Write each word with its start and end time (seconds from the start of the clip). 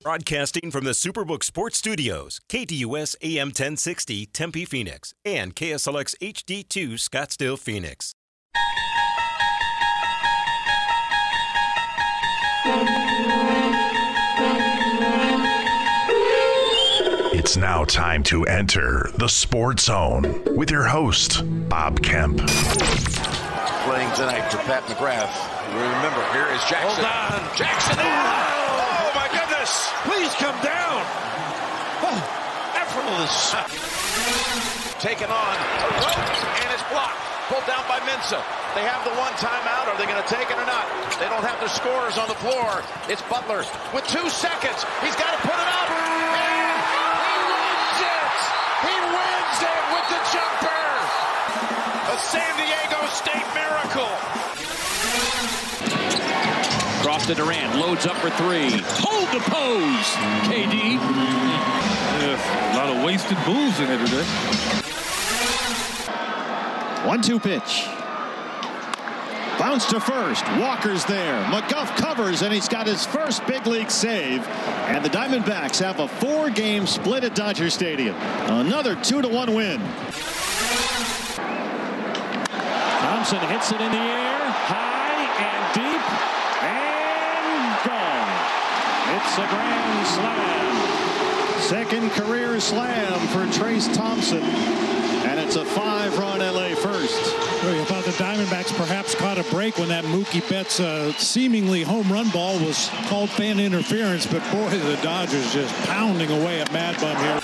Broadcasting 0.00 0.70
from 0.70 0.84
the 0.84 0.92
Superbook 0.92 1.42
Sports 1.42 1.76
Studios, 1.78 2.40
KDUS 2.48 3.16
AM 3.20 3.48
1060 3.48 4.26
Tempe 4.26 4.64
Phoenix 4.64 5.12
and 5.24 5.56
KSLX 5.56 6.14
HD2 6.22 6.92
Scottsdale 6.94 7.58
Phoenix. 7.58 8.14
It's 17.34 17.56
now 17.56 17.84
time 17.84 18.22
to 18.24 18.44
enter 18.44 19.10
the 19.16 19.28
Sports 19.28 19.86
Zone 19.86 20.44
with 20.54 20.70
your 20.70 20.84
host, 20.84 21.42
Bob 21.68 22.00
Kemp. 22.02 22.38
Playing 22.46 24.12
tonight 24.14 24.48
for 24.48 24.58
Pat 24.58 24.84
McGrath. 24.84 25.34
Remember, 25.74 26.24
here 26.32 26.46
is 26.54 26.62
Jackson. 26.70 27.04
Hold 27.04 27.50
on. 27.50 27.56
Jackson. 27.56 28.47
Oh. 30.08 30.16
Please 30.16 30.32
come 30.40 30.56
down. 30.64 31.04
Oh. 32.00 32.16
Effortless. 32.80 33.52
Taken 35.00 35.28
on. 35.28 35.54
And 36.64 36.68
it's 36.72 36.82
blocked. 36.88 37.20
Pulled 37.52 37.66
down 37.68 37.84
by 37.88 38.00
Mensah. 38.08 38.40
They 38.74 38.84
have 38.88 39.04
the 39.04 39.12
one 39.20 39.32
timeout. 39.36 39.88
Are 39.88 39.96
they 40.00 40.04
going 40.08 40.20
to 40.20 40.28
take 40.28 40.48
it 40.48 40.56
or 40.56 40.64
not? 40.64 40.88
They 41.20 41.28
don't 41.28 41.44
have 41.44 41.60
their 41.60 41.68
scorers 41.68 42.16
on 42.16 42.28
the 42.28 42.36
floor. 42.40 42.84
It's 43.08 43.22
Butler 43.28 43.64
with 43.92 44.04
two 44.08 44.28
seconds. 44.28 44.84
He's 45.04 45.16
got 45.16 45.32
to 45.32 45.40
put 45.44 45.56
it 45.56 45.68
up. 45.76 45.88
And 45.92 46.76
he 47.24 47.36
wins 47.52 48.00
it. 48.04 48.36
He 48.84 48.96
wins 49.12 49.58
it 49.64 49.82
with 49.92 50.06
the 50.12 50.20
jumper. 50.32 50.88
A 52.08 52.16
San 52.20 52.52
Diego 52.56 53.00
State 53.12 53.48
miracle. 53.52 54.12
Cross 57.18 57.26
to 57.26 57.34
Durant, 57.34 57.74
loads 57.74 58.06
up 58.06 58.16
for 58.18 58.30
three. 58.30 58.70
Hold 59.00 59.28
the 59.34 59.40
pose, 59.50 60.06
KD. 60.46 61.00
Yeah, 62.20 62.72
a 62.72 62.76
lot 62.76 62.96
of 62.96 63.02
wasted 63.04 63.36
boos 63.44 63.80
in 63.80 63.88
here 63.88 63.98
today. 63.98 64.22
One-two 67.04 67.40
pitch. 67.40 67.88
Bounce 69.58 69.86
to 69.86 69.98
first. 69.98 70.46
Walker's 70.58 71.04
there. 71.06 71.42
McGough 71.46 71.88
covers, 71.96 72.42
and 72.42 72.54
he's 72.54 72.68
got 72.68 72.86
his 72.86 73.04
first 73.04 73.44
big 73.48 73.66
league 73.66 73.90
save. 73.90 74.46
And 74.86 75.04
the 75.04 75.10
Diamondbacks 75.10 75.80
have 75.80 75.98
a 75.98 76.06
four-game 76.06 76.86
split 76.86 77.24
at 77.24 77.34
Dodger 77.34 77.68
Stadium. 77.68 78.14
Another 78.46 78.94
two-to-one 78.94 79.54
win. 79.54 79.80
Thompson 83.00 83.40
hits 83.48 83.72
it 83.72 83.80
in 83.80 83.90
the 83.90 83.98
air, 83.98 84.38
high 84.70 85.26
and 85.42 85.74
deep, 85.74 86.02
and 86.62 87.08
gone. 87.86 88.30
It's 89.16 89.27
a 89.38 89.48
grand 89.48 90.06
slam. 90.06 91.60
Second 91.60 92.10
career 92.10 92.58
slam 92.58 93.20
for 93.28 93.46
Trayce 93.58 93.92
Thompson. 93.94 94.42
And 94.42 95.38
it's 95.38 95.56
a 95.56 95.64
five-run 95.64 96.40
LA 96.40 96.74
first. 96.74 97.36
Worry 97.62 97.84
thought 97.84 98.04
the 98.04 98.12
Diamondbacks 98.12 98.74
perhaps 98.76 99.14
caught 99.14 99.38
a 99.38 99.44
break 99.44 99.78
when 99.78 99.88
that 99.88 100.04
Mookie 100.04 100.48
Betts 100.48 100.80
uh, 100.80 101.12
seemingly 101.12 101.82
home 101.82 102.10
run 102.10 102.28
ball 102.30 102.58
was 102.58 102.88
called 103.06 103.30
fan 103.30 103.60
interference, 103.60 104.26
but 104.26 104.42
boy, 104.50 104.70
the 104.70 104.98
Dodgers 105.02 105.52
just 105.52 105.74
pounding 105.86 106.30
away 106.30 106.60
at 106.60 106.72
Mad 106.72 106.98
Bum 107.00 107.16
here. 107.18 107.40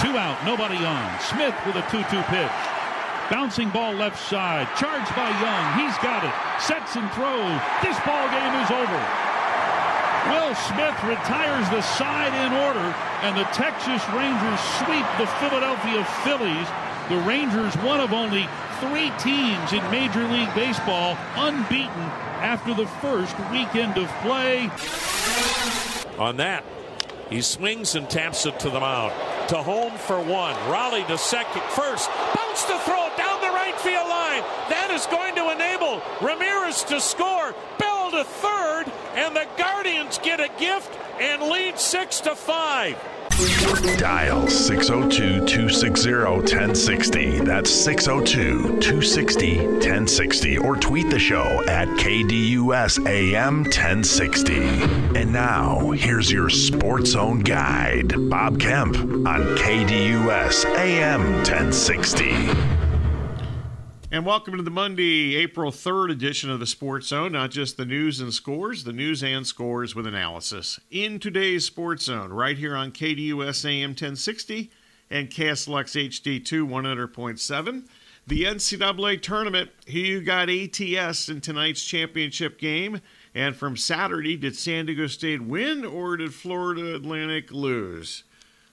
Two 0.00 0.18
out, 0.18 0.44
nobody 0.44 0.82
on. 0.84 1.20
Smith 1.20 1.54
with 1.66 1.76
a 1.76 1.82
2-2 1.82 2.24
pitch. 2.26 2.52
Bouncing 3.30 3.70
ball 3.70 3.92
left 3.92 4.18
side, 4.28 4.66
charged 4.76 5.14
by 5.14 5.28
Jung. 5.28 5.86
He's 5.86 5.98
got 5.98 6.24
it. 6.24 6.34
Sets 6.62 6.96
and 6.96 7.10
throws. 7.12 7.60
This 7.82 7.98
ball 8.06 8.28
game 8.30 8.54
is 8.62 8.70
over. 8.70 9.25
Will 10.30 10.54
Smith 10.54 10.98
retires 11.04 11.68
the 11.70 11.82
side 11.82 12.34
in 12.46 12.52
order, 12.66 12.94
and 13.22 13.36
the 13.36 13.44
Texas 13.52 14.02
Rangers 14.10 14.60
sweep 14.82 15.06
the 15.18 15.26
Philadelphia 15.38 16.04
Phillies. 16.24 16.68
The 17.08 17.18
Rangers, 17.26 17.74
one 17.84 18.00
of 18.00 18.12
only 18.12 18.48
three 18.80 19.10
teams 19.18 19.72
in 19.72 19.82
Major 19.90 20.26
League 20.28 20.52
Baseball, 20.54 21.16
unbeaten 21.36 22.10
after 22.42 22.74
the 22.74 22.86
first 23.00 23.38
weekend 23.50 23.96
of 23.96 24.08
play. 24.22 24.70
On 26.18 26.36
that, 26.38 26.64
he 27.30 27.42
swings 27.42 27.94
and 27.94 28.08
taps 28.08 28.46
it 28.46 28.58
to 28.60 28.70
the 28.70 28.80
mound. 28.80 29.12
To 29.48 29.62
home 29.62 29.96
for 29.98 30.18
one. 30.18 30.54
Raleigh 30.70 31.04
to 31.04 31.18
second. 31.18 31.62
First, 31.70 32.10
bounce 32.34 32.64
to 32.64 32.78
throw 32.80 33.08
down 33.16 33.40
the 33.40 33.54
right 33.54 33.78
field 33.78 34.08
line. 34.08 34.42
That 34.70 34.90
is 34.90 35.06
going 35.06 35.34
to 35.36 35.50
enable 35.50 36.02
Ramirez 36.20 36.82
to 36.84 37.00
score. 37.00 37.54
Bell 37.78 38.10
to 38.10 38.24
third, 38.24 38.86
and 39.16 39.34
the 39.34 39.46
Guardians 39.56 40.18
get 40.18 40.40
a 40.40 40.50
gift 40.58 40.96
and 41.20 41.42
lead 41.50 41.78
six 41.78 42.20
to 42.20 42.34
five. 42.36 42.96
Dial 43.98 44.46
602 44.48 45.46
260 45.46 46.12
1060. 46.12 47.40
That's 47.40 47.70
602 47.70 48.80
260 48.80 49.58
1060. 49.58 50.58
Or 50.58 50.76
tweet 50.76 51.10
the 51.10 51.18
show 51.18 51.62
at 51.66 51.88
KDUS 51.88 53.06
AM 53.06 53.64
1060. 53.64 54.62
And 55.18 55.32
now, 55.32 55.90
here's 55.90 56.30
your 56.30 56.48
Sports 56.48 57.10
Zone 57.10 57.40
guide, 57.40 58.14
Bob 58.30 58.60
Kemp 58.60 58.96
on 58.96 59.56
KDUS 59.56 60.64
AM 60.76 61.22
1060. 61.36 62.85
And 64.08 64.24
welcome 64.24 64.56
to 64.56 64.62
the 64.62 64.70
Monday, 64.70 65.34
April 65.34 65.72
3rd 65.72 66.12
edition 66.12 66.48
of 66.48 66.60
the 66.60 66.66
Sports 66.66 67.08
Zone. 67.08 67.32
Not 67.32 67.50
just 67.50 67.76
the 67.76 67.84
news 67.84 68.20
and 68.20 68.32
scores, 68.32 68.84
the 68.84 68.92
news 68.92 69.20
and 69.24 69.44
scores 69.44 69.96
with 69.96 70.06
analysis. 70.06 70.78
In 70.92 71.18
today's 71.18 71.64
Sports 71.64 72.04
Zone, 72.04 72.32
right 72.32 72.56
here 72.56 72.76
on 72.76 72.92
KDUS 72.92 73.64
AM 73.64 73.90
1060 73.90 74.70
and 75.10 75.28
KSLX 75.28 76.08
HD2 76.08 76.68
100.7. 76.68 77.88
The 78.28 78.44
NCAA 78.44 79.20
tournament, 79.20 79.70
who 79.88 80.20
got 80.20 80.48
ATS 80.50 81.28
in 81.28 81.40
tonight's 81.40 81.82
championship 81.82 82.60
game? 82.60 83.00
And 83.34 83.56
from 83.56 83.76
Saturday, 83.76 84.36
did 84.36 84.54
San 84.54 84.86
Diego 84.86 85.08
State 85.08 85.42
win 85.42 85.84
or 85.84 86.16
did 86.16 86.32
Florida 86.32 86.94
Atlantic 86.94 87.50
lose? 87.50 88.22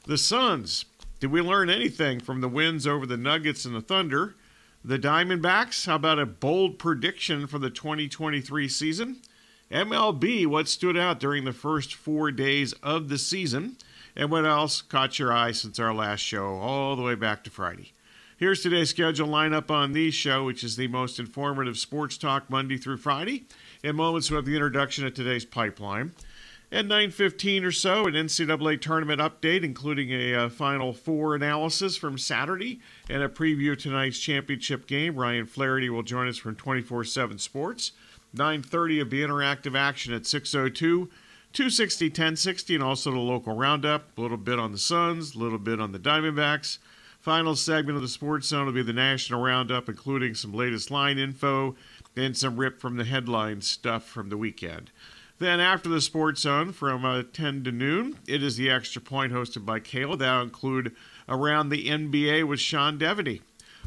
The 0.05 0.19
Suns, 0.19 0.85
did 1.19 1.31
we 1.31 1.41
learn 1.41 1.71
anything 1.71 2.19
from 2.19 2.41
the 2.41 2.47
wins 2.47 2.85
over 2.85 3.07
the 3.07 3.17
Nuggets 3.17 3.65
and 3.65 3.75
the 3.75 3.81
Thunder? 3.81 4.35
The 4.85 4.99
Diamondbacks, 4.99 5.85
how 5.85 5.95
about 5.95 6.19
a 6.19 6.25
bold 6.25 6.77
prediction 6.77 7.47
for 7.47 7.57
the 7.57 7.69
2023 7.69 8.67
season? 8.67 9.21
MLB, 9.71 10.45
what 10.45 10.67
stood 10.67 10.97
out 10.97 11.21
during 11.21 11.45
the 11.45 11.53
first 11.53 11.95
four 11.95 12.31
days 12.31 12.73
of 12.83 13.07
the 13.07 13.17
season? 13.17 13.77
And 14.13 14.29
what 14.29 14.44
else 14.44 14.81
caught 14.81 15.19
your 15.19 15.31
eye 15.31 15.53
since 15.53 15.79
our 15.79 15.94
last 15.94 16.19
show, 16.19 16.55
all 16.57 16.97
the 16.97 17.01
way 17.01 17.16
back 17.16 17.45
to 17.45 17.49
Friday? 17.49 17.94
Here's 18.35 18.61
today's 18.61 18.89
schedule 18.89 19.29
lineup 19.29 19.71
on 19.71 19.94
the 19.94 20.11
show, 20.11 20.44
which 20.44 20.66
is 20.66 20.75
the 20.75 20.89
most 20.89 21.17
informative 21.17 21.77
sports 21.77 22.17
talk 22.17 22.50
Monday 22.50 22.75
through 22.75 22.97
Friday. 22.97 23.45
In 23.83 23.95
moments, 23.95 24.29
we 24.29 24.35
have 24.35 24.44
the 24.44 24.53
introduction 24.55 25.05
of 25.07 25.13
today's 25.13 25.45
pipeline. 25.45 26.11
At 26.73 26.88
9.15 26.88 27.63
or 27.63 27.71
so, 27.71 28.05
an 28.05 28.15
NCAA 28.15 28.81
tournament 28.81 29.21
update, 29.21 29.63
including 29.63 30.11
a 30.11 30.33
uh, 30.33 30.50
Final 30.50 30.91
Four 30.91 31.35
analysis 31.35 31.95
from 31.95 32.17
Saturday 32.17 32.81
and 33.09 33.22
a 33.22 33.30
preview 33.30 33.74
of 33.74 33.80
tonight's 33.80 34.19
championship 34.19 34.88
game. 34.88 35.16
Ryan 35.16 35.46
Flaherty 35.46 35.90
will 35.90 36.03
join 36.03 36.28
us 36.28 36.38
from 36.38 36.56
24-7 36.56 37.40
Sports. 37.40 37.91
9.30 38.36 38.97
will 39.00 39.06
be 39.06 39.19
interactive 39.19 39.78
action 39.78 40.14
at 40.14 40.24
6.02. 40.24 41.09
260, 41.53 42.06
1060, 42.08 42.75
and 42.75 42.84
also 42.84 43.12
the 43.12 43.19
local 43.19 43.56
roundup. 43.56 44.18
A 44.18 44.22
little 44.22 44.38
bit 44.38 44.58
on 44.58 44.72
the 44.72 44.78
Suns, 44.78 45.36
a 45.36 45.40
little 45.40 45.59
bit 45.59 45.80
on 45.80 45.92
the 45.92 46.00
Diamondbacks. 46.00 46.80
Final 47.19 47.56
segment 47.56 47.96
of 47.96 48.02
the 48.02 48.08
Sports 48.08 48.47
Zone 48.47 48.66
will 48.66 48.74
be 48.74 48.81
the 48.81 48.92
national 48.92 49.42
roundup, 49.42 49.88
including 49.88 50.34
some 50.34 50.52
latest 50.52 50.90
line 50.92 51.18
info 51.18 51.75
and 52.16 52.36
some 52.36 52.58
rip 52.58 52.81
from 52.81 52.97
the 52.97 53.06
headline 53.06 53.62
stuff 53.62 54.06
from 54.06 54.30
the 54.30 54.38
weekend. 54.38 54.92
Then 55.39 55.59
after 55.59 55.89
the 55.89 56.01
Sports 56.01 56.41
Zone 56.41 56.71
from 56.71 57.03
uh, 57.03 57.23
10 57.33 57.63
to 57.66 57.71
noon, 57.71 58.19
it 58.27 58.44
is 58.44 58.56
the 58.56 58.69
Extra 58.69 59.01
Point 59.01 59.33
hosted 59.33 59.65
by 59.65 59.80
Kayla. 59.80 60.18
That'll 60.18 60.44
include 60.44 60.95
Around 61.27 61.69
the 61.69 61.88
NBA 61.88 62.45
with 62.47 62.59
Sean 62.59 63.00
Deveney. 63.00 63.41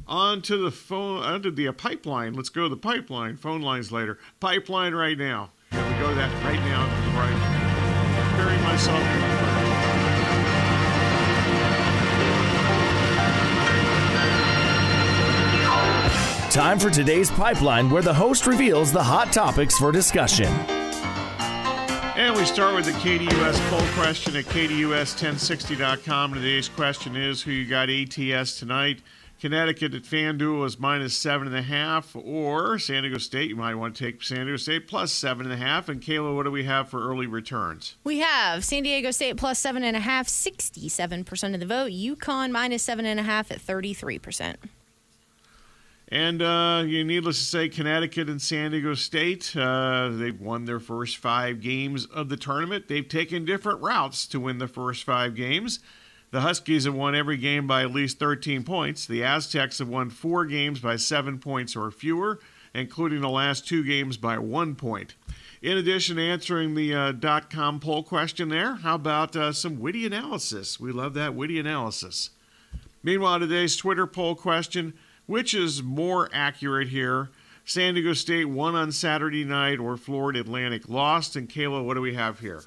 On 0.07 0.41
to 0.43 0.57
the 0.57 0.71
phone, 0.71 1.23
onto 1.23 1.51
the 1.51 1.69
uh, 1.69 1.73
pipeline. 1.73 2.35
Let's 2.35 2.49
go 2.49 2.63
to 2.63 2.69
the 2.69 2.77
pipeline. 2.77 3.37
Phone 3.37 3.61
lines 3.61 3.93
later. 3.93 4.19
Pipeline 4.41 4.95
right 4.95 5.19
now. 5.19 5.51
Here 5.71 5.83
we 5.83 5.99
go. 5.99 6.15
That 6.15 6.33
right 6.45 6.61
now. 6.61 6.87
Right. 7.19 7.53
Myself. 8.63 9.03
Time 16.51 16.79
for 16.79 16.91
today's 16.91 17.31
pipeline, 17.31 17.91
where 17.91 18.03
the 18.03 18.13
host 18.13 18.47
reveals 18.47 18.93
the 18.93 19.03
hot 19.03 19.33
topics 19.33 19.79
for 19.79 19.93
discussion. 19.93 20.76
And 22.17 22.35
we 22.35 22.47
start 22.47 22.75
with 22.75 22.87
the 22.87 22.93
KDUS 22.93 23.61
poll 23.69 23.87
question 24.03 24.37
at 24.37 24.47
KDUS1060.com. 24.47 26.33
Today's 26.33 26.67
question 26.67 27.15
is 27.15 27.43
who 27.43 27.51
you 27.51 27.69
got 27.69 27.91
ATS 27.91 28.59
tonight? 28.59 29.03
Connecticut 29.39 29.93
at 29.93 30.05
FanDuel 30.05 30.65
is 30.65 30.79
minus 30.79 31.15
seven 31.15 31.47
and 31.47 31.55
a 31.55 31.61
half, 31.61 32.17
or 32.17 32.79
San 32.79 33.03
Diego 33.03 33.19
State. 33.19 33.51
You 33.51 33.57
might 33.57 33.75
want 33.75 33.95
to 33.95 34.05
take 34.05 34.23
San 34.23 34.47
Diego 34.47 34.57
State 34.57 34.89
plus 34.89 35.13
seven 35.13 35.45
and 35.45 35.53
a 35.53 35.59
half. 35.59 35.91
And 35.91 36.01
Kayla, 36.01 36.35
what 36.35 36.45
do 36.45 36.51
we 36.51 36.65
have 36.65 36.89
for 36.89 37.07
early 37.07 37.27
returns? 37.27 37.97
We 38.03 38.21
have 38.21 38.65
San 38.65 38.85
Diego 38.85 39.11
State 39.11 39.37
plus 39.37 39.59
seven 39.59 39.85
and 39.85 39.95
a 39.95 40.01
half, 40.01 40.27
67% 40.27 41.53
of 41.53 41.61
the 41.61 41.67
vote. 41.67 41.93
UConn 41.93 42.51
minus 42.51 42.83
seven 42.83 43.05
and 43.05 43.21
a 43.21 43.25
half 43.25 43.51
at 43.51 43.59
33%. 43.59 44.57
And 46.09 46.41
uh, 46.41 46.83
needless 46.83 47.39
to 47.39 47.45
say, 47.45 47.69
Connecticut 47.69 48.29
and 48.29 48.41
San 48.41 48.71
Diego 48.71 48.95
State, 48.95 49.57
uh, 49.57 50.11
they've 50.11 50.41
won 50.41 50.65
their 50.65 50.79
first 50.79 51.17
five 51.17 51.61
games 51.61 52.07
of 52.07 52.29
the 52.29 52.37
tournament. 52.37 52.87
They've 52.87 53.09
taken 53.09 53.45
different 53.45 53.81
routes 53.83 54.27
to 54.29 54.39
win 54.39 54.59
the 54.59 54.69
first 54.69 55.03
five 55.03 55.35
games. 55.35 55.81
The 56.31 56.43
Huskies 56.43 56.85
have 56.85 56.95
won 56.95 57.17
every 57.17 57.37
game 57.37 57.67
by 57.67 57.83
at 57.83 57.93
least 57.93 58.21
13 58.21 58.63
points. 58.63 59.07
The 59.07 59.25
Aztecs 59.25 59.79
have 59.79 59.89
won 59.89 60.11
four 60.11 60.45
games 60.45 60.79
by 60.79 60.95
seven 60.97 61.39
points 61.39 61.75
or 61.75 61.91
fewer, 61.91 62.39
including 62.73 63.21
the 63.21 63.29
last 63.29 63.67
two 63.67 63.83
games 63.83 64.17
by 64.17 64.39
one 64.39 64.77
point. 64.77 65.15
In 65.63 65.77
addition 65.77 66.17
to 66.17 66.23
answering 66.23 66.75
the 66.75 66.95
uh, 66.95 67.13
dot 67.13 67.51
com 67.51 67.81
poll 67.81 68.05
question 68.05 68.49
there, 68.49 68.77
how 68.77 68.95
about 68.95 69.35
uh, 69.35 69.53
some 69.53 69.81
witty 69.81 70.07
analysis? 70.07 70.79
We 70.79 70.93
love 70.93 71.15
that 71.15 71.35
witty 71.35 71.59
analysis. 71.59 72.31
Meanwhile, 73.03 73.41
today's 73.41 73.77
Twitter 73.77 74.07
poll 74.07 74.35
question 74.35 74.95
which 75.27 75.55
is 75.55 75.83
more 75.83 76.29
accurate 76.33 76.89
here? 76.89 77.31
San 77.65 77.95
Diego 77.95 78.13
State 78.13 78.47
won 78.47 78.75
on 78.75 78.93
Saturday 78.93 79.45
night 79.45 79.79
or 79.79 79.97
Florida 79.97 80.41
Atlantic 80.41 80.89
lost? 80.89 81.35
And 81.37 81.49
Kayla, 81.49 81.85
what 81.85 81.95
do 81.95 82.01
we 82.01 82.15
have 82.15 82.41
here? 82.41 82.63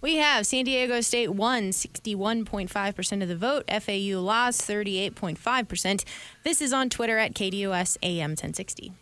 We 0.00 0.16
have 0.16 0.46
San 0.46 0.66
Diego 0.66 1.00
State 1.00 1.30
won 1.30 1.70
61.5% 1.70 3.22
of 3.22 3.28
the 3.28 3.36
vote. 3.36 3.64
FAU 3.68 4.20
lost 4.20 4.60
38.5%. 4.60 6.04
This 6.44 6.60
is 6.60 6.72
on 6.72 6.90
Twitter 6.90 7.18
at 7.18 7.34
KDUS 7.34 7.96
AM 8.02 8.32
1060. 8.32 8.92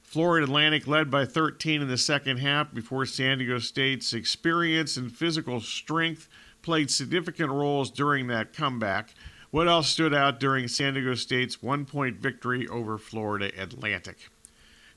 Florida 0.00 0.44
Atlantic 0.44 0.86
led 0.86 1.10
by 1.10 1.24
13 1.24 1.82
in 1.82 1.88
the 1.88 1.98
second 1.98 2.36
half 2.36 2.72
before 2.72 3.04
San 3.04 3.38
Diego 3.38 3.58
State's 3.58 4.12
experience 4.12 4.96
and 4.96 5.10
physical 5.10 5.60
strength 5.60 6.28
played 6.62 6.90
significant 6.90 7.50
roles 7.50 7.90
during 7.90 8.28
that 8.28 8.52
comeback. 8.52 9.14
What 9.52 9.68
else 9.68 9.90
stood 9.90 10.14
out 10.14 10.40
during 10.40 10.66
San 10.66 10.94
Diego 10.94 11.14
State's 11.14 11.62
one 11.62 11.84
point 11.84 12.16
victory 12.16 12.66
over 12.68 12.96
Florida 12.96 13.50
Atlantic? 13.60 14.30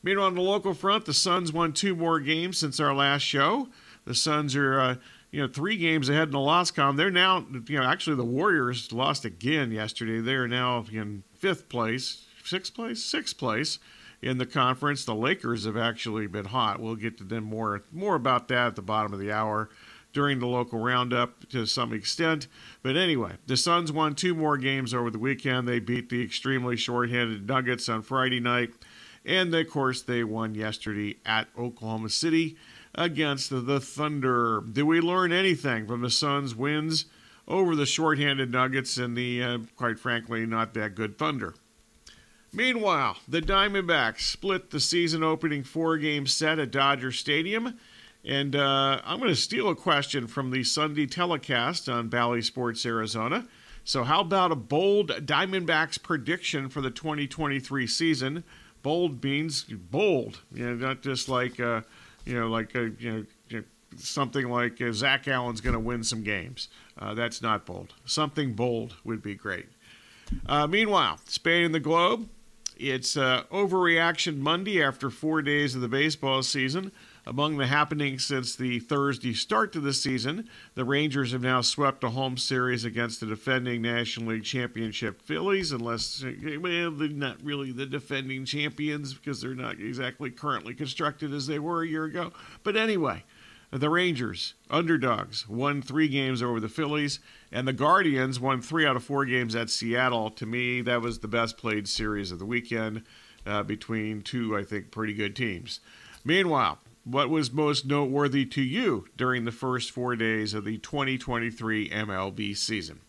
Meanwhile, 0.01 0.27
on 0.27 0.35
the 0.35 0.41
local 0.41 0.73
front, 0.73 1.03
the 1.03 1.13
Suns 1.13 1.51
won 1.51 1.73
two 1.73 1.93
more 1.93 2.21
games 2.21 2.57
since 2.57 2.79
our 2.79 2.95
last 2.95 3.23
show. 3.23 3.67
The 4.05 4.15
Suns 4.15 4.55
are 4.55 4.79
uh, 4.79 4.95
you 5.29 5.41
know, 5.41 5.49
three 5.49 5.75
games 5.75 6.07
ahead 6.07 6.29
in 6.29 6.31
the 6.31 6.39
loss 6.39 6.71
column. 6.71 6.95
They're 6.95 7.11
now, 7.11 7.45
you 7.67 7.77
know, 7.77 7.83
actually 7.83 8.15
the 8.15 8.23
Warriors 8.23 8.93
lost 8.93 9.25
again 9.25 9.73
yesterday. 9.73 10.21
They 10.21 10.35
are 10.35 10.47
now 10.47 10.85
in 10.89 11.23
fifth 11.33 11.67
place, 11.67 12.23
sixth 12.45 12.73
place, 12.73 13.03
sixth 13.03 13.37
place 13.37 13.77
in 14.21 14.37
the 14.37 14.45
conference. 14.45 15.03
The 15.03 15.15
Lakers 15.15 15.65
have 15.65 15.75
actually 15.75 16.27
been 16.27 16.45
hot. 16.45 16.79
We'll 16.79 16.95
get 16.95 17.17
to 17.17 17.25
them 17.25 17.43
more 17.43 17.83
more 17.91 18.15
about 18.15 18.47
that 18.47 18.67
at 18.67 18.75
the 18.77 18.81
bottom 18.81 19.11
of 19.11 19.19
the 19.19 19.33
hour 19.33 19.69
during 20.15 20.39
the 20.39 20.47
local 20.47 20.79
roundup 20.79 21.47
to 21.49 21.67
some 21.67 21.93
extent. 21.93 22.47
But 22.81 22.95
anyway, 22.95 23.33
the 23.45 23.57
Suns 23.57 23.91
won 23.91 24.15
two 24.15 24.33
more 24.33 24.57
games 24.57 24.93
over 24.93 25.11
the 25.11 25.19
weekend. 25.19 25.67
They 25.67 25.79
beat 25.79 26.09
the 26.09 26.23
extremely 26.23 26.77
short-handed 26.77 27.47
Nuggets 27.47 27.89
on 27.89 28.01
Friday 28.01 28.39
night, 28.39 28.71
and 29.25 29.53
of 29.53 29.69
course 29.69 30.01
they 30.01 30.23
won 30.23 30.55
yesterday 30.55 31.17
at 31.25 31.49
Oklahoma 31.59 32.09
City 32.09 32.55
against 32.95 33.49
the 33.49 33.81
Thunder. 33.81 34.61
Did 34.61 34.83
we 34.83 35.01
learn 35.01 35.33
anything 35.33 35.85
from 35.85 36.01
the 36.01 36.09
Suns' 36.09 36.55
wins 36.55 37.05
over 37.45 37.75
the 37.75 37.85
shorthanded 37.85 38.51
Nuggets 38.51 38.97
and 38.97 39.17
the, 39.17 39.43
uh, 39.43 39.57
quite 39.75 39.99
frankly, 39.99 40.45
not 40.45 40.73
that 40.75 40.95
good 40.95 41.17
Thunder? 41.17 41.53
Meanwhile, 42.53 43.17
the 43.27 43.41
Diamondbacks 43.41 44.21
split 44.21 44.71
the 44.71 44.79
season 44.79 45.23
opening 45.23 45.61
four 45.61 45.97
game 45.97 46.25
set 46.25 46.57
at 46.57 46.71
Dodger 46.71 47.11
Stadium. 47.11 47.77
And 48.25 48.55
uh, 48.55 49.01
I'm 49.05 49.19
going 49.19 49.29
to 49.29 49.35
steal 49.35 49.69
a 49.69 49.75
question 49.75 50.27
from 50.27 50.51
the 50.51 50.63
Sunday 50.63 51.05
telecast 51.05 51.87
on 51.87 52.09
Bally 52.09 52.41
Sports 52.41 52.85
Arizona. 52.85 53.47
So, 53.83 54.03
how 54.03 54.21
about 54.21 54.51
a 54.51 54.55
bold 54.55 55.09
Diamondbacks 55.09 56.01
prediction 56.01 56.69
for 56.69 56.81
the 56.81 56.89
2023 56.89 57.85
season? 57.85 58.43
Bold 58.81 59.23
means 59.23 59.63
bold, 59.63 60.41
you 60.51 60.65
know, 60.65 60.87
not 60.87 61.01
just 61.01 61.29
like. 61.29 61.59
Uh, 61.59 61.81
you 62.25 62.37
know, 62.39 62.47
like 62.47 62.75
a, 62.75 62.91
you 62.99 63.27
know, 63.51 63.63
something 63.97 64.49
like 64.49 64.81
uh, 64.81 64.91
Zac 64.91 65.23
Gallen's 65.23 65.61
going 65.61 65.73
to 65.73 65.79
win 65.79 66.03
some 66.03 66.23
games. 66.23 66.67
Uh, 66.97 67.13
that's 67.13 67.41
not 67.41 67.65
bold. 67.65 67.93
Something 68.05 68.53
bold 68.53 68.95
would 69.03 69.21
be 69.21 69.35
great. 69.35 69.67
Uh, 70.47 70.67
meanwhile, 70.67 71.19
Spain 71.25 71.63
and 71.65 71.75
the 71.75 71.79
globe. 71.79 72.27
It's 72.77 73.15
uh, 73.15 73.43
overreaction 73.51 74.39
Monday 74.39 74.83
after 74.83 75.09
four 75.09 75.41
days 75.41 75.75
of 75.75 75.81
the 75.81 75.87
baseball 75.87 76.43
season. 76.43 76.91
Among 77.27 77.57
the 77.57 77.65
happenings 77.65 78.23
since 78.23 78.55
the 78.55 78.77
Thursday 78.77 79.33
start 79.33 79.73
to 79.73 79.79
the 79.79 79.93
season, 79.93 80.47
the 80.75 80.85
Rangers 80.85 81.31
have 81.31 81.41
now 81.41 81.61
swept 81.61 82.03
a 82.03 82.11
home 82.11 82.37
series 82.37 82.85
against 82.85 83.19
the 83.19 83.25
defending 83.25 83.81
National 83.81 84.33
League 84.33 84.43
Championship 84.43 85.23
Phillies, 85.23 85.71
unless, 85.71 86.23
well, 86.23 86.91
they're 86.91 87.09
not 87.09 87.43
really 87.43 87.71
the 87.71 87.87
defending 87.87 88.45
champions 88.45 89.15
because 89.15 89.41
they're 89.41 89.55
not 89.55 89.79
exactly 89.79 90.29
currently 90.29 90.75
constructed 90.75 91.33
as 91.33 91.47
they 91.47 91.57
were 91.57 91.81
a 91.81 91.87
year 91.87 92.03
ago. 92.03 92.31
But 92.61 92.75
anyway, 92.75 93.23
the 93.71 93.89
Rangers, 93.89 94.53
underdogs, 94.69 95.49
won 95.49 95.81
three 95.81 96.07
games 96.07 96.43
over 96.43 96.59
the 96.59 96.69
Phillies, 96.69 97.19
and 97.51 97.67
the 97.67 97.73
Guardians 97.73 98.39
won 98.39 98.61
three 98.61 98.85
out 98.85 98.95
of 98.95 99.03
four 99.03 99.25
games 99.25 99.55
at 99.55 99.71
Seattle. 99.71 100.29
To 100.29 100.45
me, 100.45 100.81
that 100.81 101.01
was 101.01 101.17
the 101.17 101.27
best 101.27 101.57
played 101.57 101.87
series 101.87 102.31
of 102.31 102.37
the 102.37 102.45
weekend 102.45 103.01
uh, 103.47 103.63
between 103.63 104.21
two, 104.21 104.55
I 104.55 104.63
think, 104.63 104.91
pretty 104.91 105.15
good 105.15 105.35
teams. 105.35 105.79
Meanwhile, 106.23 106.79
what 107.05 107.29
was 107.29 107.53
most 107.53 107.85
noteworthy 107.85 108.45
to 108.45 108.61
you 108.61 109.05
during 109.15 109.45
the 109.45 109.51
first 109.51 109.91
four 109.91 110.15
days 110.15 110.53
of 110.53 110.65
the 110.65 110.79
2023 110.79 111.89
MLB 111.89 112.57
season? 112.57 112.99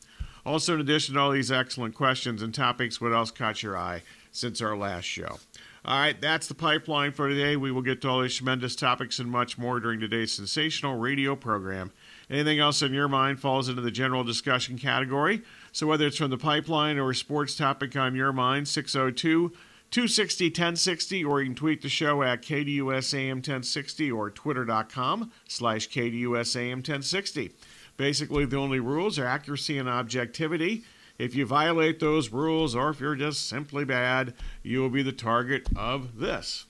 Also, 0.45 0.75
in 0.75 0.81
addition 0.81 1.15
to 1.15 1.21
all 1.21 1.33
these 1.33 1.51
excellent 1.51 1.95
questions 1.95 2.43
and 2.43 2.55
topics, 2.55 3.01
what 3.01 3.13
else 3.13 3.31
caught 3.31 3.63
your 3.63 3.77
eye 3.77 4.03
since 4.31 4.61
our 4.61 4.77
last 4.77 5.05
show? 5.05 5.39
All 5.85 5.99
right, 5.99 6.21
that's 6.21 6.47
the 6.47 6.55
pipeline 6.55 7.13
for 7.13 7.29
today. 7.29 7.57
We 7.57 7.73
will 7.73 7.83
get 7.83 8.03
to 8.03 8.09
all 8.09 8.21
these 8.21 8.37
tremendous 8.37 8.77
topics 8.77 9.19
and 9.19 9.31
much 9.31 9.57
more 9.57 9.81
during 9.81 9.99
today's 9.99 10.33
sensational 10.33 10.99
radio 10.99 11.35
program. 11.35 11.91
Anything 12.29 12.59
else 12.59 12.83
in 12.83 12.93
your 12.93 13.09
mind 13.09 13.41
falls 13.41 13.69
into 13.69 13.83
the 13.83 13.91
general 13.91 14.25
discussion 14.25 14.79
category. 14.79 15.43
So, 15.73 15.87
whether 15.87 16.07
it's 16.07 16.17
from 16.19 16.31
the 16.31 16.39
pipeline 16.39 16.99
or 16.99 17.11
a 17.11 17.15
sports 17.15 17.55
topic 17.55 17.97
on 17.97 18.15
your 18.15 18.33
mind, 18.33 18.69
602 18.69 19.53
260 19.91 20.47
1060, 20.47 21.25
or 21.25 21.41
you 21.41 21.47
can 21.47 21.55
tweet 21.55 21.83
the 21.83 21.89
show 21.89 22.23
at 22.23 22.43
KDUSAM 22.43 23.37
1060 23.37 24.11
or 24.11 24.31
twitter.com 24.31 25.31
slash 25.49 25.89
KDUSAM 25.89 26.77
1060. 26.77 27.53
Basically, 27.97 28.45
the 28.45 28.59
only 28.59 28.81
rules 28.81 29.19
are 29.19 29.27
accuracy 29.27 29.79
and 29.79 29.89
objectivity. 29.89 30.85
If 31.19 31.35
you 31.35 31.47
violate 31.47 31.99
those 31.99 32.31
rules, 32.31 32.75
or 32.75 32.91
if 32.91 33.01
you're 33.01 33.15
just 33.15 33.49
simply 33.49 33.85
bad, 33.85 34.35
you 34.63 34.81
will 34.81 34.91
be 34.91 35.03
the 35.03 35.13
target 35.13 35.67
of 35.75 36.19
this. 36.19 36.67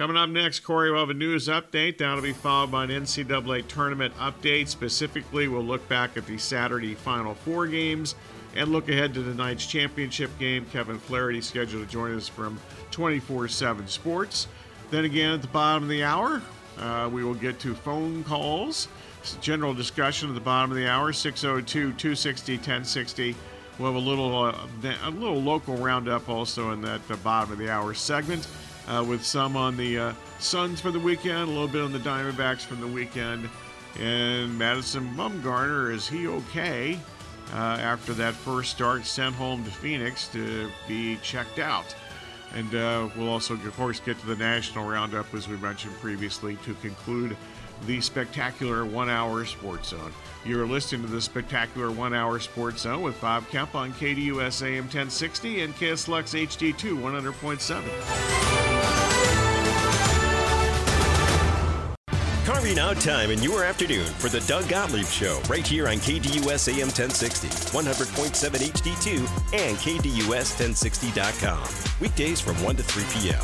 Coming 0.00 0.16
up 0.16 0.30
next, 0.30 0.60
Corey 0.60 0.90
will 0.90 1.00
have 1.00 1.10
a 1.10 1.14
news 1.14 1.46
update. 1.48 1.98
That'll 1.98 2.22
be 2.22 2.32
followed 2.32 2.70
by 2.70 2.84
an 2.84 2.90
NCAA 2.90 3.68
tournament 3.68 4.16
update. 4.16 4.68
Specifically, 4.68 5.46
we'll 5.46 5.60
look 5.62 5.86
back 5.90 6.16
at 6.16 6.24
the 6.24 6.38
Saturday 6.38 6.94
Final 6.94 7.34
Four 7.34 7.66
games 7.66 8.14
and 8.56 8.72
look 8.72 8.88
ahead 8.88 9.12
to 9.12 9.22
tonight's 9.22 9.66
championship 9.66 10.30
game. 10.38 10.64
Kevin 10.72 10.98
Flaherty 10.98 11.42
scheduled 11.42 11.86
to 11.86 11.92
join 11.92 12.16
us 12.16 12.26
from 12.28 12.58
24 12.92 13.48
7 13.48 13.86
Sports. 13.88 14.46
Then 14.90 15.04
again, 15.04 15.34
at 15.34 15.42
the 15.42 15.48
bottom 15.48 15.82
of 15.82 15.90
the 15.90 16.02
hour, 16.02 16.40
uh, 16.78 17.10
we 17.12 17.22
will 17.22 17.34
get 17.34 17.60
to 17.60 17.74
phone 17.74 18.24
calls. 18.24 18.88
General 19.42 19.74
discussion 19.74 20.30
at 20.30 20.34
the 20.34 20.40
bottom 20.40 20.70
of 20.70 20.78
the 20.78 20.88
hour, 20.88 21.12
602 21.12 21.92
260 21.92 22.54
1060. 22.54 23.36
We'll 23.78 23.92
have 23.92 24.02
a 24.02 24.08
little, 24.08 24.44
uh, 24.44 24.56
a 25.04 25.10
little 25.10 25.42
local 25.42 25.76
roundup 25.76 26.30
also 26.30 26.70
in 26.70 26.80
that 26.80 27.02
uh, 27.10 27.16
bottom 27.16 27.52
of 27.52 27.58
the 27.58 27.68
hour 27.68 27.92
segment 27.92 28.48
uh, 28.90 29.04
with 29.04 29.24
some 29.24 29.56
on 29.56 29.76
the 29.76 29.98
uh, 29.98 30.12
Suns 30.38 30.80
for 30.80 30.90
the 30.90 30.98
weekend, 30.98 31.42
a 31.42 31.46
little 31.46 31.68
bit 31.68 31.82
on 31.82 31.92
the 31.92 31.98
Diamondbacks 31.98 32.62
from 32.62 32.80
the 32.80 32.86
weekend. 32.86 33.48
And 33.98 34.58
Madison 34.58 35.08
Bumgarner, 35.14 35.92
is 35.92 36.08
he 36.08 36.26
okay 36.26 36.98
uh, 37.52 37.56
after 37.56 38.12
that 38.14 38.34
first 38.34 38.70
start 38.70 39.04
sent 39.04 39.34
home 39.34 39.64
to 39.64 39.70
Phoenix 39.70 40.28
to 40.28 40.70
be 40.88 41.16
checked 41.16 41.58
out? 41.58 41.94
And 42.54 42.74
uh, 42.74 43.08
we'll 43.16 43.28
also, 43.28 43.54
of 43.54 43.76
course, 43.76 44.00
get 44.00 44.18
to 44.20 44.26
the 44.26 44.36
national 44.36 44.88
roundup, 44.88 45.32
as 45.34 45.46
we 45.46 45.56
mentioned 45.58 45.94
previously, 46.00 46.56
to 46.64 46.74
conclude 46.74 47.36
the 47.86 48.00
spectacular 48.00 48.84
one 48.84 49.08
hour 49.08 49.44
sports 49.44 49.90
zone. 49.90 50.12
You're 50.44 50.66
listening 50.66 51.02
to 51.02 51.08
the 51.08 51.20
spectacular 51.20 51.90
one 51.90 52.12
hour 52.14 52.38
sports 52.40 52.82
zone 52.82 53.02
with 53.02 53.20
Bob 53.20 53.48
Kemp 53.48 53.74
on 53.74 53.92
KDUS 53.94 54.62
AM 54.62 54.84
1060 54.84 55.62
and 55.62 55.74
KSLX 55.76 56.46
HD2 56.46 57.00
100.7. 57.00 58.69
Every 62.70 62.80
now 62.80 62.94
time 62.94 63.32
in 63.32 63.42
your 63.42 63.64
afternoon 63.64 64.06
for 64.06 64.28
the 64.28 64.38
Doug 64.42 64.68
Gottlieb 64.68 65.06
Show, 65.06 65.42
right 65.48 65.66
here 65.66 65.88
on 65.88 65.96
KDUS 65.96 66.68
AM 66.68 66.86
1060, 66.86 67.48
100.7 67.48 68.30
HD2, 68.70 69.18
and 69.52 69.76
KDUS1060.com. 69.76 71.68
Weekdays 72.00 72.40
from 72.40 72.62
1 72.62 72.76
to 72.76 72.84
3 72.84 73.02
p.m. 73.10 73.40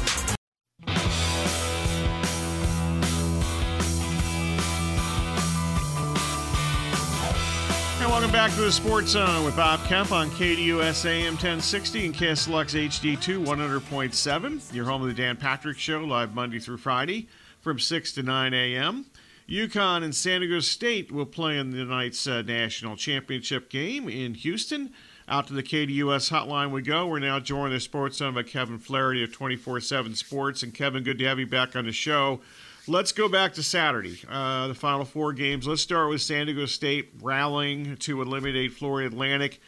And 7.98 8.08
welcome 8.08 8.30
back 8.30 8.52
to 8.52 8.60
the 8.60 8.70
Sports 8.70 9.08
Zone 9.08 9.44
with 9.44 9.56
Bob 9.56 9.80
Kemp 9.88 10.12
on 10.12 10.30
KDUS 10.30 11.04
AM 11.04 11.32
1060 11.32 12.06
and 12.06 12.14
KSLX 12.14 12.88
HD2 12.88 13.44
100.7. 13.44 14.72
Your 14.72 14.84
home 14.84 15.02
of 15.02 15.08
the 15.08 15.14
Dan 15.14 15.36
Patrick 15.36 15.78
Show, 15.78 16.04
live 16.04 16.32
Monday 16.32 16.60
through 16.60 16.76
Friday 16.76 17.26
from 17.66 17.80
6 17.80 18.12
to 18.12 18.22
9 18.22 18.54
a.m. 18.54 19.06
UConn 19.48 20.02
and 20.02 20.14
San 20.14 20.40
Diego 20.40 20.58
State 20.58 21.12
will 21.12 21.26
play 21.26 21.56
in 21.56 21.70
tonight's 21.72 22.26
uh, 22.26 22.42
national 22.42 22.96
championship 22.96 23.70
game 23.70 24.08
in 24.08 24.34
Houston. 24.34 24.92
Out 25.28 25.46
to 25.48 25.54
the 25.54 25.62
KDUS 25.62 26.30
hotline 26.30 26.70
we 26.70 26.82
go. 26.82 27.06
We're 27.06 27.20
now 27.20 27.38
joined 27.38 27.72
the 27.72 27.80
Sports 27.80 28.18
Zone 28.18 28.34
by 28.34 28.42
Kevin 28.42 28.78
Flaherty 28.78 29.22
of 29.22 29.32
24 29.32 29.80
7 29.80 30.14
Sports. 30.14 30.62
And 30.62 30.74
Kevin, 30.74 31.04
good 31.04 31.18
to 31.18 31.24
have 31.26 31.38
you 31.38 31.46
back 31.46 31.76
on 31.76 31.84
the 31.86 31.92
show. 31.92 32.40
Let's 32.88 33.10
go 33.10 33.28
back 33.28 33.54
to 33.54 33.62
Saturday, 33.62 34.20
uh, 34.28 34.68
the 34.68 34.74
final 34.74 35.04
four 35.04 35.32
games. 35.32 35.66
Let's 35.66 35.82
start 35.82 36.08
with 36.10 36.22
San 36.22 36.46
Diego 36.46 36.66
State 36.66 37.10
rallying 37.20 37.96
to 37.98 38.22
eliminate 38.22 38.72
Florida 38.72 39.08
Atlantic. 39.08 39.60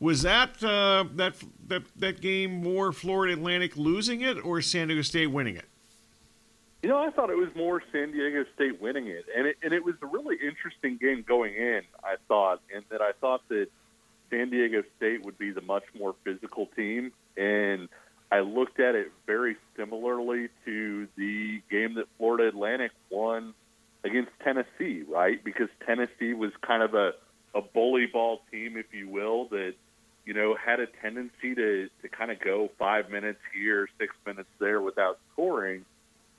Was 0.00 0.22
that 0.22 0.62
uh, 0.62 1.04
that 1.14 1.34
that 1.68 1.82
that 1.96 2.20
game 2.20 2.62
more 2.62 2.92
Florida 2.92 3.32
Atlantic 3.32 3.76
losing 3.76 4.20
it 4.20 4.44
or 4.44 4.60
San 4.60 4.88
Diego 4.88 5.02
State 5.02 5.28
winning 5.28 5.56
it? 5.56 5.66
You 6.82 6.90
know, 6.90 6.98
I 6.98 7.10
thought 7.10 7.30
it 7.30 7.36
was 7.36 7.48
more 7.56 7.82
San 7.90 8.12
Diego 8.12 8.44
State 8.54 8.80
winning 8.80 9.08
it, 9.08 9.24
and 9.36 9.46
it 9.46 9.56
and 9.62 9.72
it 9.72 9.84
was 9.84 9.94
a 10.02 10.06
really 10.06 10.36
interesting 10.36 10.98
game 11.00 11.24
going 11.26 11.54
in. 11.54 11.82
I 12.04 12.16
thought, 12.28 12.60
and 12.72 12.84
that 12.90 13.00
I 13.00 13.12
thought 13.20 13.42
that 13.48 13.68
San 14.30 14.50
Diego 14.50 14.82
State 14.96 15.24
would 15.24 15.38
be 15.38 15.50
the 15.50 15.62
much 15.62 15.84
more 15.98 16.14
physical 16.24 16.66
team, 16.76 17.12
and 17.36 17.88
I 18.30 18.40
looked 18.40 18.80
at 18.80 18.94
it 18.94 19.12
very 19.26 19.56
similarly 19.76 20.48
to 20.64 21.08
the 21.16 21.62
game 21.70 21.94
that 21.94 22.06
Florida 22.18 22.48
Atlantic 22.48 22.92
won 23.10 23.54
against 24.04 24.30
Tennessee, 24.42 25.02
right? 25.08 25.42
Because 25.42 25.68
Tennessee 25.84 26.34
was 26.34 26.50
kind 26.60 26.82
of 26.82 26.94
a, 26.94 27.12
a 27.54 27.62
bully 27.62 28.06
ball 28.06 28.42
team, 28.50 28.76
if 28.76 28.86
you 28.92 29.08
will, 29.08 29.48
that, 29.48 29.74
you 30.24 30.34
know, 30.34 30.56
had 30.56 30.80
a 30.80 30.86
tendency 30.86 31.54
to, 31.54 31.88
to 32.02 32.08
kind 32.08 32.30
of 32.30 32.40
go 32.40 32.70
five 32.78 33.10
minutes 33.10 33.40
here, 33.54 33.88
six 33.98 34.14
minutes 34.26 34.48
there 34.58 34.80
without 34.80 35.18
scoring. 35.32 35.84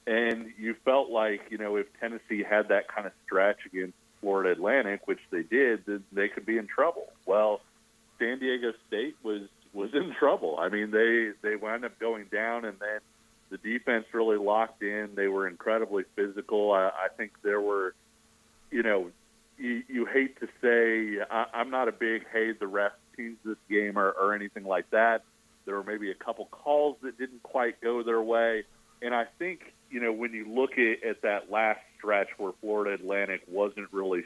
And 0.08 0.54
you 0.58 0.74
felt 0.86 1.10
like, 1.10 1.42
you 1.50 1.58
know, 1.58 1.76
if 1.76 1.86
Tennessee 2.00 2.42
had 2.42 2.70
that 2.70 2.88
kind 2.88 3.06
of 3.06 3.14
stretch 3.26 3.58
against 3.66 3.94
Florida 4.22 4.52
Atlantic, 4.52 5.06
which 5.06 5.20
they 5.32 5.44
did, 5.44 5.86
then 5.86 6.04
they 6.14 6.30
could 6.30 6.46
be 6.46 6.58
in 6.58 6.66
trouble. 6.66 7.08
Well, 7.26 7.60
San 8.18 8.40
Diego 8.40 8.72
State 8.88 9.18
was 9.22 9.42
was 9.74 9.90
in 9.94 10.14
trouble. 10.20 10.58
I 10.60 10.70
mean, 10.70 10.92
they 10.92 11.32
they 11.42 11.58
wound 11.58 11.84
up 11.84 12.00
going 12.00 12.26
down, 12.32 12.64
and 12.64 12.78
then 12.80 13.00
the 13.50 13.58
defense 13.58 14.06
really 14.14 14.38
locked 14.38 14.82
in. 14.82 15.10
They 15.16 15.28
were 15.28 15.46
incredibly 15.46 16.04
physical. 16.16 16.72
I, 16.72 16.88
I 16.88 17.08
think 17.16 17.32
there 17.44 17.62
were, 17.62 17.94
you 18.72 18.84
know, 18.84 19.12
you, 19.58 19.84
you 19.88 20.06
hate 20.06 20.40
to 20.40 20.48
say 20.62 21.22
I, 21.30 21.46
I'm 21.54 21.70
not 21.70 21.90
a 21.90 21.92
big 21.92 22.24
hey 22.32 22.54
the 22.54 22.68
ref 22.68 22.94
teams 23.18 23.38
this 23.44 23.58
game 23.70 23.98
or, 23.98 24.12
or 24.12 24.34
anything 24.34 24.64
like 24.64 24.90
that. 24.92 25.24
There 25.66 25.76
were 25.76 25.84
maybe 25.84 26.12
a 26.12 26.16
couple 26.16 26.46
calls 26.46 26.96
that 27.02 27.18
didn't 27.18 27.44
quite 27.44 27.82
go 27.82 28.04
their 28.04 28.22
way, 28.22 28.64
and 29.02 29.14
I 29.14 29.26
think 29.38 29.74
you 29.90 30.00
know 30.00 30.12
when 30.12 30.34
you 30.34 30.52
look 30.52 30.78
at, 30.78 31.04
at 31.04 31.22
that 31.22 31.52
last 31.52 31.80
stretch 31.98 32.30
where 32.38 32.52
Florida 32.62 32.94
Atlantic 32.94 33.42
wasn't 33.48 33.92
really 33.92 34.24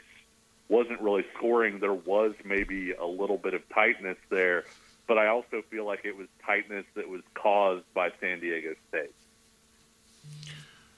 wasn't 0.68 1.00
really 1.00 1.24
scoring, 1.36 1.80
there 1.80 1.92
was 1.92 2.32
maybe 2.44 2.92
a 2.92 3.04
little 3.04 3.36
bit 3.36 3.54
of 3.54 3.68
tightness 3.68 4.16
there 4.30 4.64
but 5.06 5.18
I 5.18 5.26
also 5.26 5.62
feel 5.70 5.84
like 5.84 6.04
it 6.04 6.16
was 6.16 6.28
tightness 6.44 6.86
that 6.94 7.08
was 7.08 7.22
caused 7.34 7.84
by 7.94 8.10
San 8.20 8.40
Diego 8.40 8.74
State. 8.88 9.12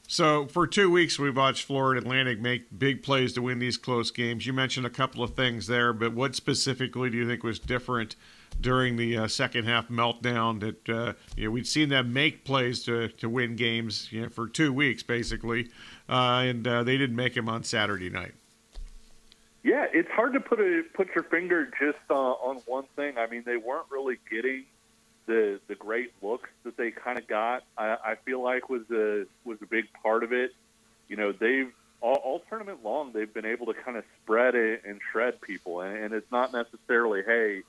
So 0.06 0.46
for 0.46 0.66
two 0.66 0.90
weeks, 0.90 1.18
we've 1.18 1.36
watched 1.36 1.64
Florida 1.64 2.00
Atlantic 2.00 2.38
make 2.38 2.78
big 2.78 3.02
plays 3.02 3.32
to 3.32 3.42
win 3.42 3.58
these 3.58 3.76
close 3.76 4.10
games. 4.10 4.46
You 4.46 4.52
mentioned 4.52 4.86
a 4.86 4.90
couple 4.90 5.24
of 5.24 5.34
things 5.34 5.66
there, 5.66 5.92
but 5.92 6.12
what 6.12 6.36
specifically 6.36 7.10
do 7.10 7.16
you 7.16 7.26
think 7.26 7.42
was 7.42 7.58
different 7.58 8.14
during 8.60 8.96
the 8.96 9.16
uh, 9.18 9.28
second 9.28 9.64
half 9.64 9.88
meltdown? 9.88 10.60
That 10.60 10.88
uh, 10.88 11.12
you 11.36 11.44
know 11.44 11.50
we'd 11.50 11.66
seen 11.66 11.88
them 11.88 12.12
make 12.12 12.44
plays 12.44 12.82
to, 12.84 13.08
to 13.08 13.28
win 13.28 13.56
games 13.56 14.08
you 14.10 14.22
know, 14.22 14.28
for 14.28 14.48
two 14.48 14.72
weeks 14.72 15.02
basically, 15.02 15.70
uh, 16.08 16.44
and 16.44 16.66
uh, 16.66 16.82
they 16.82 16.96
didn't 16.96 17.16
make 17.16 17.34
them 17.34 17.48
on 17.48 17.64
Saturday 17.64 18.10
night. 18.10 18.34
Yeah, 19.64 19.86
it's 19.92 20.10
hard 20.10 20.34
to 20.34 20.40
put 20.40 20.60
a 20.60 20.82
put 20.92 21.08
your 21.14 21.24
finger 21.24 21.70
just 21.80 21.98
uh, 22.10 22.14
on 22.14 22.56
one 22.66 22.84
thing. 22.96 23.16
I 23.16 23.26
mean, 23.26 23.44
they 23.46 23.56
weren't 23.56 23.86
really 23.90 24.18
getting 24.30 24.64
the 25.26 25.58
the 25.68 25.74
great 25.74 26.12
looks 26.22 26.50
that 26.64 26.76
they 26.76 26.90
kind 26.90 27.18
of 27.18 27.26
got. 27.26 27.64
I, 27.78 27.96
I 28.04 28.14
feel 28.26 28.42
like 28.42 28.68
was 28.68 28.82
a 28.90 29.24
was 29.44 29.58
a 29.62 29.66
big 29.66 29.86
part 30.02 30.22
of 30.22 30.32
it. 30.32 30.54
You 31.08 31.16
know, 31.16 31.32
they've 31.32 31.72
all, 32.00 32.16
all 32.16 32.42
tournament 32.48 32.84
long 32.84 33.12
they've 33.12 33.32
been 33.32 33.46
able 33.46 33.66
to 33.66 33.74
kind 33.74 33.96
of 33.96 34.04
spread 34.22 34.54
it 34.54 34.82
and 34.86 35.00
shred 35.10 35.40
people, 35.40 35.80
and, 35.80 35.96
and 35.96 36.14
it's 36.14 36.30
not 36.30 36.52
necessarily 36.52 37.22
hey 37.26 37.62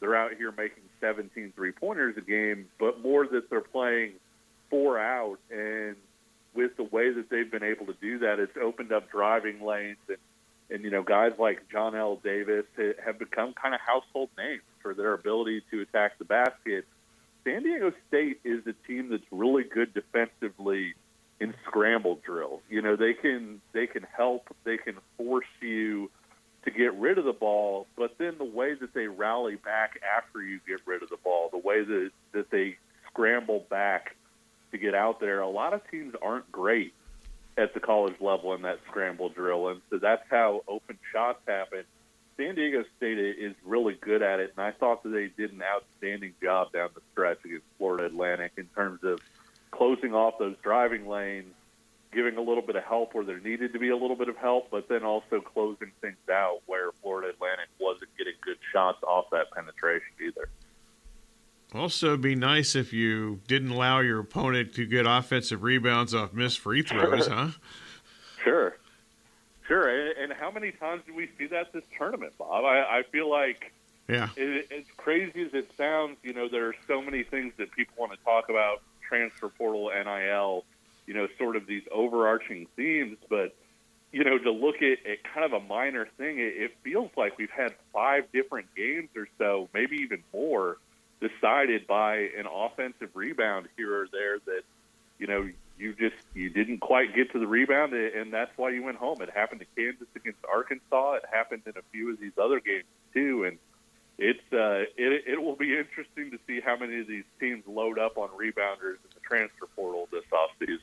they're 0.00 0.16
out 0.16 0.34
here 0.36 0.52
making 0.52 0.82
17 1.00 1.52
three 1.54 1.72
pointers 1.72 2.16
a 2.16 2.20
game, 2.20 2.66
but 2.78 3.00
more 3.00 3.26
that 3.26 3.50
they're 3.50 3.60
playing 3.60 4.12
four 4.68 4.98
out 4.98 5.38
and 5.50 5.96
with 6.54 6.76
the 6.76 6.84
way 6.84 7.12
that 7.12 7.30
they've 7.30 7.50
been 7.50 7.62
able 7.62 7.86
to 7.86 7.94
do 8.00 8.18
that, 8.20 8.40
it's 8.40 8.56
opened 8.60 8.92
up 8.92 9.10
driving 9.10 9.64
lanes 9.64 9.98
and 10.08 10.18
and 10.70 10.84
you 10.84 10.90
know 10.90 11.02
guys 11.02 11.32
like 11.38 11.68
Johnell 11.68 12.22
Davis 12.22 12.64
have 13.04 13.18
become 13.18 13.52
kind 13.60 13.74
of 13.74 13.80
household 13.80 14.30
names 14.38 14.62
for 14.80 14.94
their 14.94 15.12
ability 15.14 15.62
to 15.70 15.80
attack 15.80 16.18
the 16.18 16.24
basket. 16.24 16.86
San 17.44 17.62
Diego 17.62 17.92
State 18.08 18.40
is 18.44 18.66
a 18.66 18.74
team 18.86 19.08
that's 19.10 19.24
really 19.30 19.64
good 19.64 19.92
defensively 19.92 20.94
in 21.40 21.54
scramble 21.66 22.18
drills. 22.24 22.60
You 22.68 22.82
know, 22.82 22.96
they 22.96 23.14
can 23.14 23.60
they 23.72 23.86
can 23.86 24.06
help, 24.16 24.54
they 24.64 24.76
can 24.76 24.96
force 25.16 25.46
you 25.60 26.10
to 26.64 26.70
get 26.70 26.94
rid 26.94 27.18
of 27.18 27.24
the 27.24 27.32
ball, 27.32 27.86
but 27.96 28.16
then 28.18 28.36
the 28.38 28.44
way 28.44 28.74
that 28.74 28.92
they 28.92 29.06
rally 29.06 29.56
back 29.56 30.00
after 30.16 30.42
you 30.42 30.60
get 30.66 30.80
rid 30.86 31.02
of 31.02 31.08
the 31.08 31.16
ball, 31.16 31.48
the 31.50 31.58
way 31.58 31.82
that 31.82 32.10
that 32.32 32.50
they 32.50 32.76
scramble 33.06 33.64
back 33.70 34.16
to 34.70 34.78
get 34.78 34.94
out 34.94 35.20
there, 35.20 35.40
a 35.40 35.48
lot 35.48 35.72
of 35.72 35.80
teams 35.90 36.14
aren't 36.22 36.50
great 36.52 36.92
at 37.56 37.74
the 37.74 37.80
college 37.80 38.14
level 38.20 38.54
in 38.54 38.62
that 38.62 38.78
scramble 38.88 39.28
drill. 39.28 39.68
And 39.68 39.80
so 39.90 39.98
that's 39.98 40.22
how 40.30 40.62
open 40.68 40.98
shots 41.12 41.40
happen. 41.46 41.84
San 42.36 42.54
Diego 42.54 42.84
State 42.96 43.18
is 43.18 43.54
really 43.66 43.94
good 44.00 44.22
at 44.22 44.40
it, 44.40 44.54
and 44.56 44.64
I 44.64 44.70
thought 44.70 45.02
that 45.02 45.10
they 45.10 45.28
did 45.36 45.52
an 45.52 45.62
outstanding 45.62 46.32
job 46.42 46.72
down 46.72 46.88
the 46.94 47.02
stretch 47.12 47.38
against 47.44 47.66
Florida 47.76 48.06
Atlantic 48.06 48.52
in 48.56 48.66
terms 48.74 49.04
of 49.04 49.20
closing 49.70 50.14
off 50.14 50.38
those 50.38 50.56
driving 50.62 51.06
lanes, 51.06 51.52
giving 52.12 52.36
a 52.36 52.40
little 52.40 52.62
bit 52.62 52.76
of 52.76 52.84
help 52.84 53.14
where 53.14 53.24
there 53.24 53.40
needed 53.40 53.72
to 53.72 53.78
be 53.78 53.90
a 53.90 53.96
little 53.96 54.16
bit 54.16 54.28
of 54.28 54.36
help, 54.36 54.70
but 54.70 54.88
then 54.88 55.04
also 55.04 55.40
closing 55.40 55.92
things 56.00 56.16
out 56.30 56.60
where 56.66 56.90
Florida 57.02 57.28
Atlantic 57.28 57.68
wasn't 57.78 58.10
getting 58.18 58.34
good 58.44 58.58
shots 58.72 58.98
off 59.02 59.26
that 59.30 59.50
penetration 59.52 60.08
either. 60.24 60.48
Also, 61.72 62.08
it'd 62.08 62.20
be 62.20 62.34
nice 62.34 62.74
if 62.74 62.92
you 62.92 63.40
didn't 63.46 63.70
allow 63.70 64.00
your 64.00 64.18
opponent 64.18 64.74
to 64.74 64.86
get 64.86 65.06
offensive 65.06 65.62
rebounds 65.62 66.14
off 66.14 66.32
missed 66.32 66.58
free 66.58 66.82
throws, 66.82 67.26
sure. 67.26 67.34
huh? 67.34 67.50
Sure. 68.42 68.76
Sure. 69.68 70.10
And, 70.20 70.32
how 70.32 70.50
many 70.50 70.72
times 70.72 71.02
do 71.06 71.14
we 71.14 71.28
see 71.38 71.46
that 71.46 71.72
this 71.72 71.84
tournament, 71.96 72.32
Bob? 72.38 72.64
I, 72.64 72.98
I 72.98 73.02
feel 73.12 73.30
like 73.30 73.72
yeah. 74.10 74.28
It, 74.36 74.72
as 74.72 74.84
crazy 74.96 75.42
as 75.42 75.54
it 75.54 75.70
sounds, 75.76 76.16
you 76.24 76.32
know, 76.32 76.48
there 76.48 76.66
are 76.66 76.74
so 76.88 77.00
many 77.00 77.22
things 77.22 77.52
that 77.58 77.70
people 77.70 77.94
want 77.96 78.12
to 78.12 78.18
talk 78.24 78.48
about 78.48 78.82
transfer 79.06 79.48
portal, 79.48 79.90
NIL, 79.94 80.64
you 81.10 81.16
know, 81.16 81.26
sort 81.38 81.56
of 81.56 81.66
these 81.66 81.82
overarching 81.90 82.68
themes. 82.76 83.18
But, 83.28 83.48
you 84.12 84.22
know, 84.22 84.38
to 84.38 84.52
look 84.52 84.76
at, 84.76 84.98
at 85.10 85.24
kind 85.34 85.44
of 85.44 85.52
a 85.52 85.64
minor 85.66 86.06
thing, 86.18 86.38
it, 86.38 86.54
it 86.56 86.70
feels 86.84 87.10
like 87.16 87.38
we've 87.38 87.50
had 87.50 87.74
five 87.92 88.30
different 88.32 88.68
games 88.76 89.10
or 89.16 89.26
so, 89.38 89.68
maybe 89.74 89.96
even 89.96 90.22
more– 90.32 90.76
decided 91.20 91.86
by 91.86 92.16
an 92.38 92.46
offensive 92.52 93.10
rebound 93.14 93.68
here 93.76 93.94
or 93.94 94.08
there 94.10 94.38
that 94.46 94.62
you 95.18 95.26
know 95.26 95.48
you 95.78 95.94
just 95.94 96.16
you 96.34 96.50
didn't 96.50 96.78
quite 96.78 97.14
get 97.14 97.30
to 97.32 97.38
the 97.38 97.46
rebound 97.46 97.92
and 97.92 98.32
that's 98.32 98.50
why 98.56 98.70
you 98.70 98.82
went 98.82 98.96
home. 98.96 99.20
It 99.20 99.30
happened 99.30 99.60
to 99.60 99.66
Kansas 99.76 100.08
against 100.16 100.38
Arkansas. 100.50 101.14
It 101.14 101.24
happened 101.30 101.62
in 101.66 101.74
a 101.76 101.82
few 101.92 102.12
of 102.12 102.20
these 102.20 102.32
other 102.42 102.60
games 102.60 102.84
too, 103.12 103.44
and 103.44 103.58
it's 104.18 104.52
uh, 104.52 104.84
it 104.96 105.24
it 105.26 105.42
will 105.42 105.56
be 105.56 105.76
interesting 105.78 106.30
to 106.30 106.38
see 106.46 106.60
how 106.60 106.76
many 106.76 107.00
of 107.00 107.06
these 107.06 107.24
teams 107.38 107.64
load 107.66 107.98
up 107.98 108.16
on 108.16 108.28
rebounders 108.30 108.96
in 109.04 109.10
the 109.14 109.20
transfer 109.22 109.66
portal 109.76 110.08
this 110.10 110.24
offseason. 110.32 110.80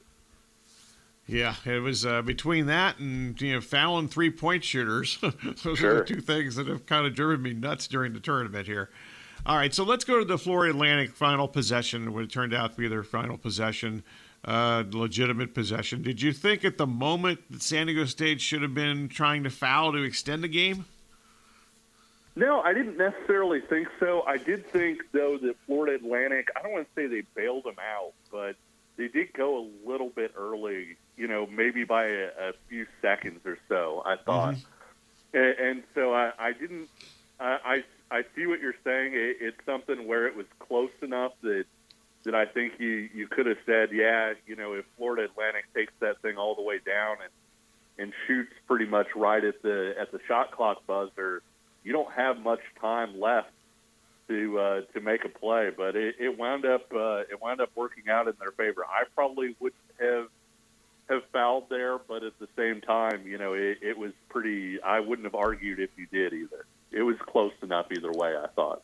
Yeah, 1.27 1.55
it 1.65 1.81
was 1.81 2.05
uh, 2.05 2.21
between 2.21 2.67
that 2.67 2.99
and 2.99 3.39
you 3.41 3.53
know 3.53 3.61
fouling 3.61 4.07
three 4.07 4.29
point 4.31 4.63
shooters. 4.63 5.17
Those 5.63 5.79
sure. 5.79 5.91
are 5.91 5.99
the 5.99 6.05
two 6.05 6.21
things 6.21 6.55
that 6.55 6.67
have 6.67 6.85
kind 6.85 7.05
of 7.05 7.13
driven 7.15 7.41
me 7.41 7.53
nuts 7.53 7.87
during 7.87 8.13
the 8.13 8.19
tournament 8.19 8.65
here. 8.65 8.89
All 9.45 9.57
right, 9.57 9.73
so 9.73 9.83
let's 9.83 10.03
go 10.05 10.19
to 10.19 10.25
the 10.25 10.37
Florida 10.37 10.73
Atlantic 10.73 11.11
final 11.11 11.47
possession, 11.47 12.13
what 12.13 12.23
it 12.23 12.31
turned 12.31 12.53
out 12.53 12.73
to 12.73 12.77
be 12.77 12.87
their 12.87 13.03
final 13.03 13.37
possession. 13.37 14.03
uh, 14.45 14.83
legitimate 14.91 15.53
possession. 15.53 16.01
Did 16.01 16.21
you 16.21 16.31
think 16.31 16.63
at 16.63 16.77
the 16.77 16.87
moment 16.87 17.39
that 17.49 17.61
San 17.61 17.87
Diego 17.87 18.05
State 18.05 18.39
should 18.41 18.61
have 18.61 18.73
been 18.73 19.09
trying 19.09 19.43
to 19.43 19.49
foul 19.49 19.91
to 19.91 20.03
extend 20.03 20.43
the 20.43 20.47
game? 20.47 20.85
No, 22.35 22.61
I 22.61 22.73
didn't 22.73 22.97
necessarily 22.97 23.61
think 23.61 23.87
so. 23.99 24.23
I 24.27 24.37
did 24.37 24.65
think, 24.71 25.01
though, 25.11 25.37
that 25.41 25.55
Florida 25.65 25.95
Atlantic, 25.95 26.49
I 26.55 26.61
don't 26.61 26.71
want 26.71 26.87
to 26.87 27.01
say 27.01 27.07
they 27.07 27.23
bailed 27.35 27.63
them 27.63 27.77
out, 27.79 28.13
but 28.31 28.55
they 28.95 29.07
did 29.07 29.33
go 29.33 29.57
a 29.57 29.89
little 29.89 30.09
bit 30.09 30.33
early, 30.37 30.97
you 31.17 31.27
know, 31.27 31.47
maybe 31.47 31.83
by 31.83 32.05
a, 32.05 32.25
a 32.39 32.53
few 32.69 32.85
seconds 33.01 33.41
or 33.45 33.57
so, 33.67 34.03
I 34.05 34.15
thought. 34.17 34.55
Mm-hmm. 34.55 35.37
And, 35.37 35.59
and 35.59 35.83
so 35.93 36.13
I, 36.13 36.31
I 36.39 36.53
didn't, 36.53 36.87
I, 37.39 37.83
I, 38.11 38.17
I 38.17 38.23
see 38.35 38.45
what 38.45 38.61
you're 38.61 38.75
saying. 38.83 39.13
It, 39.13 39.37
it's 39.41 39.65
something 39.65 40.07
where 40.07 40.27
it 40.27 40.35
was 40.35 40.45
close 40.59 40.91
enough 41.01 41.33
that 41.41 41.65
that 42.23 42.35
I 42.35 42.45
think 42.45 42.73
you 42.79 43.09
you 43.13 43.27
could 43.27 43.45
have 43.45 43.57
said, 43.65 43.89
yeah, 43.91 44.33
you 44.45 44.55
know, 44.55 44.73
if 44.73 44.85
Florida 44.97 45.23
Atlantic 45.23 45.65
takes 45.73 45.93
that 45.99 46.21
thing 46.21 46.37
all 46.37 46.55
the 46.55 46.61
way 46.61 46.79
down 46.85 47.17
and 47.23 47.31
and 47.99 48.13
shoots 48.27 48.51
pretty 48.67 48.85
much 48.85 49.07
right 49.15 49.43
at 49.43 49.61
the 49.61 49.95
at 49.99 50.11
the 50.11 50.19
shot 50.27 50.51
clock 50.51 50.85
buzzer, 50.85 51.41
you 51.83 51.93
don't 51.93 52.11
have 52.11 52.37
much 52.39 52.59
time 52.79 53.19
left 53.19 53.51
to 54.27 54.59
uh, 54.59 54.81
to 54.93 54.99
make 54.99 55.25
a 55.25 55.29
play. 55.29 55.71
But 55.75 55.95
it, 55.95 56.15
it 56.19 56.37
wound 56.37 56.65
up 56.65 56.91
uh, 56.93 57.19
it 57.31 57.41
wound 57.41 57.61
up 57.61 57.69
working 57.75 58.09
out 58.09 58.27
in 58.27 58.33
their 58.39 58.51
favor. 58.51 58.85
I 58.85 59.03
probably 59.15 59.55
wouldn't 59.59 59.81
have 59.99 60.27
have 61.09 61.23
fouled 61.31 61.69
there, 61.69 61.97
but 61.97 62.23
at 62.23 62.37
the 62.39 62.47
same 62.55 62.81
time, 62.81 63.25
you 63.25 63.37
know, 63.37 63.53
it, 63.53 63.79
it 63.81 63.97
was 63.97 64.11
pretty. 64.29 64.81
I 64.81 64.99
wouldn't 64.99 65.25
have 65.25 65.35
argued 65.35 65.79
if 65.79 65.89
you 65.97 66.07
did 66.11 66.33
either. 66.33 66.65
It 66.91 67.01
was 67.01 67.17
close 67.25 67.53
enough 67.61 67.87
either 67.91 68.11
way. 68.11 68.35
I 68.35 68.47
thought. 68.55 68.83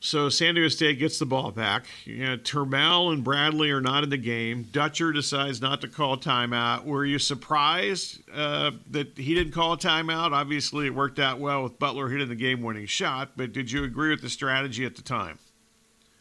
So 0.00 0.28
San 0.28 0.54
Diego 0.54 0.68
State 0.68 1.00
gets 1.00 1.18
the 1.18 1.26
ball 1.26 1.50
back. 1.50 1.86
You 2.04 2.24
know, 2.24 2.36
Trammell 2.36 3.12
and 3.12 3.24
Bradley 3.24 3.72
are 3.72 3.80
not 3.80 4.04
in 4.04 4.10
the 4.10 4.16
game. 4.16 4.68
Dutcher 4.70 5.12
decides 5.12 5.60
not 5.60 5.80
to 5.80 5.88
call 5.88 6.16
timeout. 6.16 6.84
Were 6.84 7.04
you 7.04 7.18
surprised 7.18 8.22
uh, 8.32 8.70
that 8.90 9.18
he 9.18 9.34
didn't 9.34 9.52
call 9.52 9.72
a 9.72 9.76
timeout? 9.76 10.30
Obviously, 10.30 10.86
it 10.86 10.94
worked 10.94 11.18
out 11.18 11.40
well 11.40 11.64
with 11.64 11.80
Butler 11.80 12.08
hitting 12.10 12.28
the 12.28 12.36
game-winning 12.36 12.86
shot. 12.86 13.32
But 13.36 13.52
did 13.52 13.72
you 13.72 13.82
agree 13.82 14.10
with 14.10 14.22
the 14.22 14.30
strategy 14.30 14.84
at 14.84 14.94
the 14.94 15.02
time? 15.02 15.40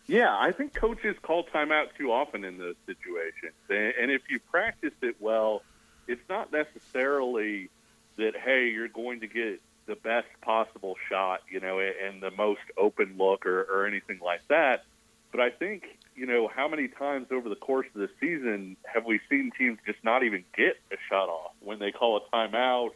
Yeah, 0.07 0.35
I 0.37 0.53
think 0.53 0.73
coaches 0.73 1.17
call 1.21 1.43
timeout 1.43 1.87
too 1.97 2.13
often 2.13 2.45
in 2.45 2.57
those 2.57 2.75
situations. 2.85 3.53
And 3.69 4.09
if 4.09 4.21
you 4.29 4.39
practice 4.39 4.93
it 5.01 5.17
well, 5.19 5.63
it's 6.07 6.27
not 6.29 6.51
necessarily 6.51 7.69
that 8.15 8.35
hey, 8.35 8.69
you're 8.69 8.87
going 8.87 9.19
to 9.19 9.27
get 9.27 9.61
the 9.85 9.95
best 9.95 10.27
possible 10.41 10.95
shot, 11.09 11.41
you 11.49 11.59
know, 11.59 11.79
and 11.79 12.21
the 12.21 12.31
most 12.31 12.61
open 12.77 13.15
look 13.17 13.45
or, 13.45 13.63
or 13.63 13.85
anything 13.85 14.19
like 14.23 14.41
that. 14.47 14.85
But 15.31 15.41
I 15.41 15.49
think, 15.49 15.83
you 16.15 16.25
know, 16.25 16.47
how 16.47 16.67
many 16.67 16.87
times 16.87 17.27
over 17.31 17.49
the 17.49 17.55
course 17.55 17.87
of 17.93 18.01
the 18.01 18.09
season 18.19 18.77
have 18.85 19.05
we 19.05 19.19
seen 19.29 19.51
teams 19.57 19.77
just 19.85 20.01
not 20.03 20.23
even 20.23 20.43
get 20.55 20.77
a 20.91 20.95
shot 21.09 21.27
off 21.29 21.51
when 21.61 21.79
they 21.79 21.91
call 21.91 22.17
a 22.17 22.35
timeout? 22.35 22.91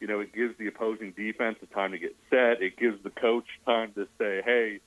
You 0.00 0.06
know, 0.06 0.20
it 0.20 0.32
gives 0.32 0.56
the 0.58 0.68
opposing 0.68 1.12
defense 1.12 1.58
a 1.62 1.66
time 1.66 1.92
to 1.92 1.98
get 1.98 2.14
set. 2.30 2.62
It 2.62 2.76
gives 2.76 3.02
the 3.02 3.10
coach 3.10 3.46
time 3.64 3.92
to 3.92 4.06
say, 4.18 4.42
hey, 4.44 4.80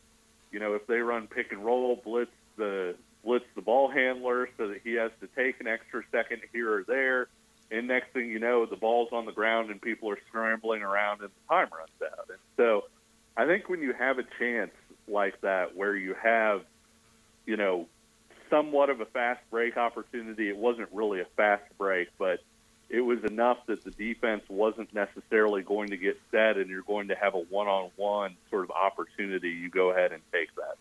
you 0.58 0.64
know, 0.64 0.74
if 0.74 0.88
they 0.88 0.98
run 0.98 1.28
pick 1.28 1.52
and 1.52 1.64
roll, 1.64 2.02
blitz 2.04 2.32
the 2.56 2.96
blitz 3.24 3.46
the 3.54 3.62
ball 3.62 3.92
handler 3.92 4.50
so 4.58 4.70
that 4.70 4.80
he 4.84 4.94
has 4.94 5.12
to 5.22 5.28
take 5.36 5.60
an 5.60 5.68
extra 5.68 6.02
second 6.12 6.42
here 6.52 6.74
or 6.74 6.84
there 6.84 7.28
and 7.70 7.88
next 7.88 8.12
thing 8.12 8.28
you 8.28 8.40
know, 8.40 8.66
the 8.66 8.76
ball's 8.76 9.10
on 9.12 9.28
the 9.28 9.32
ground 9.32 9.70
and 9.70 9.80
people 9.80 10.10
are 10.10 10.18
scrambling 10.30 10.82
around 10.82 11.22
and 11.22 11.30
the 11.30 11.54
time 11.54 11.68
runs 11.78 12.12
out. 12.12 12.26
And 12.30 12.40
so 12.56 12.86
I 13.36 13.46
think 13.46 13.70
when 13.70 13.84
you 13.84 13.94
have 13.94 14.18
a 14.18 14.24
chance 14.40 14.72
like 15.08 15.40
that 15.42 15.76
where 15.76 15.96
you 15.96 16.16
have, 16.20 16.62
you 17.46 17.56
know, 17.56 17.86
somewhat 18.50 18.90
of 18.90 19.00
a 19.00 19.06
fast 19.06 19.42
break 19.52 19.78
opportunity, 19.78 20.50
it 20.50 20.58
wasn't 20.58 20.90
really 20.92 21.20
a 21.20 21.28
fast 21.36 21.66
break, 21.78 22.08
but 22.18 22.40
it 22.90 23.02
was 23.02 23.24
enough 23.24 23.58
that 23.68 23.84
the 23.84 23.92
defense 23.92 24.44
wasn't 24.50 24.94
necessarily 24.94 25.62
going 25.62 25.90
to 25.90 25.98
get 25.98 26.20
set 26.32 26.58
and 26.58 26.70
you're 26.70 26.82
going 26.84 27.10
to 27.10 27.16
have 27.16 27.36
a 27.36 27.40
one-on-one 27.40 28.36
sort 28.50 28.64
of 28.64 28.72
opportunity, 28.72 29.50
you 29.50 29.70
go 29.70 29.92
ahead 29.92 30.12
and 30.12 30.22
take 30.32 30.50
that. 30.56 30.78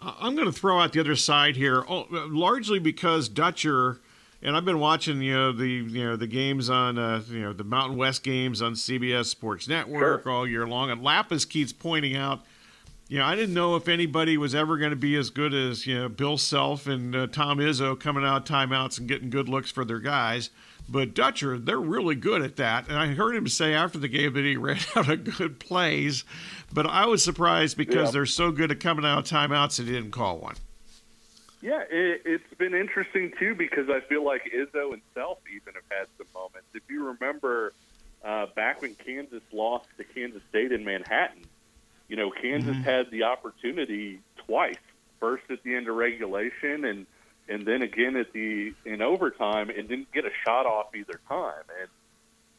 I'm 0.00 0.34
going 0.34 0.46
to 0.46 0.52
throw 0.52 0.80
out 0.80 0.92
the 0.92 1.00
other 1.00 1.16
side 1.16 1.56
here, 1.56 1.84
oh, 1.88 2.06
largely 2.10 2.78
because 2.78 3.28
Dutcher– 3.28 4.00
and 4.44 4.54
I've 4.56 4.64
been 4.64 4.78
watching 4.78 5.22
you 5.22 5.32
know 5.32 5.52
the 5.52 5.66
you 5.66 6.04
know 6.04 6.16
the 6.16 6.26
games 6.26 6.68
on 6.68 6.98
uh, 6.98 7.22
you 7.28 7.40
know 7.40 7.52
the 7.52 7.64
Mountain 7.64 7.96
West 7.96 8.22
games 8.22 8.60
on 8.60 8.74
CBS 8.74 9.26
Sports 9.26 9.66
Network 9.66 10.22
sure. 10.22 10.32
all 10.32 10.46
year 10.46 10.66
long, 10.66 10.90
and 10.90 11.00
Lappas 11.00 11.48
keeps 11.48 11.72
pointing 11.72 12.14
out. 12.14 12.42
You 13.06 13.18
know, 13.18 13.26
I 13.26 13.34
didn't 13.36 13.54
know 13.54 13.76
if 13.76 13.86
anybody 13.86 14.38
was 14.38 14.54
ever 14.54 14.78
going 14.78 14.90
to 14.90 14.96
be 14.96 15.14
as 15.16 15.28
good 15.28 15.52
as 15.52 15.86
you 15.86 15.94
know 15.94 16.08
Bill 16.08 16.38
Self 16.38 16.86
and 16.86 17.14
uh, 17.14 17.26
Tom 17.26 17.58
Izzo 17.58 17.98
coming 17.98 18.24
out 18.24 18.46
timeouts 18.46 18.98
and 18.98 19.06
getting 19.06 19.28
good 19.28 19.48
looks 19.48 19.70
for 19.70 19.84
their 19.84 19.98
guys. 19.98 20.50
But 20.88 21.14
Dutcher, 21.14 21.58
they're 21.58 21.80
really 21.80 22.14
good 22.14 22.42
at 22.42 22.56
that. 22.56 22.88
And 22.88 22.98
I 22.98 23.08
heard 23.08 23.34
him 23.34 23.48
say 23.48 23.74
after 23.74 23.98
the 23.98 24.08
game 24.08 24.32
that 24.34 24.44
he 24.44 24.56
ran 24.56 24.78
out 24.96 25.08
of 25.08 25.36
good 25.36 25.58
plays. 25.58 26.24
But 26.72 26.86
I 26.86 27.06
was 27.06 27.22
surprised 27.22 27.76
because 27.76 28.08
yeah. 28.08 28.12
they're 28.12 28.26
so 28.26 28.50
good 28.50 28.70
at 28.70 28.80
coming 28.80 29.04
out 29.04 29.18
of 29.18 29.24
timeouts 29.24 29.76
that 29.76 29.86
he 29.86 29.92
didn't 29.92 30.10
call 30.10 30.38
one. 30.38 30.56
Yeah, 31.60 31.82
it, 31.90 32.22
it's 32.26 32.54
been 32.58 32.74
interesting 32.74 33.32
too 33.38 33.54
because 33.54 33.88
I 33.88 34.00
feel 34.00 34.24
like 34.24 34.50
Izzo 34.54 34.92
and 34.92 35.02
Self 35.14 35.38
even 35.54 35.74
have 35.74 35.84
had 35.90 36.06
some 36.18 36.26
moments. 36.34 36.68
If 36.74 36.82
you 36.90 37.04
remember 37.04 37.72
uh, 38.22 38.46
back 38.54 38.82
when 38.82 38.94
Kansas 38.94 39.42
lost 39.52 39.88
to 39.96 40.04
Kansas 40.04 40.42
State 40.50 40.72
in 40.72 40.84
Manhattan, 40.84 41.44
you 42.08 42.16
know 42.16 42.30
Kansas 42.30 42.74
mm-hmm. 42.74 42.82
had 42.82 43.10
the 43.10 43.24
opportunity 43.24 44.20
twice. 44.46 44.78
First 45.20 45.44
at 45.50 45.62
the 45.62 45.74
end 45.74 45.88
of 45.88 45.96
regulation, 45.96 46.84
and 46.84 47.06
and 47.48 47.66
then 47.66 47.82
again 47.82 48.16
at 48.16 48.32
the 48.32 48.74
in 48.84 49.02
overtime, 49.02 49.70
and 49.70 49.88
didn't 49.88 50.12
get 50.12 50.24
a 50.24 50.30
shot 50.44 50.66
off 50.66 50.94
either 50.94 51.20
time. 51.28 51.64
And 51.80 51.88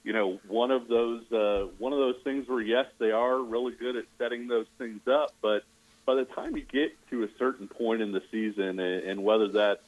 you 0.03 0.13
know, 0.13 0.39
one 0.47 0.71
of 0.71 0.87
those 0.87 1.31
uh, 1.31 1.67
one 1.77 1.93
of 1.93 1.99
those 1.99 2.17
things 2.23 2.47
where 2.47 2.61
yes, 2.61 2.85
they 2.99 3.11
are 3.11 3.39
really 3.39 3.73
good 3.73 3.95
at 3.95 4.05
setting 4.17 4.47
those 4.47 4.67
things 4.77 5.01
up, 5.07 5.33
but 5.41 5.63
by 6.05 6.15
the 6.15 6.25
time 6.25 6.55
you 6.55 6.63
get 6.63 6.95
to 7.09 7.23
a 7.23 7.27
certain 7.37 7.67
point 7.67 8.01
in 8.01 8.11
the 8.11 8.21
season, 8.31 8.79
and 8.79 9.23
whether 9.23 9.47
that's 9.47 9.83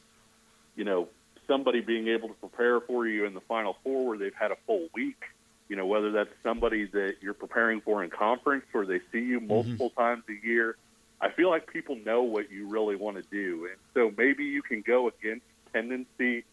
you 0.76 0.84
know 0.84 1.08
somebody 1.46 1.80
being 1.80 2.08
able 2.08 2.28
to 2.28 2.34
prepare 2.34 2.80
for 2.80 3.06
you 3.06 3.24
in 3.24 3.34
the 3.34 3.40
Final 3.40 3.76
Four 3.82 4.08
where 4.08 4.18
they've 4.18 4.34
had 4.34 4.50
a 4.50 4.56
full 4.66 4.88
week, 4.94 5.22
you 5.68 5.76
know 5.76 5.86
whether 5.86 6.10
that's 6.10 6.30
somebody 6.42 6.86
that 6.86 7.16
you're 7.20 7.34
preparing 7.34 7.80
for 7.80 8.02
in 8.02 8.10
conference 8.10 8.64
or 8.72 8.86
they 8.86 9.00
see 9.12 9.20
you 9.20 9.38
mm-hmm. 9.38 9.48
multiple 9.48 9.90
mm-hmm. 9.90 10.00
times 10.00 10.24
a 10.28 10.46
year, 10.46 10.76
I 11.20 11.30
feel 11.30 11.50
like 11.50 11.72
people 11.72 11.96
know 11.96 12.22
what 12.22 12.50
you 12.50 12.68
really 12.68 12.96
want 12.96 13.16
to 13.16 13.22
do, 13.30 13.66
and 13.66 13.76
so 13.94 14.12
maybe 14.16 14.44
you 14.44 14.62
can 14.62 14.82
go 14.82 15.08
against 15.08 15.44
tendency 15.72 16.44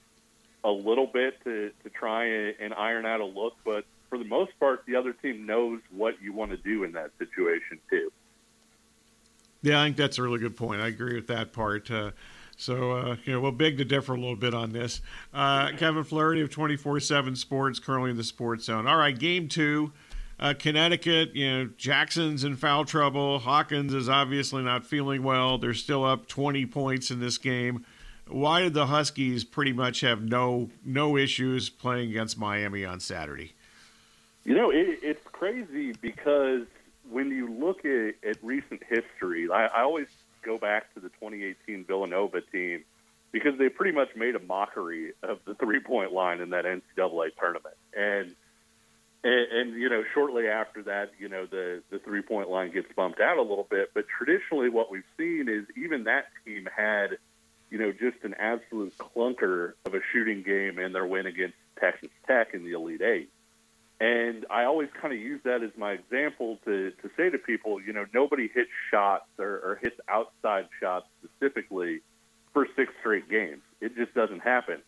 a 0.63 0.69
little 0.71 1.07
bit 1.07 1.43
to 1.43 1.71
to 1.83 1.89
try 1.89 2.25
and, 2.25 2.55
and 2.59 2.73
iron 2.73 3.05
out 3.05 3.21
a 3.21 3.25
look, 3.25 3.55
but 3.63 3.85
for 4.09 4.17
the 4.17 4.25
most 4.25 4.51
part, 4.59 4.85
the 4.85 4.95
other 4.95 5.13
team 5.13 5.45
knows 5.45 5.81
what 5.91 6.21
you 6.21 6.33
want 6.33 6.51
to 6.51 6.57
do 6.57 6.83
in 6.83 6.93
that 6.93 7.11
situation 7.17 7.79
too. 7.89 8.11
Yeah, 9.61 9.81
I 9.81 9.85
think 9.85 9.97
that's 9.97 10.19
a 10.19 10.21
really 10.21 10.39
good 10.39 10.55
point. 10.55 10.81
I 10.81 10.87
agree 10.87 11.15
with 11.15 11.27
that 11.27 11.51
part. 11.51 11.89
Uh, 11.89 12.11
so, 12.57 12.91
uh, 12.91 13.15
you 13.25 13.33
know, 13.33 13.41
we'll 13.41 13.51
beg 13.51 13.77
to 13.77 13.85
differ 13.85 14.13
a 14.13 14.19
little 14.19 14.35
bit 14.35 14.53
on 14.53 14.71
this. 14.71 15.01
Uh, 15.33 15.71
Kevin 15.77 16.03
Flaherty 16.03 16.41
of 16.41 16.49
24 16.49 16.99
7 16.99 17.35
Sports, 17.35 17.79
currently 17.79 18.11
in 18.11 18.17
the 18.17 18.23
Sports 18.23 18.65
Zone. 18.65 18.87
All 18.87 18.97
right, 18.97 19.17
game 19.17 19.47
two. 19.47 19.91
Uh, 20.37 20.53
Connecticut, 20.57 21.33
you 21.33 21.49
know, 21.49 21.69
Jackson's 21.77 22.43
in 22.43 22.57
foul 22.57 22.83
trouble. 22.83 23.39
Hawkins 23.39 23.93
is 23.93 24.09
obviously 24.09 24.63
not 24.63 24.85
feeling 24.85 25.23
well. 25.23 25.57
They're 25.57 25.73
still 25.73 26.03
up 26.03 26.27
20 26.27 26.65
points 26.65 27.09
in 27.09 27.21
this 27.21 27.37
game. 27.37 27.85
Why 28.27 28.61
did 28.61 28.73
the 28.73 28.87
Huskies 28.87 29.43
pretty 29.43 29.71
much 29.71 30.01
have 30.01 30.23
no 30.23 30.71
no 30.83 31.15
issues 31.15 31.69
playing 31.69 32.09
against 32.09 32.37
Miami 32.37 32.83
on 32.83 32.99
Saturday? 32.99 33.53
You 34.43 34.55
know, 34.55 34.71
it, 34.71 34.99
it's 35.03 35.25
crazy 35.31 35.93
because 36.01 36.65
when 37.09 37.29
you 37.29 37.47
look 37.47 37.85
at, 37.85 38.15
at 38.27 38.43
recent 38.43 38.81
history, 38.89 39.47
I, 39.51 39.67
I 39.67 39.81
always 39.83 40.07
go 40.45 40.57
back 40.57 40.93
to 40.93 40.99
the 40.99 41.09
2018 41.09 41.85
Villanova 41.85 42.41
team 42.41 42.83
because 43.31 43.57
they 43.57 43.67
pretty 43.67 43.91
much 43.91 44.09
made 44.15 44.35
a 44.35 44.39
mockery 44.39 45.13
of 45.23 45.39
the 45.45 45.55
three 45.55 45.79
point 45.79 46.13
line 46.13 46.39
in 46.39 46.51
that 46.51 46.65
NCAA 46.65 47.31
tournament. 47.39 47.75
And, 47.93 48.35
and, 49.23 49.51
and 49.51 49.81
you 49.81 49.89
know, 49.89 50.03
shortly 50.13 50.47
after 50.47 50.83
that, 50.83 51.11
you 51.19 51.27
know, 51.27 51.45
the, 51.45 51.81
the 51.89 51.99
three 51.99 52.21
point 52.21 52.49
line 52.49 52.71
gets 52.71 52.87
bumped 52.95 53.19
out 53.19 53.37
a 53.37 53.41
little 53.41 53.67
bit. 53.69 53.91
But 53.93 54.05
traditionally, 54.07 54.69
what 54.69 54.89
we've 54.91 55.03
seen 55.17 55.49
is 55.49 55.65
even 55.75 56.05
that 56.05 56.27
team 56.45 56.69
had, 56.73 57.17
you 57.69 57.77
know, 57.77 57.91
just 57.91 58.23
an 58.23 58.35
absolute 58.39 58.97
clunker 58.97 59.73
of 59.85 59.95
a 59.95 59.99
shooting 60.13 60.43
game 60.43 60.79
in 60.79 60.93
their 60.93 61.05
win 61.05 61.25
against 61.25 61.55
Texas 61.79 62.11
Tech 62.27 62.53
in 62.53 62.63
the 62.63 62.71
Elite 62.71 63.01
Eight. 63.01 63.29
And 63.99 64.45
I 64.49 64.65
always 64.65 64.89
kind 65.01 65.13
of 65.13 65.19
use 65.19 65.39
that 65.45 65.63
as 65.63 65.71
my 65.77 65.93
example 65.93 66.59
to, 66.65 66.91
to 66.91 67.09
say 67.15 67.29
to 67.29 67.37
people, 67.37 67.81
you 67.81 67.93
know, 67.93 68.05
nobody 68.13 68.49
hits 68.53 68.69
shots 68.91 69.27
or, 69.39 69.45
or 69.45 69.79
hits 69.81 69.97
outside 70.09 70.67
shots 70.81 71.05
specifically 71.23 72.01
for 72.51 72.67
six 72.75 72.91
straight 72.99 73.29
games. 73.29 73.61
It 73.79 73.95
just 73.95 74.13
doesn't 74.13 74.41
happen. 74.41 74.81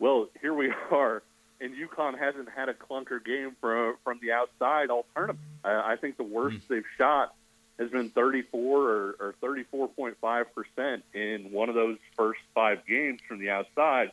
Well, 0.00 0.28
here 0.40 0.54
we 0.54 0.72
are, 0.90 1.22
and 1.60 1.74
UConn 1.74 2.18
hasn't 2.18 2.48
had 2.48 2.68
a 2.68 2.74
clunker 2.74 3.24
game 3.24 3.54
from 3.60 3.96
from 4.02 4.18
the 4.22 4.32
outside 4.32 4.90
all 4.90 5.06
tournament. 5.14 5.44
I, 5.62 5.92
I 5.92 5.96
think 5.96 6.16
the 6.16 6.24
worst 6.24 6.56
mm. 6.56 6.68
they've 6.68 6.84
shot 6.98 7.34
has 7.78 7.90
been 7.90 8.10
34 8.10 8.82
or, 8.82 9.16
or 9.20 9.34
34.5 9.42 10.44
percent 10.54 11.04
in 11.14 11.52
one 11.52 11.68
of 11.68 11.74
those 11.74 11.98
first 12.16 12.40
five 12.54 12.86
games 12.86 13.20
from 13.28 13.38
the 13.38 13.50
outside. 13.50 14.10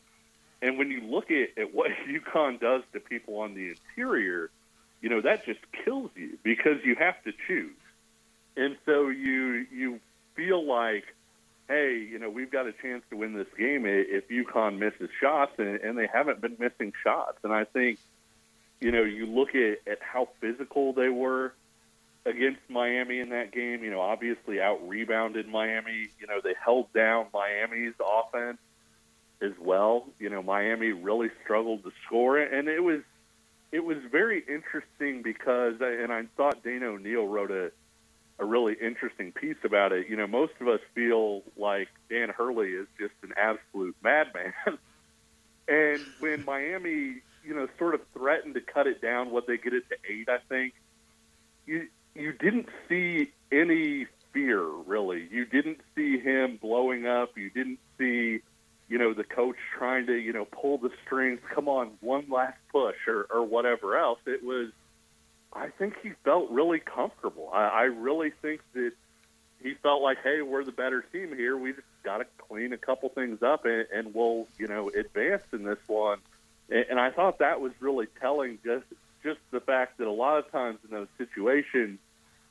And 0.62 0.78
when 0.78 0.90
you 0.90 1.02
look 1.02 1.30
at, 1.32 1.58
at 1.58 1.74
what 1.74 1.92
UConn 2.08 2.60
does 2.60 2.84
to 2.94 3.00
people 3.00 3.40
on 3.40 3.54
the 3.54 3.70
interior, 3.70 4.50
you 5.02 5.10
know 5.10 5.22
that 5.22 5.46
just 5.46 5.60
kills 5.86 6.10
you 6.16 6.38
because 6.44 6.84
you 6.84 6.96
have 6.96 7.22
to 7.24 7.32
choose, 7.48 7.76
and 8.56 8.78
so 8.86 9.10
you 9.10 9.68
you 9.72 10.00
feel 10.36 10.66
like, 10.66 11.04
hey, 11.68 11.98
you 12.00 12.18
know 12.18 12.30
we've 12.30 12.50
got 12.50 12.66
a 12.66 12.74
chance 12.74 13.04
to 13.12 13.18
win 13.18 13.34
this 13.34 13.48
game 13.58 13.86
if 13.86 14.28
UConn 14.28 14.80
misses 14.80 15.10
shots, 15.22 15.54
and, 15.60 15.80
and 15.82 15.98
they 15.98 16.08
haven't 16.08 16.42
been 16.42 16.56
missing 16.58 16.94
shots. 17.04 17.38
And 17.44 17.54
I 17.54 17.66
think, 17.66 18.00
you 18.82 18.92
know, 18.92 19.04
you 19.04 19.28
look 19.28 19.54
at, 19.54 19.80
at 19.86 20.02
how 20.02 20.30
physical 20.42 20.94
they 20.94 21.10
were 21.10 21.54
against 22.26 22.62
Miami 22.68 23.20
in 23.20 23.30
that 23.30 23.52
game. 23.52 23.84
You 23.84 23.92
know, 23.92 24.02
obviously 24.02 24.60
out 24.60 24.88
rebounded 24.88 25.48
Miami. 25.48 26.10
You 26.20 26.26
know, 26.26 26.42
they 26.44 26.56
held 26.60 26.92
down 26.92 27.28
Miami's 27.32 27.94
offense 28.04 28.58
as 29.42 29.54
well. 29.60 30.06
You 30.20 30.30
know, 30.30 30.42
Miami 30.42 30.92
really 30.92 31.30
struggled 31.44 31.84
to 31.84 31.92
score, 32.06 32.38
and 32.38 32.68
it 32.68 32.84
was 32.84 33.02
it 33.72 33.84
was 33.84 33.98
very 34.12 34.44
interesting 34.48 35.22
because, 35.22 35.76
and 35.82 36.12
I 36.12 36.24
thought 36.38 36.64
Dana 36.64 36.88
O'Neill 36.88 37.28
wrote 37.28 37.52
a 37.52 37.72
a 38.40 38.46
really 38.46 38.76
interesting 38.80 39.32
piece 39.32 39.58
about 39.64 39.92
it. 39.92 40.08
You 40.10 40.16
know, 40.16 40.28
most 40.28 40.54
of 40.60 40.68
us 40.68 40.80
feel 40.94 41.42
like 41.58 41.88
Dan 42.10 42.30
Hurley 42.30 42.70
is 42.70 42.88
just 43.00 43.14
an 43.24 43.34
absolute 43.36 43.96
madman, 44.04 44.54
and 45.68 46.00
when 46.20 46.46
Miami, 46.46 47.22
you 47.44 47.56
know, 47.56 47.68
sort 47.78 47.96
of 47.96 48.02
threatened 48.14 48.54
to 48.54 48.62
cut 48.62 48.88
it 48.88 49.02
down, 49.02 49.32
what 49.32 49.48
they 49.48 49.58
get 49.58 49.74
it 49.74 49.84
to 49.90 49.96
eight, 50.10 50.30
I 50.30 50.40
think. 50.50 50.74
You 51.66 51.88
you 52.16 52.32
didn't 52.34 52.70
see 52.88 53.32
any 53.52 54.08
fear 54.34 54.64
really. 54.64 55.28
You 55.32 55.46
didn't 55.46 55.80
see 55.96 56.20
him 56.20 56.58
blowing 56.62 57.08
up. 57.08 57.38
You 57.38 57.50
didn't 57.50 57.80
see 57.98 58.42
you 58.90 58.98
know, 58.98 59.14
the 59.14 59.24
coach 59.24 59.58
trying 59.78 60.08
to, 60.08 60.14
you 60.14 60.34
know, 60.34 60.46
pull 60.46 60.78
the 60.78 60.92
strings, 61.06 61.40
come 61.54 61.68
on, 61.68 61.92
one 62.00 62.26
last 62.30 62.58
push 62.72 62.96
or, 63.08 63.28
or 63.30 63.44
whatever 63.44 63.98
else. 63.98 64.20
It 64.26 64.44
was, 64.44 64.70
I 65.54 65.70
think 65.70 65.96
he 66.02 66.12
felt 66.24 66.50
really 66.50 66.80
comfortable. 66.80 67.50
I, 67.54 67.68
I 67.68 67.84
really 67.84 68.32
think 68.42 68.62
that 68.74 68.92
he 69.62 69.74
felt 69.74 70.02
like, 70.02 70.20
hey, 70.24 70.42
we're 70.42 70.64
the 70.64 70.72
better 70.72 71.02
team 71.02 71.36
here. 71.36 71.58
We 71.58 71.74
just 71.74 71.84
got 72.04 72.20
to 72.20 72.26
clean 72.48 72.72
a 72.72 72.78
couple 72.78 73.10
things 73.10 73.44
up 73.44 73.66
and, 73.66 73.88
and 73.94 74.14
we'll, 74.14 74.48
you 74.58 74.68
know, 74.68 74.90
advance 74.90 75.44
in 75.52 75.64
this 75.64 75.80
one. 75.88 76.20
And, 76.70 76.86
and 76.92 77.00
I 77.00 77.12
thought 77.12 77.40
that 77.40 77.60
was 77.60 77.74
really 77.82 78.08
telling 78.22 78.60
just, 78.64 78.86
just 79.22 79.40
the 79.52 79.60
fact 79.60 79.98
that 79.98 80.08
a 80.08 80.12
lot 80.12 80.38
of 80.38 80.50
times 80.50 80.80
in 80.86 80.92
those 80.92 81.08
situations, 81.18 82.00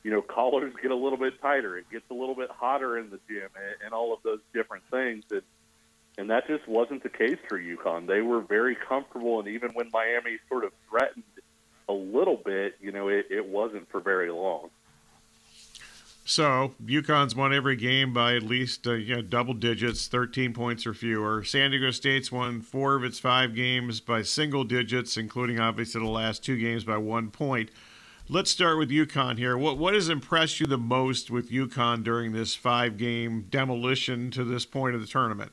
you 0.03 0.11
know, 0.11 0.21
collars 0.29 0.75
get 0.83 0.91
a 0.91 0.97
little 0.97 1.19
bit 1.19 1.41
tighter. 1.41 1.79
It 1.79 1.89
gets 1.91 2.05
a 2.11 2.15
little 2.15 2.35
bit 2.35 2.51
hotter 2.51 2.99
in 2.99 3.09
the 3.09 3.21
gym 3.27 3.49
and, 3.57 3.87
and 3.87 3.95
all 3.95 4.13
of 4.13 4.19
those 4.23 4.41
different 4.53 4.85
things. 4.91 5.25
And, 5.31 5.43
and 6.19 6.31
that 6.31 6.47
just 6.47 6.67
wasn't 6.67 7.03
the 7.03 7.09
case 7.09 7.39
for 7.49 7.59
UConn. 7.59 8.07
They 8.07 8.21
were 8.21 8.41
very 8.41 8.77
comfortable, 8.77 9.39
and 9.39 9.49
even 9.49 9.71
when 9.73 9.91
Miami 9.93 10.39
sort 10.49 10.65
of 10.65 10.73
threatened 10.89 11.25
a 11.89 11.93
little 11.93 12.37
bit, 12.37 12.77
you 12.81 12.91
know, 12.91 13.09
it, 13.09 13.27
it 13.31 13.47
wasn't 13.47 13.89
for 13.91 14.01
very 14.01 14.31
long. 14.31 14.71
So 16.29 16.75
UConn's 16.85 17.37
won 17.37 17.55
every 17.55 17.77
game 17.77 18.13
by 18.13 18.35
at 18.35 18.43
least 18.43 18.85
uh, 18.89 18.95
you 18.95 19.15
know, 19.15 19.23
double 19.23 19.55
digits, 19.55 20.09
13 20.09 20.53
points 20.55 20.85
or 20.85 20.93
fewer. 20.93 21.45
San 21.45 21.71
Diego 21.71 21.93
State's 21.93 22.33
won 22.33 22.63
four 22.63 22.97
of 22.97 23.05
its 23.05 23.21
five 23.21 23.55
games 23.55 24.01
by 24.01 24.23
single 24.23 24.65
digits, 24.65 25.17
including 25.17 25.61
obviously 25.61 26.01
the 26.01 26.09
last 26.09 26.43
two 26.43 26.59
games 26.59 26.83
by 26.83 26.97
one 26.97 27.31
point. 27.31 27.71
Let's 28.29 28.51
start 28.51 28.77
with 28.77 28.91
UConn 28.91 29.39
here. 29.39 29.57
What 29.57 29.79
what 29.79 29.95
has 29.95 30.09
impressed 30.09 30.59
you 30.59 30.67
the 30.67 30.77
most 30.77 31.31
with 31.31 31.53
UConn 31.53 32.03
during 32.03 32.33
this 32.33 32.57
five 32.57 32.97
game 32.97 33.47
demolition 33.49 34.33
to 34.33 34.43
this 34.43 34.67
point 34.67 34.97
of 34.97 35.01
the 35.01 35.07
tournament? 35.07 35.53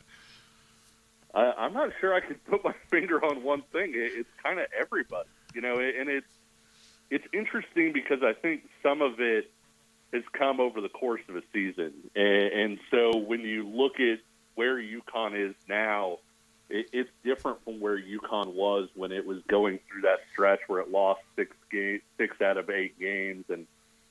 I, 1.33 1.51
I'm 1.57 1.73
not 1.73 1.91
sure 1.99 2.13
I 2.13 2.19
could 2.19 2.43
put 2.49 2.63
my 2.63 2.73
finger 2.89 3.23
on 3.23 3.43
one 3.43 3.63
thing. 3.71 3.91
It, 3.95 4.13
it's 4.15 4.29
kind 4.41 4.59
of 4.59 4.67
everybody, 4.79 5.29
you 5.53 5.61
know, 5.61 5.79
and 5.79 6.09
it's 6.09 6.27
it's 7.09 7.25
interesting 7.33 7.93
because 7.93 8.23
I 8.23 8.33
think 8.33 8.63
some 8.81 9.01
of 9.01 9.19
it 9.19 9.51
has 10.13 10.23
come 10.31 10.59
over 10.59 10.81
the 10.81 10.89
course 10.89 11.21
of 11.27 11.35
a 11.35 11.41
season, 11.51 11.93
and, 12.15 12.53
and 12.53 12.79
so 12.91 13.17
when 13.17 13.41
you 13.41 13.67
look 13.67 13.99
at 13.99 14.19
where 14.55 14.77
UConn 14.77 15.49
is 15.49 15.55
now, 15.67 16.19
it, 16.69 16.87
it's 16.93 17.09
different 17.23 17.63
from 17.63 17.79
where 17.79 17.97
UConn 17.97 18.53
was 18.53 18.89
when 18.95 19.11
it 19.11 19.25
was 19.25 19.39
going 19.47 19.79
through 19.89 20.01
that 20.01 20.19
stretch 20.31 20.59
where 20.67 20.81
it 20.81 20.91
lost 20.91 21.21
six 21.35 21.55
games, 21.71 22.01
six 22.17 22.39
out 22.41 22.57
of 22.57 22.69
eight 22.69 22.99
games, 22.99 23.45
and 23.49 23.67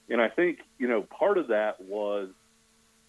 and 0.09 0.21
I 0.21 0.29
think 0.29 0.61
you 0.79 0.89
know 0.89 1.03
part 1.03 1.39
of 1.39 1.49
that 1.49 1.81
was 1.81 2.29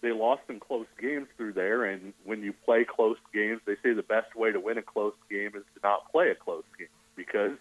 they 0.04 0.12
lost 0.12 0.42
some 0.46 0.60
close 0.60 0.86
games 1.00 1.26
through 1.36 1.54
there. 1.54 1.84
And 1.84 2.12
when 2.24 2.42
you 2.42 2.52
play 2.52 2.84
close 2.84 3.16
games, 3.32 3.60
they 3.64 3.74
say 3.82 3.94
the 3.94 4.02
best 4.02 4.36
way 4.36 4.52
to 4.52 4.60
win 4.60 4.76
a 4.76 4.82
close 4.82 5.14
game 5.30 5.52
is 5.56 5.64
to 5.74 5.80
not 5.82 6.12
play 6.12 6.28
a 6.28 6.34
close 6.34 6.64
game 6.78 6.88
because, 7.16 7.56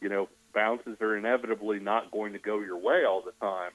you 0.00 0.08
know, 0.08 0.28
bounces 0.54 1.00
are 1.00 1.16
inevitably 1.16 1.80
not 1.80 2.10
going 2.12 2.34
to 2.34 2.38
go 2.38 2.60
your 2.60 2.78
way 2.78 3.04
all 3.04 3.20
the 3.20 3.32
time. 3.44 3.72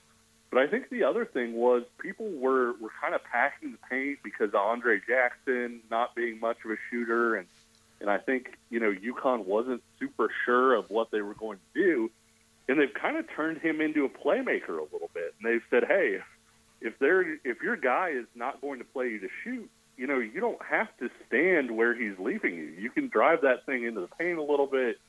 But 0.50 0.62
I 0.62 0.68
think 0.68 0.90
the 0.90 1.04
other 1.04 1.26
thing 1.26 1.54
was 1.54 1.84
people 2.00 2.30
were, 2.30 2.74
were 2.74 2.92
kind 3.02 3.14
of 3.14 3.24
packing 3.26 3.74
the 3.74 3.78
paint 3.90 4.20
because 4.24 4.54
Andre 4.54 5.02
Jackson 5.06 5.82
not 5.92 6.16
being 6.16 6.40
much 6.40 6.58
of 6.64 6.72
a 6.72 6.76
shooter. 6.90 7.36
And, 7.36 7.48
and 8.00 8.10
I 8.10 8.20
think, 8.20 8.58
you 8.70 8.80
know, 8.80 8.94
UConn 8.94 9.46
wasn't 9.46 9.84
super 10.00 10.30
sure 10.46 10.76
of 10.76 10.90
what 10.90 11.12
they 11.12 11.22
were 11.22 11.34
going 11.34 11.58
to 11.58 11.82
do. 11.82 12.12
And 12.70 12.80
they've 12.80 12.94
kind 12.94 13.18
of 13.18 13.26
turned 13.36 13.58
him 13.58 13.82
into 13.82 14.06
a 14.06 14.10
playmaker 14.10 14.80
a 14.80 14.88
little 14.94 15.10
bit. 15.14 15.34
And 15.42 15.52
they've 15.52 15.64
said, 15.70 15.84
hey, 15.90 16.20
if 16.84 17.00
they're 17.00 17.34
if 17.44 17.62
your 17.64 17.78
guy 17.78 18.10
is 18.10 18.26
not 18.36 18.62
going 18.62 18.80
to 18.80 18.86
play 18.86 19.10
you 19.10 19.20
to 19.20 19.30
shoot, 19.44 19.70
you 19.98 20.06
know, 20.06 20.20
you 20.20 20.40
don't 20.40 20.62
have 20.64 20.96
to 20.98 21.10
stand 21.28 21.72
where 21.72 21.96
he's 21.96 22.20
leaving 22.20 22.56
you. 22.56 22.66
You 22.66 22.92
can 22.92 23.08
drive 23.08 23.42
that 23.42 23.66
thing 23.66 23.86
into 23.86 24.02
the 24.02 24.08
paint 24.20 24.38
a 24.38 24.44
little 24.44 24.68
bit. 24.68 25.00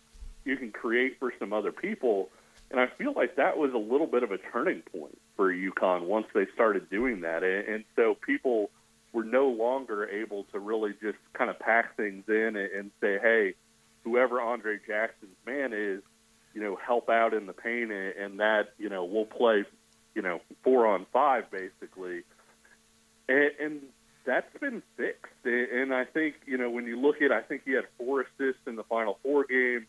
You 0.45 0.57
can 0.57 0.71
create 0.71 1.19
for 1.19 1.33
some 1.39 1.53
other 1.53 1.73
people. 1.73 2.31
And 2.71 2.81
I 2.81 2.87
feel 2.87 3.13
like 3.15 3.37
that 3.37 3.59
was 3.59 3.73
a 3.75 3.79
little 3.79 4.07
bit 4.07 4.23
of 4.23 4.31
a 4.31 4.39
turning 4.39 4.83
point 4.83 5.19
for 5.37 5.53
UConn 5.53 6.03
once 6.03 6.27
they 6.35 6.47
started 6.55 6.89
doing 6.91 7.21
that. 7.23 7.43
And 7.43 7.85
so 7.97 8.17
people 8.27 8.71
were 9.13 9.25
no 9.25 9.49
longer 9.49 10.09
able 10.09 10.45
to 10.53 10.59
really 10.59 10.93
just 11.01 11.19
kind 11.35 11.51
of 11.51 11.59
pack 11.59 11.97
things 11.97 12.25
in 12.29 12.57
and 12.57 12.91
say, 13.01 13.19
hey, 13.21 13.55
whoever 14.03 14.41
Andre 14.41 14.79
Jackson's 14.87 15.37
man 15.47 15.73
is, 15.73 16.03
you 16.53 16.63
know, 16.63 16.77
help 16.77 17.09
out 17.09 17.33
in 17.35 17.47
the 17.47 17.53
paint 17.53 17.91
and 17.93 18.41
that, 18.41 18.75
you 18.79 18.89
know, 18.89 19.05
we'll 19.05 19.25
play 19.25 19.65
you 20.15 20.23
know, 20.23 20.41
four 20.63 20.87
on 20.87 21.07
five 21.13 21.51
basically, 21.51 22.23
and, 23.29 23.51
and 23.61 23.81
that's 24.25 24.59
been 24.61 24.83
fixed. 24.97 25.33
And 25.45 25.95
I 25.95 26.05
think 26.05 26.37
you 26.47 26.59
know 26.59 26.71
when 26.71 26.87
you 26.87 27.01
look 27.01 27.23
at, 27.23 27.33
I 27.33 27.43
think 27.43 27.63
he 27.65 27.73
had 27.73 27.85
four 27.99 28.23
assists 28.23 28.63
in 28.67 28.77
the 28.77 28.85
final 28.85 29.19
four 29.23 29.45
games. 29.45 29.87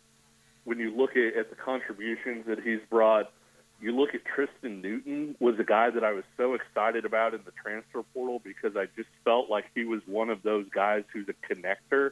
When 0.64 0.80
you 0.80 0.96
look 0.96 1.12
at, 1.12 1.36
at 1.38 1.50
the 1.52 1.56
contributions 1.56 2.48
that 2.48 2.60
he's 2.60 2.80
brought, 2.90 3.32
you 3.80 3.96
look 3.96 4.16
at 4.16 4.22
Tristen 4.26 4.82
Newton 4.82 5.36
was 5.40 5.60
a 5.60 5.64
guy 5.64 5.90
that 5.90 6.04
I 6.04 6.12
was 6.14 6.24
so 6.38 6.54
excited 6.54 7.06
about 7.06 7.34
in 7.34 7.42
the 7.46 7.52
transfer 7.52 8.04
portal 8.14 8.42
because 8.44 8.76
I 8.76 8.88
just 8.96 9.10
felt 9.24 9.50
like 9.50 9.66
he 9.76 9.86
was 9.86 10.02
one 10.06 10.30
of 10.30 10.42
those 10.44 10.66
guys 10.74 11.04
who's 11.14 11.28
a 11.30 11.54
connector. 11.54 12.12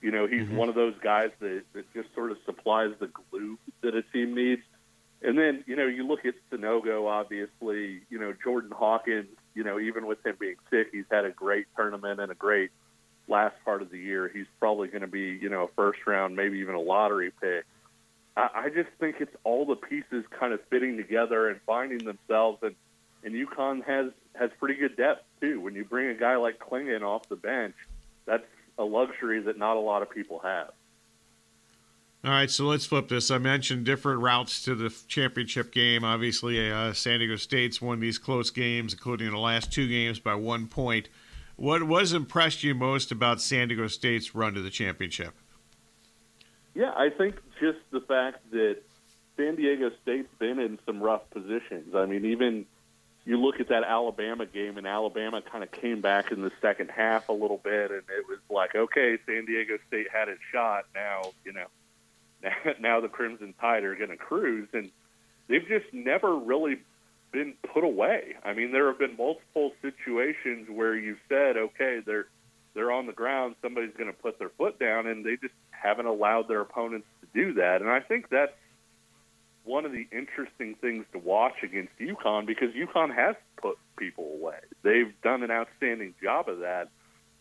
You 0.00 0.10
know, 0.10 0.26
he's 0.26 0.42
mm-hmm. 0.42 0.56
one 0.56 0.68
of 0.68 0.74
those 0.74 0.94
guys 1.02 1.30
that, 1.40 1.62
that 1.74 1.92
just 1.94 2.14
sort 2.14 2.30
of 2.30 2.38
supplies 2.44 2.92
the 2.98 3.10
glue 3.30 3.58
that 3.82 3.94
a 3.94 4.02
team 4.02 4.34
needs. 4.34 4.62
And 5.22 5.38
then, 5.38 5.64
you 5.66 5.76
know, 5.76 5.86
you 5.86 6.06
look 6.06 6.24
at 6.24 6.34
Sanogo, 6.50 7.08
obviously, 7.08 8.02
you 8.10 8.18
know, 8.18 8.34
Jordan 8.44 8.70
Hawkins, 8.70 9.28
you 9.54 9.64
know, 9.64 9.80
even 9.80 10.06
with 10.06 10.24
him 10.24 10.36
being 10.38 10.56
sick, 10.70 10.88
he's 10.92 11.06
had 11.10 11.24
a 11.24 11.30
great 11.30 11.66
tournament 11.74 12.20
and 12.20 12.30
a 12.30 12.34
great 12.34 12.70
last 13.28 13.56
part 13.64 13.82
of 13.82 13.90
the 13.90 13.98
year. 13.98 14.28
He's 14.28 14.46
probably 14.60 14.88
going 14.88 15.00
to 15.00 15.06
be, 15.06 15.38
you 15.40 15.48
know, 15.48 15.64
a 15.64 15.68
first 15.68 16.06
round, 16.06 16.36
maybe 16.36 16.58
even 16.58 16.74
a 16.74 16.80
lottery 16.80 17.32
pick. 17.40 17.64
I, 18.36 18.48
I 18.54 18.68
just 18.68 18.90
think 19.00 19.16
it's 19.20 19.34
all 19.42 19.64
the 19.64 19.76
pieces 19.76 20.24
kind 20.38 20.52
of 20.52 20.60
fitting 20.68 20.96
together 20.96 21.48
and 21.48 21.60
finding 21.66 22.04
themselves. 22.04 22.58
And, 22.62 22.74
and 23.24 23.34
UConn 23.34 23.84
has, 23.84 24.12
has 24.34 24.50
pretty 24.58 24.74
good 24.74 24.96
depth, 24.96 25.24
too. 25.40 25.60
When 25.60 25.74
you 25.74 25.84
bring 25.84 26.08
a 26.08 26.14
guy 26.14 26.36
like 26.36 26.58
Clingan 26.58 27.02
off 27.02 27.28
the 27.28 27.36
bench, 27.36 27.74
that's 28.26 28.44
a 28.78 28.84
luxury 28.84 29.40
that 29.40 29.58
not 29.58 29.76
a 29.76 29.80
lot 29.80 30.02
of 30.02 30.10
people 30.10 30.40
have. 30.40 30.72
All 32.26 32.32
right, 32.32 32.50
so 32.50 32.64
let's 32.64 32.84
flip 32.84 33.06
this. 33.06 33.30
I 33.30 33.38
mentioned 33.38 33.84
different 33.84 34.20
routes 34.20 34.60
to 34.64 34.74
the 34.74 34.92
championship 35.06 35.70
game. 35.70 36.02
Obviously, 36.02 36.72
uh, 36.72 36.92
San 36.92 37.20
Diego 37.20 37.36
State's 37.36 37.80
won 37.80 38.00
these 38.00 38.18
close 38.18 38.50
games, 38.50 38.94
including 38.94 39.30
the 39.30 39.38
last 39.38 39.70
two 39.72 39.86
games 39.86 40.18
by 40.18 40.34
one 40.34 40.66
point. 40.66 41.08
What 41.54 41.84
was 41.84 42.12
impressed 42.12 42.64
you 42.64 42.74
most 42.74 43.12
about 43.12 43.40
San 43.40 43.68
Diego 43.68 43.86
State's 43.86 44.34
run 44.34 44.54
to 44.54 44.60
the 44.60 44.70
championship? 44.70 45.34
Yeah, 46.74 46.90
I 46.96 47.10
think 47.10 47.36
just 47.60 47.78
the 47.92 48.00
fact 48.00 48.50
that 48.50 48.78
San 49.36 49.54
Diego 49.54 49.92
State's 50.02 50.34
been 50.40 50.58
in 50.58 50.80
some 50.84 51.00
rough 51.00 51.30
positions. 51.30 51.94
I 51.94 52.06
mean, 52.06 52.24
even 52.24 52.66
you 53.24 53.40
look 53.40 53.60
at 53.60 53.68
that 53.68 53.84
Alabama 53.84 54.46
game, 54.46 54.78
and 54.78 54.86
Alabama 54.88 55.42
kind 55.42 55.62
of 55.62 55.70
came 55.70 56.00
back 56.00 56.32
in 56.32 56.42
the 56.42 56.50
second 56.60 56.90
half 56.90 57.28
a 57.28 57.32
little 57.32 57.60
bit, 57.62 57.92
and 57.92 58.02
it 58.08 58.26
was 58.28 58.40
like, 58.50 58.74
okay, 58.74 59.16
San 59.26 59.44
Diego 59.44 59.78
State 59.86 60.08
had 60.12 60.28
its 60.28 60.40
shot. 60.50 60.86
Now, 60.92 61.30
you 61.44 61.52
know 61.52 61.66
now 62.80 63.00
the 63.00 63.08
Crimson 63.08 63.54
Tide 63.60 63.84
are 63.84 63.94
going 63.94 64.10
to 64.10 64.16
cruise, 64.16 64.68
and 64.72 64.90
they've 65.48 65.66
just 65.66 65.92
never 65.92 66.36
really 66.36 66.76
been 67.32 67.54
put 67.72 67.84
away. 67.84 68.34
I 68.44 68.54
mean, 68.54 68.72
there 68.72 68.86
have 68.86 68.98
been 68.98 69.16
multiple 69.16 69.72
situations 69.82 70.68
where 70.70 70.96
you 70.96 71.16
said, 71.28 71.56
okay, 71.56 72.00
they're 72.04 72.26
they're 72.74 72.92
on 72.92 73.06
the 73.06 73.12
ground, 73.12 73.54
somebody's 73.62 73.96
going 73.96 74.12
to 74.12 74.16
put 74.16 74.38
their 74.38 74.50
foot 74.50 74.78
down, 74.78 75.06
and 75.06 75.24
they 75.24 75.36
just 75.36 75.54
haven't 75.70 76.04
allowed 76.04 76.46
their 76.46 76.60
opponents 76.60 77.06
to 77.22 77.26
do 77.32 77.54
that. 77.54 77.80
And 77.80 77.88
I 77.88 78.00
think 78.00 78.28
that's 78.28 78.52
one 79.64 79.86
of 79.86 79.92
the 79.92 80.06
interesting 80.12 80.74
things 80.80 81.06
to 81.12 81.18
watch 81.18 81.62
against 81.62 81.92
UConn 81.98 82.46
because 82.46 82.74
UConn 82.74 83.14
has 83.14 83.34
put 83.56 83.78
people 83.98 84.30
away. 84.38 84.58
They've 84.82 85.12
done 85.22 85.42
an 85.42 85.50
outstanding 85.50 86.14
job 86.22 86.50
of 86.50 86.58
that. 86.58 86.90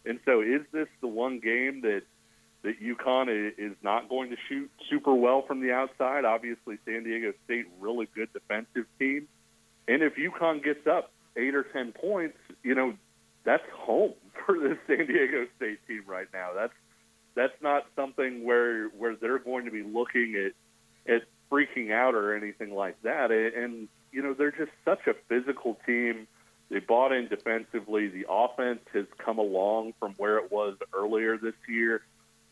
And 0.05 0.19
so, 0.25 0.41
is 0.41 0.61
this 0.71 0.87
the 1.01 1.07
one 1.07 1.39
game 1.39 1.81
that 1.81 2.03
that 2.65 2.81
UConn 2.81 3.53
is 3.57 3.75
not 3.83 4.09
going 4.09 4.31
to 4.31 4.37
shoot 4.49 4.71
super 4.89 5.13
well 5.13 5.43
from 5.43 5.61
the 5.61 5.71
outside. 5.71 6.25
Obviously, 6.25 6.77
San 6.83 7.03
Diego 7.03 7.31
State, 7.45 7.67
really 7.79 8.07
good 8.15 8.33
defensive 8.33 8.85
team. 8.97 9.27
And 9.87 10.01
if 10.01 10.15
UConn 10.15 10.63
gets 10.63 10.87
up 10.87 11.11
eight 11.37 11.53
or 11.53 11.63
10 11.63 11.93
points, 11.93 12.37
you 12.63 12.73
know, 12.73 12.95
that's 13.43 13.63
home 13.71 14.13
for 14.45 14.57
the 14.57 14.77
San 14.87 15.05
Diego 15.05 15.45
State 15.57 15.79
team 15.87 16.03
right 16.07 16.27
now. 16.33 16.49
That's 16.53 16.73
that's 17.35 17.61
not 17.61 17.85
something 17.95 18.45
where 18.45 18.87
where 18.89 19.15
they're 19.15 19.39
going 19.39 19.65
to 19.65 19.71
be 19.71 19.83
looking 19.83 20.35
at 20.35 21.13
at 21.13 21.23
freaking 21.51 21.91
out 21.91 22.15
or 22.15 22.35
anything 22.35 22.73
like 22.73 22.99
that. 23.03 23.31
And 23.31 23.87
you 24.11 24.23
know, 24.23 24.33
they're 24.33 24.51
just 24.51 24.71
such 24.83 25.05
a 25.07 25.13
physical 25.29 25.77
team. 25.85 26.27
They 26.69 26.79
bought 26.79 27.11
in 27.11 27.27
defensively. 27.27 28.07
The 28.07 28.25
offense 28.27 28.79
has 28.93 29.05
come 29.23 29.37
along 29.37 29.93
from 29.99 30.15
where 30.17 30.37
it 30.37 30.51
was 30.51 30.77
earlier 30.93 31.37
this 31.37 31.53
year. 31.69 32.01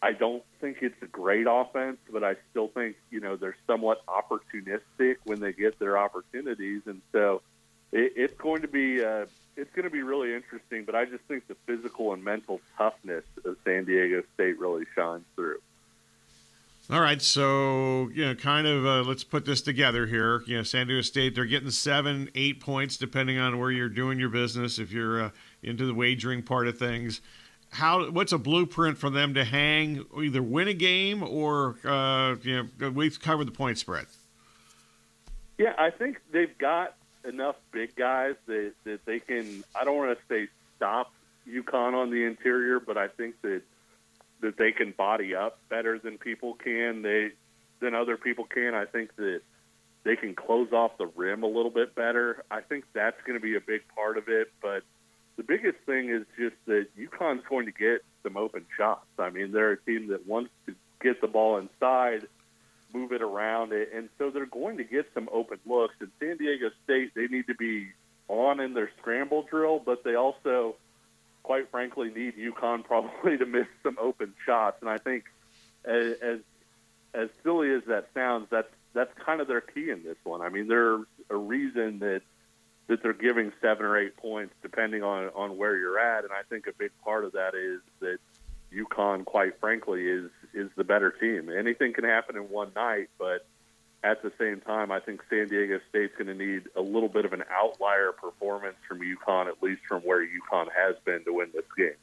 I 0.03 0.11
don't 0.11 0.43
think 0.59 0.79
it's 0.81 1.01
a 1.01 1.05
great 1.05 1.47
offense, 1.49 1.97
but 2.11 2.25
I 2.25 2.35
still 2.51 2.67
think 2.67 2.97
you 3.09 3.21
know 3.21 3.37
they're 3.37 3.55
somewhat 3.65 4.05
opportunistic 4.05 5.15
when 5.23 5.39
they 5.39 5.53
get 5.53 5.79
their 5.79 5.97
opportunities, 5.97 6.81
and 6.85 7.01
so 7.13 7.41
it, 7.93 8.11
it's 8.17 8.33
going 8.33 8.63
to 8.63 8.67
be 8.67 9.01
uh, 9.01 9.27
it's 9.55 9.73
going 9.73 9.85
to 9.85 9.89
be 9.89 10.01
really 10.01 10.33
interesting. 10.35 10.83
But 10.83 10.95
I 10.95 11.05
just 11.05 11.23
think 11.29 11.47
the 11.47 11.55
physical 11.65 12.11
and 12.11 12.21
mental 12.21 12.59
toughness 12.77 13.23
of 13.45 13.55
San 13.63 13.85
Diego 13.85 14.23
State 14.33 14.59
really 14.59 14.83
shines 14.93 15.23
through. 15.37 15.59
All 16.89 16.99
right, 16.99 17.21
so 17.21 18.09
you 18.13 18.25
know, 18.25 18.35
kind 18.35 18.67
of 18.67 18.85
uh, 18.85 19.01
let's 19.03 19.23
put 19.23 19.45
this 19.45 19.61
together 19.61 20.05
here. 20.05 20.43
You 20.45 20.57
know, 20.57 20.63
San 20.63 20.87
Diego 20.87 21.01
State 21.01 21.33
they're 21.33 21.45
getting 21.45 21.71
seven, 21.71 22.29
eight 22.35 22.59
points 22.59 22.97
depending 22.97 23.37
on 23.37 23.57
where 23.57 23.71
you're 23.71 23.87
doing 23.87 24.19
your 24.19 24.27
business. 24.27 24.79
If 24.79 24.91
you're 24.91 25.23
uh, 25.23 25.29
into 25.61 25.85
the 25.85 25.93
wagering 25.93 26.43
part 26.43 26.67
of 26.67 26.77
things 26.77 27.21
how 27.73 28.09
what's 28.11 28.31
a 28.31 28.37
blueprint 28.37 28.97
for 28.97 29.09
them 29.09 29.33
to 29.33 29.43
hang 29.43 30.05
either 30.21 30.41
win 30.41 30.67
a 30.67 30.73
game 30.73 31.23
or 31.23 31.75
uh, 31.83 32.35
you 32.41 32.69
know 32.79 32.89
we've 32.89 33.19
covered 33.19 33.47
the 33.47 33.51
point 33.51 33.77
spread. 33.77 34.05
Yeah, 35.57 35.73
I 35.77 35.89
think 35.89 36.21
they've 36.31 36.57
got 36.57 36.95
enough 37.27 37.55
big 37.71 37.95
guys 37.95 38.35
that 38.45 38.73
that 38.83 39.05
they 39.05 39.19
can. 39.19 39.63
I 39.75 39.83
don't 39.83 39.97
want 39.97 40.17
to 40.17 40.25
say 40.27 40.49
stop 40.77 41.13
UConn 41.47 41.93
on 41.93 42.11
the 42.11 42.25
interior, 42.25 42.79
but 42.79 42.97
I 42.97 43.07
think 43.07 43.41
that 43.41 43.61
that 44.41 44.57
they 44.57 44.71
can 44.71 44.91
body 44.91 45.35
up 45.35 45.59
better 45.69 45.97
than 45.97 46.17
people 46.17 46.53
can. 46.53 47.01
They 47.01 47.31
than 47.79 47.95
other 47.95 48.17
people 48.17 48.45
can. 48.45 48.75
I 48.75 48.85
think 48.85 49.15
that 49.15 49.41
they 50.03 50.15
can 50.15 50.35
close 50.35 50.71
off 50.73 50.97
the 50.97 51.07
rim 51.07 51.43
a 51.43 51.47
little 51.47 51.71
bit 51.71 51.95
better. 51.95 52.43
I 52.51 52.61
think 52.61 52.85
that's 52.93 53.19
going 53.25 53.39
to 53.39 53.43
be 53.43 53.55
a 53.55 53.61
big 53.61 53.81
part 53.95 54.17
of 54.17 54.27
it, 54.27 54.51
but 54.61 54.83
the 55.35 55.43
biggest 55.43 55.77
thing 55.85 56.09
is 56.09 56.23
just 56.37 56.55
that 56.65 56.87
UConn's 56.97 57.43
going 57.49 57.65
to 57.65 57.71
get 57.71 58.03
some 58.21 58.37
open 58.37 58.65
shots. 58.77 59.05
I 59.17 59.29
mean, 59.29 59.51
they're 59.51 59.71
a 59.71 59.77
team 59.77 60.07
that 60.07 60.27
wants 60.27 60.51
to 60.67 60.75
get 61.01 61.21
the 61.21 61.27
ball 61.27 61.57
inside, 61.57 62.27
move 62.93 63.11
it 63.11 63.21
around, 63.21 63.73
it, 63.73 63.91
and 63.93 64.09
so 64.17 64.29
they're 64.29 64.45
going 64.45 64.77
to 64.77 64.83
get 64.83 65.07
some 65.13 65.29
open 65.31 65.59
looks. 65.65 65.95
And 65.99 66.09
San 66.19 66.37
Diego 66.37 66.69
State, 66.83 67.13
they 67.15 67.27
need 67.27 67.47
to 67.47 67.55
be 67.55 67.87
on 68.27 68.59
in 68.59 68.73
their 68.73 68.91
scramble 68.99 69.43
drill, 69.43 69.81
but 69.83 70.03
they 70.03 70.15
also, 70.15 70.75
quite 71.41 71.69
frankly, 71.71 72.11
need 72.15 72.35
UConn 72.37 72.83
probably 72.85 73.37
to 73.37 73.45
miss 73.45 73.67
some 73.81 73.97
open 73.99 74.33
shots. 74.45 74.77
And 74.81 74.89
I 74.89 74.97
think, 74.97 75.25
as 75.85 76.15
as, 76.21 76.39
as 77.13 77.29
silly 77.43 77.71
as 77.71 77.83
that 77.87 78.09
sounds, 78.13 78.47
that's 78.49 78.71
that's 78.93 79.11
kind 79.25 79.41
of 79.41 79.47
their 79.47 79.61
key 79.61 79.89
in 79.89 80.03
this 80.03 80.17
one. 80.23 80.41
I 80.41 80.49
mean, 80.49 80.67
there's 80.67 81.05
a 81.29 81.35
reason 81.35 81.99
that 81.99 82.21
that 82.87 83.01
they're 83.01 83.13
giving 83.13 83.51
seven 83.61 83.85
or 83.85 83.97
eight 83.97 84.17
points 84.17 84.53
depending 84.61 85.03
on 85.03 85.29
on 85.35 85.57
where 85.57 85.77
you're 85.77 85.99
at, 85.99 86.23
and 86.23 86.33
I 86.33 86.43
think 86.49 86.67
a 86.67 86.73
big 86.73 86.91
part 87.03 87.25
of 87.25 87.33
that 87.33 87.55
is 87.55 87.81
that 87.99 88.17
UConn, 88.73 89.25
quite 89.25 89.59
frankly, 89.59 90.07
is 90.07 90.29
is 90.53 90.69
the 90.75 90.83
better 90.83 91.11
team. 91.11 91.49
Anything 91.49 91.93
can 91.93 92.03
happen 92.03 92.35
in 92.35 92.43
one 92.43 92.71
night, 92.75 93.09
but 93.17 93.45
at 94.03 94.21
the 94.21 94.31
same 94.37 94.59
time, 94.61 94.91
I 94.91 94.99
think 94.99 95.21
San 95.29 95.47
Diego 95.47 95.79
State's 95.89 96.13
going 96.17 96.27
to 96.27 96.33
need 96.33 96.63
a 96.75 96.81
little 96.81 97.07
bit 97.07 97.25
of 97.25 97.33
an 97.33 97.43
outlier 97.49 98.11
performance 98.11 98.75
from 98.87 98.99
UConn, 98.99 99.47
at 99.47 99.63
least 99.63 99.81
from 99.87 100.01
where 100.01 100.21
UConn 100.21 100.67
has 100.75 100.95
been 101.05 101.23
to 101.23 101.33
win 101.33 101.47
this 101.53 101.63
game. 101.77 101.95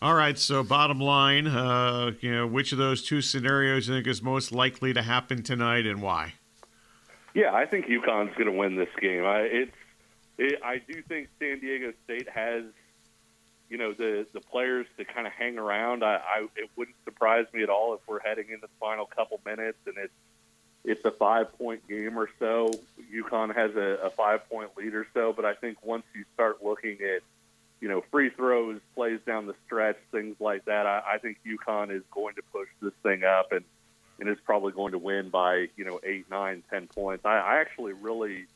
All 0.00 0.14
right. 0.14 0.38
So, 0.38 0.62
bottom 0.62 1.00
line, 1.00 1.46
uh, 1.46 2.12
you 2.20 2.32
know, 2.32 2.46
which 2.46 2.72
of 2.72 2.78
those 2.78 3.02
two 3.02 3.20
scenarios 3.20 3.88
you 3.88 3.94
think 3.94 4.06
is 4.06 4.22
most 4.22 4.52
likely 4.52 4.92
to 4.92 5.02
happen 5.02 5.42
tonight, 5.42 5.86
and 5.86 6.00
why? 6.00 6.34
Yeah, 7.34 7.54
I 7.54 7.66
think 7.66 7.86
UConn's 7.86 8.34
going 8.34 8.46
to 8.46 8.52
win 8.52 8.76
this 8.76 8.88
game. 9.00 9.24
I, 9.24 9.40
it's, 9.40 9.76
it, 10.38 10.60
I 10.62 10.78
do 10.78 11.02
think 11.02 11.28
San 11.38 11.60
Diego 11.60 11.92
State 12.04 12.28
has, 12.28 12.64
you 13.68 13.78
know, 13.78 13.92
the 13.92 14.26
the 14.32 14.40
players 14.40 14.86
to 14.98 15.04
kind 15.04 15.26
of 15.26 15.32
hang 15.32 15.58
around. 15.58 16.04
I, 16.04 16.16
I 16.16 16.46
it 16.56 16.70
wouldn't 16.76 16.96
surprise 17.04 17.46
me 17.52 17.62
at 17.62 17.70
all 17.70 17.94
if 17.94 18.00
we're 18.06 18.20
heading 18.20 18.46
into 18.48 18.62
the 18.62 18.72
final 18.80 19.06
couple 19.06 19.40
minutes 19.46 19.78
and 19.86 19.96
it's 19.96 20.12
it's 20.84 21.04
a 21.04 21.10
five 21.10 21.56
point 21.58 21.86
game 21.88 22.18
or 22.18 22.28
so. 22.38 22.70
UConn 23.14 23.54
has 23.54 23.74
a, 23.76 24.06
a 24.06 24.10
five 24.10 24.48
point 24.48 24.70
lead 24.76 24.94
or 24.94 25.06
so, 25.14 25.32
but 25.32 25.44
I 25.44 25.54
think 25.54 25.78
once 25.82 26.04
you 26.14 26.24
start 26.34 26.62
looking 26.62 26.98
at 27.00 27.22
you 27.82 27.88
know, 27.88 28.02
free 28.12 28.30
throws, 28.30 28.80
plays 28.94 29.18
down 29.26 29.46
the 29.46 29.56
stretch, 29.66 29.98
things 30.12 30.36
like 30.38 30.64
that. 30.66 30.86
I, 30.86 31.02
I 31.14 31.18
think 31.18 31.38
UConn 31.44 31.90
is 31.90 32.04
going 32.12 32.36
to 32.36 32.42
push 32.52 32.68
this 32.80 32.92
thing 33.02 33.24
up, 33.24 33.50
and 33.50 33.64
and 34.22 34.30
is 34.30 34.38
probably 34.44 34.70
going 34.70 34.92
to 34.92 34.98
win 34.98 35.30
by 35.30 35.68
you 35.76 35.84
know 35.84 35.98
eight, 36.04 36.30
nine, 36.30 36.62
ten 36.70 36.86
points. 36.86 37.26
I, 37.26 37.38
I 37.38 37.60
actually 37.60 37.92
really 37.92 38.46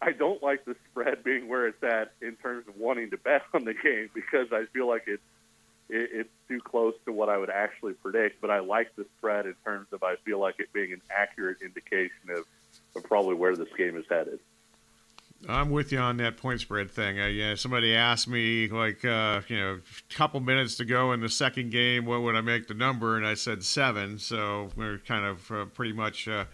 I 0.00 0.12
don't 0.12 0.42
like 0.42 0.64
the 0.64 0.74
spread 0.90 1.22
being 1.24 1.46
where 1.46 1.66
it's 1.66 1.82
at 1.82 2.12
in 2.22 2.36
terms 2.36 2.66
of 2.68 2.78
wanting 2.78 3.10
to 3.10 3.18
bet 3.18 3.42
on 3.52 3.64
the 3.64 3.74
game 3.74 4.08
because 4.14 4.46
I 4.50 4.64
feel 4.72 4.88
like 4.88 5.04
it's 5.06 5.22
it, 5.90 6.10
it's 6.12 6.30
too 6.48 6.60
close 6.60 6.94
to 7.04 7.12
what 7.12 7.28
I 7.28 7.36
would 7.36 7.50
actually 7.50 7.92
predict. 7.92 8.40
But 8.40 8.50
I 8.50 8.60
like 8.60 8.96
the 8.96 9.04
spread 9.18 9.44
in 9.44 9.54
terms 9.62 9.88
of 9.92 10.02
I 10.02 10.16
feel 10.24 10.38
like 10.38 10.54
it 10.58 10.72
being 10.72 10.94
an 10.94 11.02
accurate 11.10 11.60
indication 11.60 12.30
of, 12.30 12.46
of 12.96 13.04
probably 13.04 13.34
where 13.34 13.54
this 13.54 13.68
game 13.76 13.98
is 13.98 14.06
headed. 14.08 14.40
I'm 15.48 15.70
with 15.70 15.90
you 15.90 15.98
on 15.98 16.18
that 16.18 16.36
point 16.36 16.60
spread 16.60 16.90
thing. 16.90 17.18
Uh, 17.18 17.26
yeah, 17.26 17.54
somebody 17.54 17.94
asked 17.94 18.28
me 18.28 18.68
like 18.68 19.04
uh, 19.04 19.40
you 19.48 19.56
know 19.56 19.80
a 19.80 20.14
couple 20.14 20.40
minutes 20.40 20.76
to 20.76 20.84
go 20.84 21.12
in 21.12 21.20
the 21.20 21.28
second 21.28 21.70
game, 21.70 22.04
what 22.04 22.22
would 22.22 22.36
I 22.36 22.40
make 22.40 22.68
the 22.68 22.74
number? 22.74 23.16
And 23.16 23.26
I 23.26 23.34
said 23.34 23.64
seven. 23.64 24.18
So 24.18 24.70
we're 24.76 24.98
kind 24.98 25.24
of 25.24 25.50
uh, 25.50 25.64
pretty 25.66 25.92
much 25.92 26.28
uh, 26.28 26.44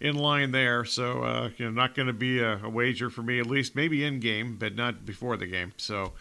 in 0.00 0.16
line 0.16 0.50
there. 0.50 0.84
So 0.84 1.22
uh, 1.22 1.50
you 1.56 1.66
know, 1.66 1.70
not 1.70 1.94
going 1.94 2.08
to 2.08 2.12
be 2.12 2.40
a, 2.40 2.58
a, 2.64 2.68
wager 2.68 3.10
for 3.10 3.22
me, 3.22 3.38
at 3.38 3.46
least 3.46 3.76
maybe 3.76 4.04
in 4.04 4.18
game, 4.18 4.56
but 4.58 4.74
not 4.74 5.06
before 5.06 5.36
the 5.36 5.46
game. 5.46 5.72
So 5.76 6.12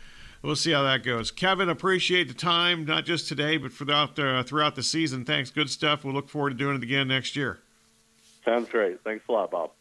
we'll 0.43 0.55
see 0.55 0.71
how 0.71 0.83
that 0.83 1.03
goes. 1.03 1.31
Kevin, 1.31 1.69
appreciate 1.69 2.27
the 2.27 2.35
time, 2.35 2.85
not 2.85 3.05
just 3.05 3.27
today, 3.27 3.57
but 3.57 3.73
throughout 3.73 4.15
the, 4.15 4.43
throughout 4.45 4.75
the 4.75 4.83
season. 4.83 5.25
Thanks, 5.25 5.49
good 5.49 5.71
stuff. 5.71 6.03
We'll 6.03 6.13
look 6.13 6.29
forward 6.29 6.51
to 6.51 6.55
doing 6.55 6.77
it 6.77 6.83
again 6.83 7.07
next 7.07 7.35
year. 7.35 7.59
Sounds 8.45 8.69
great. 8.69 9.03
Thanks 9.03 9.25
a 9.27 9.31
lot, 9.31 9.51
Bob. 9.51 9.71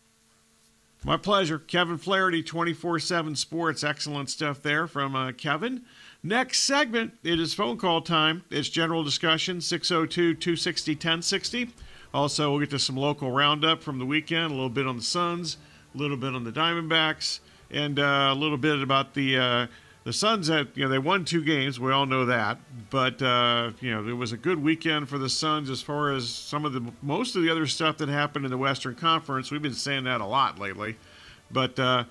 My 1.03 1.17
pleasure. 1.17 1.59
Kevin 1.59 1.97
Flaherty, 1.97 2.43
24 2.43 2.99
7 2.99 3.35
Sports. 3.35 3.83
Excellent 3.83 4.29
stuff 4.29 4.61
there 4.61 4.87
from 4.87 5.17
uh, 5.17 5.33
Kevin. 5.33 5.83
Next 6.23 6.61
segment, 6.61 7.15
it 7.23 7.41
is 7.41 7.55
phone 7.55 7.79
call 7.79 8.03
time. 8.03 8.45
It's 8.51 8.69
general 8.69 9.03
discussion, 9.03 9.63
602 9.63 10.35
260 10.35 10.93
1060. 10.93 11.71
Also, 12.13 12.51
we'll 12.51 12.61
get 12.61 12.71
to 12.71 12.79
some 12.79 12.97
local 12.97 13.31
roundup 13.31 13.83
from 13.83 13.99
the 13.99 14.05
weekend, 14.05 14.47
a 14.47 14.55
little 14.55 14.69
bit 14.69 14.87
on 14.87 14.99
the 14.99 15.03
Suns, 15.03 15.57
a 15.95 15.99
little 15.99 16.19
bit 16.19 16.35
on 16.35 16.45
the 16.45 16.53
Diamondbacks, 16.53 17.41
and 17.71 17.99
uh, 17.99 18.29
a 18.31 18.35
little 18.35 18.59
bit 18.59 18.83
about 18.83 19.15
the. 19.15 19.39
Uh, 19.39 19.67
the 20.05 20.13
Suns 20.13 20.49
had, 20.49 20.69
you 20.75 20.85
know, 20.85 20.89
they 20.89 20.99
won 20.99 21.25
two 21.25 21.45
games. 21.45 21.79
We 21.79 21.93
all 21.93 22.07
know 22.07 22.25
that, 22.27 22.59
but 22.89 23.21
uh, 23.21 23.73
you 23.81 23.91
know, 23.91 24.09
it 24.09 24.15
was 24.15 24.33
a 24.33 24.37
good 24.37 24.63
weekend 24.63 25.09
for 25.09 25.19
the 25.19 25.29
Suns 25.29 25.69
as 25.69 25.83
far 25.83 26.13
as 26.13 26.29
some 26.29 26.65
of 26.65 26.73
the 26.73 26.83
most 27.03 27.37
of 27.37 27.43
the 27.43 27.51
other 27.51 27.67
stuff 27.67 27.99
that 27.99 28.09
happened 28.09 28.47
in 28.47 28.51
the 28.51 28.59
Western 28.59 28.95
Conference. 28.95 29.51
We've 29.51 29.61
been 29.61 29.75
saying 29.75 30.05
that 30.05 30.23
a 30.23 30.27
lot 30.27 30.59
lately, 30.59 30.97
but 31.51 31.79
uh, 31.79 32.05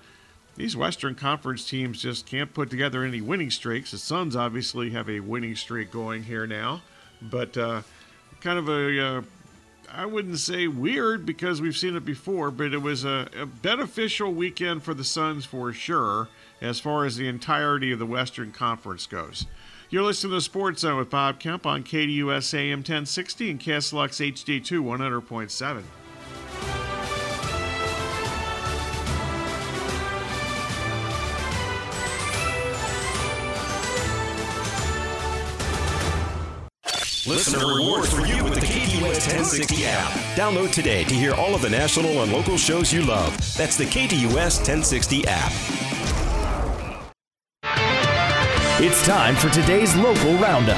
these 0.54 0.76
Western 0.76 1.16
Conference 1.16 1.68
teams 1.68 2.00
just 2.00 2.26
can't 2.26 2.54
put 2.54 2.70
together 2.70 3.02
any 3.02 3.20
winning 3.20 3.50
streaks. 3.50 3.90
The 3.90 3.98
Suns 3.98 4.36
obviously 4.36 4.90
have 4.90 5.10
a 5.10 5.18
winning 5.18 5.56
streak 5.56 5.90
going 5.90 6.22
here 6.22 6.46
now, 6.46 6.82
but 7.20 7.56
uh, 7.56 7.82
kind 8.40 8.58
of 8.58 8.68
a 8.68 9.04
uh, 9.04 9.22
I 9.92 10.06
wouldn't 10.06 10.38
say 10.38 10.68
weird 10.68 11.26
because 11.26 11.60
we've 11.60 11.76
seen 11.76 11.96
it 11.96 12.04
before, 12.04 12.52
but 12.52 12.72
it 12.72 12.82
was 12.82 13.04
a, 13.04 13.28
a 13.36 13.46
beneficial 13.46 14.32
weekend 14.32 14.84
for 14.84 14.94
the 14.94 15.02
Suns 15.02 15.44
for 15.44 15.72
sure 15.72 16.28
as 16.60 16.80
far 16.80 17.04
as 17.04 17.16
the 17.16 17.28
entirety 17.28 17.92
of 17.92 17.98
the 17.98 18.06
Western 18.06 18.52
Conference 18.52 19.06
goes. 19.06 19.46
You're 19.88 20.04
listening 20.04 20.34
to 20.34 20.40
Sports 20.40 20.82
Zone 20.82 20.98
with 20.98 21.10
Bob 21.10 21.40
Kemp 21.40 21.66
on 21.66 21.82
KDUS 21.82 22.54
AM 22.54 22.78
1060 22.78 23.50
and 23.50 23.60
KSLX 23.60 24.32
HD2 24.32 24.80
100.7. 24.80 25.82
Listener 37.26 37.66
rewards 37.66 38.12
for 38.12 38.26
you 38.26 38.42
with 38.42 38.54
the 38.54 38.60
KDUS 38.60 39.02
1060 39.02 39.86
app. 39.86 40.10
Download 40.36 40.72
today 40.72 41.04
to 41.04 41.14
hear 41.14 41.34
all 41.34 41.54
of 41.54 41.62
the 41.62 41.70
national 41.70 42.22
and 42.22 42.32
local 42.32 42.56
shows 42.56 42.92
you 42.92 43.02
love. 43.02 43.30
That's 43.56 43.76
the 43.76 43.84
KDUS 43.84 44.58
1060 44.58 45.24
app. 45.26 45.89
It's 48.82 49.04
time 49.04 49.36
for 49.36 49.50
today's 49.50 49.94
local 49.94 50.38
roundup. 50.38 50.74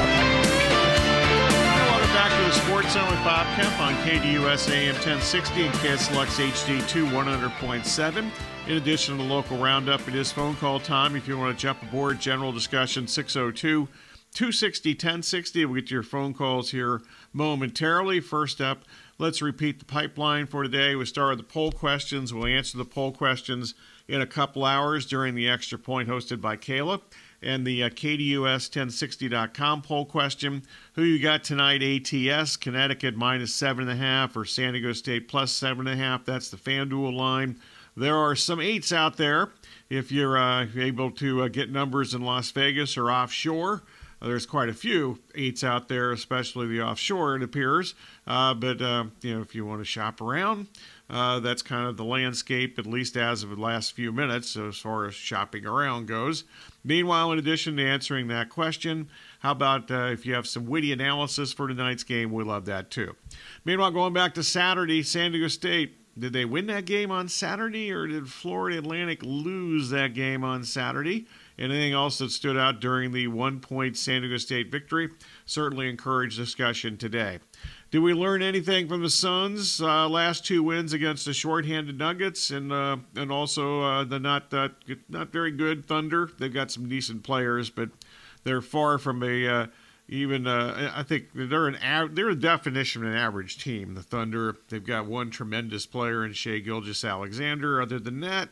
Welcome 1.87 2.11
back 2.11 2.37
to 2.37 2.45
the 2.45 2.51
Sports 2.51 2.95
Zone 2.95 3.09
with 3.09 3.23
Bob 3.23 3.47
Kemp 3.55 3.79
on 3.79 3.95
KDUS 4.05 4.73
AM 4.73 4.95
1060 4.95 5.67
and 5.67 5.75
KSLX 5.75 6.51
HD2 6.51 7.09
100.7. 7.09 8.31
In 8.67 8.77
addition 8.77 9.17
to 9.17 9.23
the 9.23 9.29
local 9.29 9.57
roundup, 9.57 10.09
it 10.09 10.17
is 10.17 10.33
phone 10.33 10.57
call 10.57 10.81
time. 10.81 11.15
If 11.15 11.29
you 11.29 11.39
want 11.39 11.57
to 11.57 11.63
jump 11.63 11.81
aboard, 11.81 12.19
general 12.19 12.51
discussion 12.51 13.07
602 13.07 13.87
260 14.35 14.91
1060. 14.95 15.65
We'll 15.65 15.77
get 15.77 15.87
to 15.87 15.95
your 15.95 16.03
phone 16.03 16.35
calls 16.35 16.73
here 16.73 17.03
momentarily. 17.33 18.19
First 18.19 18.61
up, 18.61 18.83
let's 19.19 19.41
repeat 19.41 19.79
the 19.79 19.85
pipeline 19.85 20.47
for 20.49 20.65
today. 20.65 20.97
We 20.97 21.05
start 21.05 21.37
with 21.37 21.47
the 21.47 21.53
poll 21.53 21.71
questions. 21.71 22.35
We'll 22.35 22.47
answer 22.47 22.79
the 22.79 22.85
poll 22.85 23.13
questions 23.13 23.75
in 24.09 24.21
a 24.21 24.27
couple 24.27 24.65
hours 24.65 25.07
during 25.07 25.37
the 25.37 25.49
extra 25.49 25.79
point 25.79 26.09
hosted 26.09 26.41
by 26.41 26.57
Kayla. 26.57 27.01
And 27.43 27.67
the 27.67 27.83
uh, 27.83 27.89
KDUS1060.com 27.89 29.83
poll 29.83 30.07
question 30.07 30.63
Who 30.95 31.03
you 31.03 31.21
got 31.21 31.43
tonight? 31.43 31.83
ATS, 31.83 32.57
Connecticut 32.57 33.17
minus 33.17 33.57
7.5 33.61 34.37
or 34.37 34.45
San 34.45 34.75
Diego 34.75 34.93
State 34.93 35.27
plus 35.29 35.53
7.5. 35.59 36.25
That's 36.25 36.51
the 36.51 36.57
FanDuel 36.57 37.13
line. 37.13 37.59
There 37.97 38.17
are 38.17 38.35
some 38.35 38.61
eights 38.61 38.93
out 38.93 39.17
there. 39.17 39.51
If 39.91 40.11
you're 40.11 40.39
uh, 40.39 40.67
able 40.77 41.11
to 41.13 41.43
uh, 41.43 41.49
get 41.49 41.71
numbers 41.71 42.15
in 42.15 42.23
Las 42.23 42.51
Vegas 42.53 42.97
or 42.97 43.11
offshore, 43.11 43.83
uh, 44.23 44.27
there's 44.27 44.47
quite 44.47 44.71
a 44.71 44.75
few 44.75 45.19
eights 45.35 45.63
out 45.63 45.89
there, 45.89 46.13
especially 46.13 46.69
the 46.69 46.81
offshore, 46.81 47.37
it 47.37 47.43
appears. 47.43 47.95
Uh, 48.27 48.55
but 48.55 48.81
uh, 48.81 49.05
you 49.21 49.35
know, 49.35 49.43
if 49.43 49.55
you 49.55 49.67
want 49.67 49.83
to 49.83 49.85
shop 49.85 50.23
around, 50.23 50.69
that's 51.11 51.61
kind 51.61 51.87
of 51.87 51.99
the 51.99 52.05
landscape, 52.05 52.79
at 52.79 52.87
least 52.87 53.17
as 53.17 53.43
of 53.43 53.51
the 53.51 53.61
last 53.61 53.93
few 53.93 54.13
minutes, 54.13 54.57
as 54.57 54.79
far 54.79 55.07
as 55.07 55.15
shopping 55.15 55.67
around 55.67 56.07
goes. 56.07 56.45
Meanwhile, 56.85 57.33
in 57.33 57.39
addition 57.39 57.77
to 57.77 57.85
answering 57.85 58.29
that 58.29 58.51
question, 58.51 59.09
how 59.41 59.53
about 59.53 59.91
uh, 59.91 60.07
if 60.07 60.27
you 60.27 60.35
have 60.35 60.47
some 60.47 60.67
witty 60.67 60.93
analysis 60.93 61.53
for 61.53 61.69
tonight's 61.69 62.05
game? 62.05 62.33
We 62.33 62.45
love 62.45 62.65
that 62.67 62.91
too. 62.91 63.15
Meanwhile, 63.65 63.93
going 63.93 64.13
back 64.13 64.35
to 64.35 64.43
Saturday, 64.43 65.03
San 65.03 65.33
Diego 65.33 65.49
State 65.49 65.97
did 66.19 66.35
they 66.35 66.45
win 66.45 66.67
that 66.67 66.85
game 66.85 67.11
on 67.11 67.29
Saturday, 67.29 67.91
or 67.91 68.07
did 68.07 68.29
Florida 68.29 68.79
Atlantic 68.79 69.23
lose 69.23 69.89
that 69.91 70.13
game 70.13 70.45
on 70.45 70.63
Saturday? 70.63 71.27
Anything 71.59 71.95
else 71.95 72.19
that 72.19 72.31
stood 72.31 72.57
out 72.57 72.81
during 72.81 73.13
the 73.13 73.29
one 73.29 73.61
point 73.61 73.97
San 73.97 74.21
Diego 74.21 74.37
State 74.37 74.71
victory? 74.71 75.09
Certainly 75.47 75.89
encourage 75.89 76.37
discussion 76.37 76.99
today. 76.99 77.39
Do 77.93 78.01
we 78.01 78.15
learn 78.15 78.41
anything 78.41 78.89
from 78.89 79.03
the 79.03 79.11
Suns' 79.11 79.79
uh, 79.79 80.09
last 80.09 80.47
two 80.47 80.63
wins 80.63 80.95
against 80.95 81.27
the 81.27 81.35
shorthanded 81.35 81.99
Nuggets 81.99 82.51
and 82.51 82.73
uh, 82.73 82.97
and 83.15 83.31
also 83.31 83.83
uh, 83.83 84.05
the 84.05 84.19
not 84.19 84.51
not 85.11 85.29
very 85.31 85.51
good 85.51 85.85
Thunder? 85.85 86.31
They've 86.39 86.53
got 86.53 86.71
some 86.71 86.89
decent 86.89 87.23
players, 87.23 87.69
but 87.69 87.91
they're 88.45 88.63
far 88.63 88.97
from 88.97 89.23
a 89.23 89.47
uh, 89.47 89.67
even 90.09 90.47
uh, 90.47 90.91
I 90.97 91.03
think 91.03 91.27
they're 91.35 91.69
an 91.69 91.77
av- 91.85 92.15
they're 92.15 92.31
a 92.31 92.35
definition 92.35 93.05
of 93.05 93.13
an 93.13 93.19
average 93.19 93.63
team. 93.63 93.95
The 93.95 94.03
Thunder 94.03 94.57
they've 94.71 94.83
got 94.83 95.05
one 95.05 95.29
tremendous 95.29 95.85
player 95.85 96.25
in 96.25 96.33
Shai 96.33 96.61
Gilgeous 96.61 97.05
Alexander. 97.05 97.79
Other 97.79 97.99
than 97.99 98.21
that, 98.21 98.49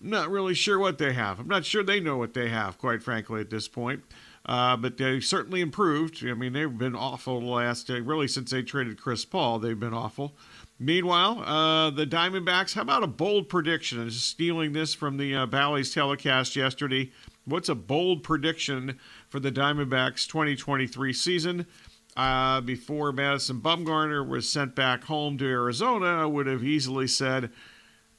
I'm 0.00 0.08
not 0.08 0.30
really 0.30 0.54
sure 0.54 0.78
what 0.78 0.96
they 0.96 1.12
have. 1.12 1.38
I'm 1.38 1.48
not 1.48 1.66
sure 1.66 1.82
they 1.82 2.00
know 2.00 2.16
what 2.16 2.32
they 2.32 2.48
have, 2.48 2.78
quite 2.78 3.02
frankly, 3.02 3.42
at 3.42 3.50
this 3.50 3.68
point. 3.68 4.04
Uh, 4.46 4.76
but 4.76 4.96
they've 4.96 5.24
certainly 5.24 5.60
improved. 5.60 6.24
I 6.26 6.34
mean, 6.34 6.52
they've 6.52 6.78
been 6.78 6.96
awful 6.96 7.40
the 7.40 7.46
last 7.46 7.90
uh, 7.90 8.00
really 8.00 8.26
since 8.26 8.50
they 8.50 8.62
traded 8.62 9.00
Chris 9.00 9.24
Paul. 9.24 9.58
They've 9.58 9.78
been 9.78 9.94
awful. 9.94 10.34
Meanwhile, 10.78 11.42
uh, 11.44 11.90
the 11.90 12.06
Diamondbacks. 12.06 12.74
How 12.74 12.82
about 12.82 13.04
a 13.04 13.06
bold 13.06 13.50
prediction? 13.50 14.10
Stealing 14.10 14.72
this 14.72 14.94
from 14.94 15.18
the 15.18 15.34
uh, 15.34 15.46
Bally's 15.46 15.92
telecast 15.92 16.56
yesterday. 16.56 17.12
What's 17.44 17.68
a 17.68 17.74
bold 17.74 18.22
prediction 18.22 18.98
for 19.28 19.40
the 19.40 19.52
Diamondbacks 19.52 20.26
2023 20.26 21.12
season? 21.12 21.66
Uh, 22.16 22.60
before 22.60 23.12
Madison 23.12 23.60
Bumgarner 23.60 24.26
was 24.26 24.48
sent 24.48 24.74
back 24.74 25.04
home 25.04 25.38
to 25.38 25.44
Arizona, 25.44 26.22
I 26.22 26.26
would 26.26 26.46
have 26.46 26.64
easily 26.64 27.06
said 27.06 27.50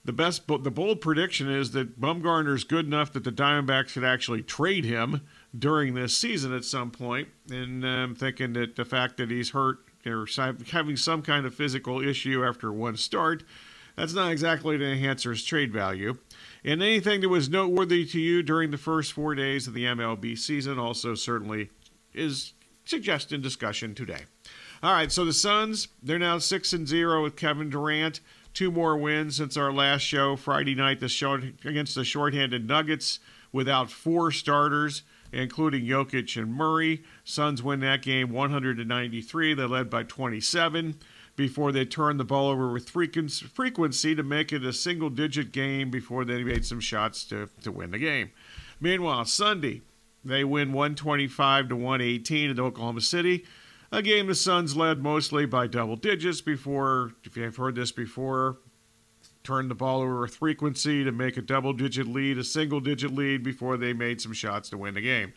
the 0.03 0.13
best, 0.13 0.47
the 0.47 0.71
bold 0.71 1.01
prediction 1.01 1.49
is 1.49 1.71
that 1.71 1.99
Bumgarner 1.99 2.55
is 2.55 2.63
good 2.63 2.85
enough 2.85 3.11
that 3.13 3.23
the 3.23 3.31
Diamondbacks 3.31 3.93
could 3.93 4.03
actually 4.03 4.41
trade 4.41 4.85
him 4.85 5.21
during 5.57 5.93
this 5.93 6.17
season 6.17 6.53
at 6.53 6.63
some 6.63 6.91
point. 6.91 7.27
And 7.49 7.85
I'm 7.85 8.15
thinking 8.15 8.53
that 8.53 8.75
the 8.75 8.85
fact 8.85 9.17
that 9.17 9.29
he's 9.29 9.51
hurt 9.51 9.79
or 10.05 10.27
having 10.71 10.97
some 10.97 11.21
kind 11.21 11.45
of 11.45 11.53
physical 11.53 12.01
issue 12.01 12.43
after 12.43 12.71
one 12.71 12.97
start, 12.97 13.43
that's 13.95 14.13
not 14.13 14.31
exactly 14.31 14.77
to 14.77 14.85
enhance 14.85 15.23
his 15.23 15.43
trade 15.43 15.73
value. 15.73 16.17
And 16.63 16.81
anything 16.81 17.21
that 17.21 17.29
was 17.29 17.49
noteworthy 17.49 18.05
to 18.05 18.19
you 18.19 18.41
during 18.43 18.71
the 18.71 18.77
first 18.77 19.13
four 19.13 19.35
days 19.35 19.67
of 19.67 19.73
the 19.73 19.85
MLB 19.85 20.37
season 20.37 20.79
also 20.79 21.15
certainly 21.15 21.69
is 22.13 22.53
suggested 22.85 23.41
discussion 23.41 23.93
today. 23.93 24.21
All 24.83 24.93
right, 24.93 25.11
so 25.11 25.23
the 25.25 25.33
Suns, 25.33 25.89
they're 26.01 26.17
now 26.17 26.39
6 26.39 26.73
and 26.73 26.87
0 26.87 27.21
with 27.21 27.35
Kevin 27.35 27.69
Durant. 27.69 28.19
Two 28.53 28.71
more 28.71 28.97
wins 28.97 29.37
since 29.37 29.55
our 29.55 29.71
last 29.71 30.01
show 30.01 30.35
Friday 30.35 30.75
night 30.75 30.99
the 30.99 31.07
show 31.07 31.35
against 31.63 31.95
the 31.95 32.03
shorthanded 32.03 32.67
Nuggets 32.67 33.19
without 33.51 33.91
four 33.91 34.31
starters, 34.31 35.03
including 35.31 35.85
Jokic 35.85 36.41
and 36.41 36.53
Murray. 36.53 37.03
Suns 37.23 37.63
win 37.63 37.79
that 37.81 38.01
game 38.01 38.31
193. 38.31 39.53
They 39.53 39.63
led 39.63 39.89
by 39.89 40.03
27 40.03 40.95
before 41.35 41.71
they 41.71 41.85
turned 41.85 42.19
the 42.19 42.25
ball 42.25 42.49
over 42.49 42.71
with 42.71 42.89
frequency 42.89 44.15
to 44.15 44.23
make 44.23 44.51
it 44.51 44.63
a 44.63 44.73
single 44.73 45.09
digit 45.09 45.51
game 45.51 45.89
before 45.89 46.25
they 46.25 46.43
made 46.43 46.65
some 46.65 46.79
shots 46.79 47.23
to, 47.25 47.49
to 47.63 47.71
win 47.71 47.91
the 47.91 47.97
game. 47.97 48.31
Meanwhile, 48.79 49.25
Sunday, 49.25 49.81
they 50.23 50.43
win 50.43 50.73
125 50.73 51.69
to 51.69 51.75
118 51.75 52.51
at 52.51 52.59
Oklahoma 52.59 53.01
City. 53.01 53.45
A 53.91 54.01
game 54.01 54.27
the 54.27 54.35
Suns 54.35 54.75
led 54.75 55.01
mostly 55.01 55.45
by 55.45 55.67
double 55.67 55.95
digits 55.95 56.41
before, 56.41 57.13
if 57.23 57.35
you've 57.35 57.55
heard 57.55 57.75
this 57.75 57.91
before, 57.91 58.57
turned 59.43 59.71
the 59.71 59.75
ball 59.75 60.01
over 60.01 60.21
with 60.21 60.35
frequency 60.35 61.03
to 61.03 61.11
make 61.11 61.37
a 61.37 61.41
double 61.41 61.73
digit 61.73 62.07
lead, 62.07 62.37
a 62.37 62.43
single 62.43 62.79
digit 62.79 63.13
lead 63.13 63.43
before 63.43 63.77
they 63.77 63.93
made 63.93 64.21
some 64.21 64.33
shots 64.33 64.69
to 64.69 64.77
win 64.77 64.93
the 64.93 65.01
game. 65.01 65.33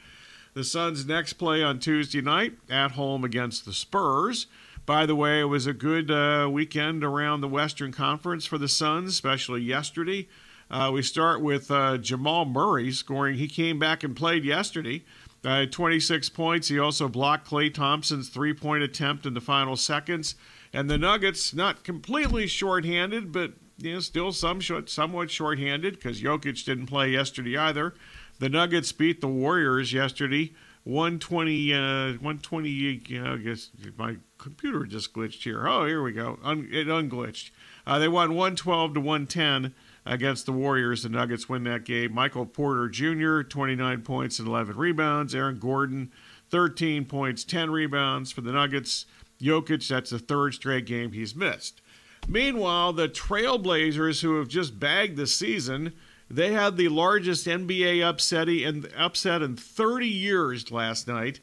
The 0.55 0.65
Suns' 0.65 1.05
next 1.05 1.35
play 1.35 1.63
on 1.63 1.81
Tuesday 1.81 2.21
night 2.21 2.55
at 2.71 2.93
home 2.93 3.25
against 3.25 3.65
the 3.65 3.73
Spurs. 3.73 4.47
By 4.87 5.07
the 5.07 5.17
way, 5.17 5.41
it 5.41 5.45
was 5.45 5.67
a 5.67 5.73
good 5.73 6.11
uh, 6.11 6.49
weekend 6.51 7.03
around 7.03 7.41
the 7.41 7.49
Western 7.49 7.91
Conference 7.91 8.47
for 8.47 8.59
the 8.59 8.69
Suns, 8.69 9.11
especially 9.11 9.63
yesterday. 9.63 10.29
Uh, 10.71 10.91
we 10.93 11.03
start 11.03 11.41
with 11.41 11.71
uh, 11.71 11.99
Jamal 11.99 12.45
Murray 12.45 12.93
scoring. 12.93 13.37
He 13.37 13.49
came 13.49 13.79
back 13.79 14.05
and 14.05 14.15
played 14.15 14.45
yesterday. 14.45 15.03
Uh, 15.45 15.67
26 15.67 16.29
points. 16.31 16.69
He 16.69 16.79
also 16.79 17.09
blocked 17.09 17.49
Klay 17.49 17.73
Thompson's 17.73 18.29
three 18.29 18.55
point 18.55 18.83
attempt 18.83 19.27
in 19.27 19.35
the 19.35 19.41
final 19.41 19.77
seconds. 19.77 20.37
And 20.73 20.89
the 20.89 20.99
Nuggets, 20.99 21.55
not 21.55 21.85
completely 21.85 22.47
shorthanded, 22.47 23.31
but 23.31 23.53
you 23.79 23.95
know, 23.95 24.01
still 24.01 24.33
some 24.33 24.61
short, 24.61 24.89
somewhat 24.89 25.31
shorthanded 25.31 25.95
because 25.95 26.23
Jokic 26.23 26.65
didn't 26.65 26.87
play 26.87 27.11
yesterday 27.11 27.57
either. 27.57 27.95
The 28.39 28.49
Nuggets 28.49 28.93
beat 28.93 29.21
the 29.21 29.29
Warriors 29.29 29.93
yesterday, 29.93 30.53
120, 30.85 31.73
uh, 31.73 31.79
120. 31.79 32.69
You 32.69 33.23
know, 33.23 33.35
I 33.35 33.37
guess 33.37 33.71
my 33.97 34.17
computer 34.39 34.85
just 34.85 35.13
glitched 35.15 35.43
here. 35.43 35.67
Oh, 35.69 35.87
here 35.87 36.03
we 36.03 36.13
go. 36.13 36.39
Un, 36.43 36.69
it 36.71 36.89
unglitched. 36.89 37.51
Uh, 37.87 37.99
they 37.99 38.09
won 38.09 38.31
112 38.31 38.95
to 38.95 39.01
110 39.01 39.75
against 40.07 40.47
the 40.47 40.53
Warriors. 40.53 41.03
The 41.03 41.09
Nuggets 41.09 41.49
win 41.49 41.65
that 41.65 41.85
game. 41.85 42.13
Michael 42.13 42.47
Porter 42.47 42.89
Jr., 42.89 43.43
29 43.43 44.03
points 44.03 44.39
and 44.39 44.49
11 44.49 44.77
rebounds. 44.77 45.35
Aaron 45.35 45.59
Gordon, 45.59 46.13
13 46.51 47.05
points, 47.05 47.45
10 47.45 47.71
rebounds 47.71 48.33
for 48.33 48.41
the 48.41 48.53
Nuggets. 48.53 49.07
Jokic, 49.41 49.87
that's 49.89 50.11
the 50.11 50.19
third 50.19 50.55
straight 50.55 50.87
game 50.87 51.13
he's 51.13 51.35
missed. 51.35 51.81
Meanwhile, 52.29 52.95
the 52.95 53.09
Trailblazers, 53.09 54.23
who 54.23 54.39
have 54.39 54.49
just 54.49 54.79
bagged 54.79 55.17
the 55.17 55.27
season, 55.27 55.93
they 56.31 56.53
had 56.53 56.77
the 56.77 56.89
largest 56.89 57.47
NBA 57.47 58.03
upset 58.03 58.49
in, 58.49 58.87
upset 58.97 59.43
in 59.43 59.57
30 59.57 60.09
years 60.09 60.71
last 60.71 61.07
night, 61.07 61.41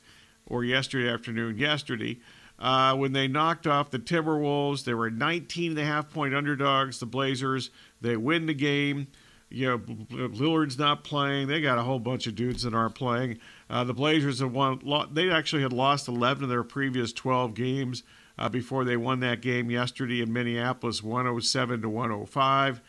or 0.48 0.64
yesterday 0.64 1.10
afternoon, 1.10 1.58
yesterday, 1.58 2.20
uh, 2.60 2.96
when 2.96 3.14
they 3.14 3.28
knocked 3.28 3.68
off 3.68 3.92
the 3.92 4.00
Timberwolves. 4.00 4.84
They 4.84 4.94
were 4.94 5.10
19 5.10 5.72
and 5.72 5.80
a 5.80 5.86
half 5.86 6.10
point 6.10 6.34
underdogs, 6.34 7.00
the 7.00 7.06
Blazers. 7.06 7.70
They 8.02 8.18
win 8.18 8.48
the 8.48 8.54
game. 8.54 9.08
You 9.50 9.68
know, 9.68 9.78
Lillard's 9.80 10.80
not 10.80 11.04
playing. 11.04 11.48
They 11.48 11.62
got 11.62 11.78
a 11.78 11.84
whole 11.84 12.00
bunch 12.00 12.26
of 12.26 12.36
dudes 12.36 12.64
that 12.64 12.74
aren't 12.74 12.96
playing. 12.96 13.38
Uh, 13.70 13.84
the 13.84 13.94
Blazers 13.94 14.40
have 14.40 14.54
won. 14.54 14.82
They 15.12 15.30
actually 15.30 15.62
had 15.62 15.74
lost 15.74 16.08
11 16.08 16.44
of 16.44 16.50
their 16.50 16.64
previous 16.64 17.12
12 17.14 17.54
games 17.54 18.04
uh, 18.38 18.50
before 18.50 18.84
they 18.84 18.98
won 18.98 19.20
that 19.22 19.42
game 19.42 19.70
yesterday 19.70 20.22
in 20.22 20.32
Minneapolis, 20.34 21.04
107 21.04 21.82
to 21.82 21.90
105. 21.90 22.82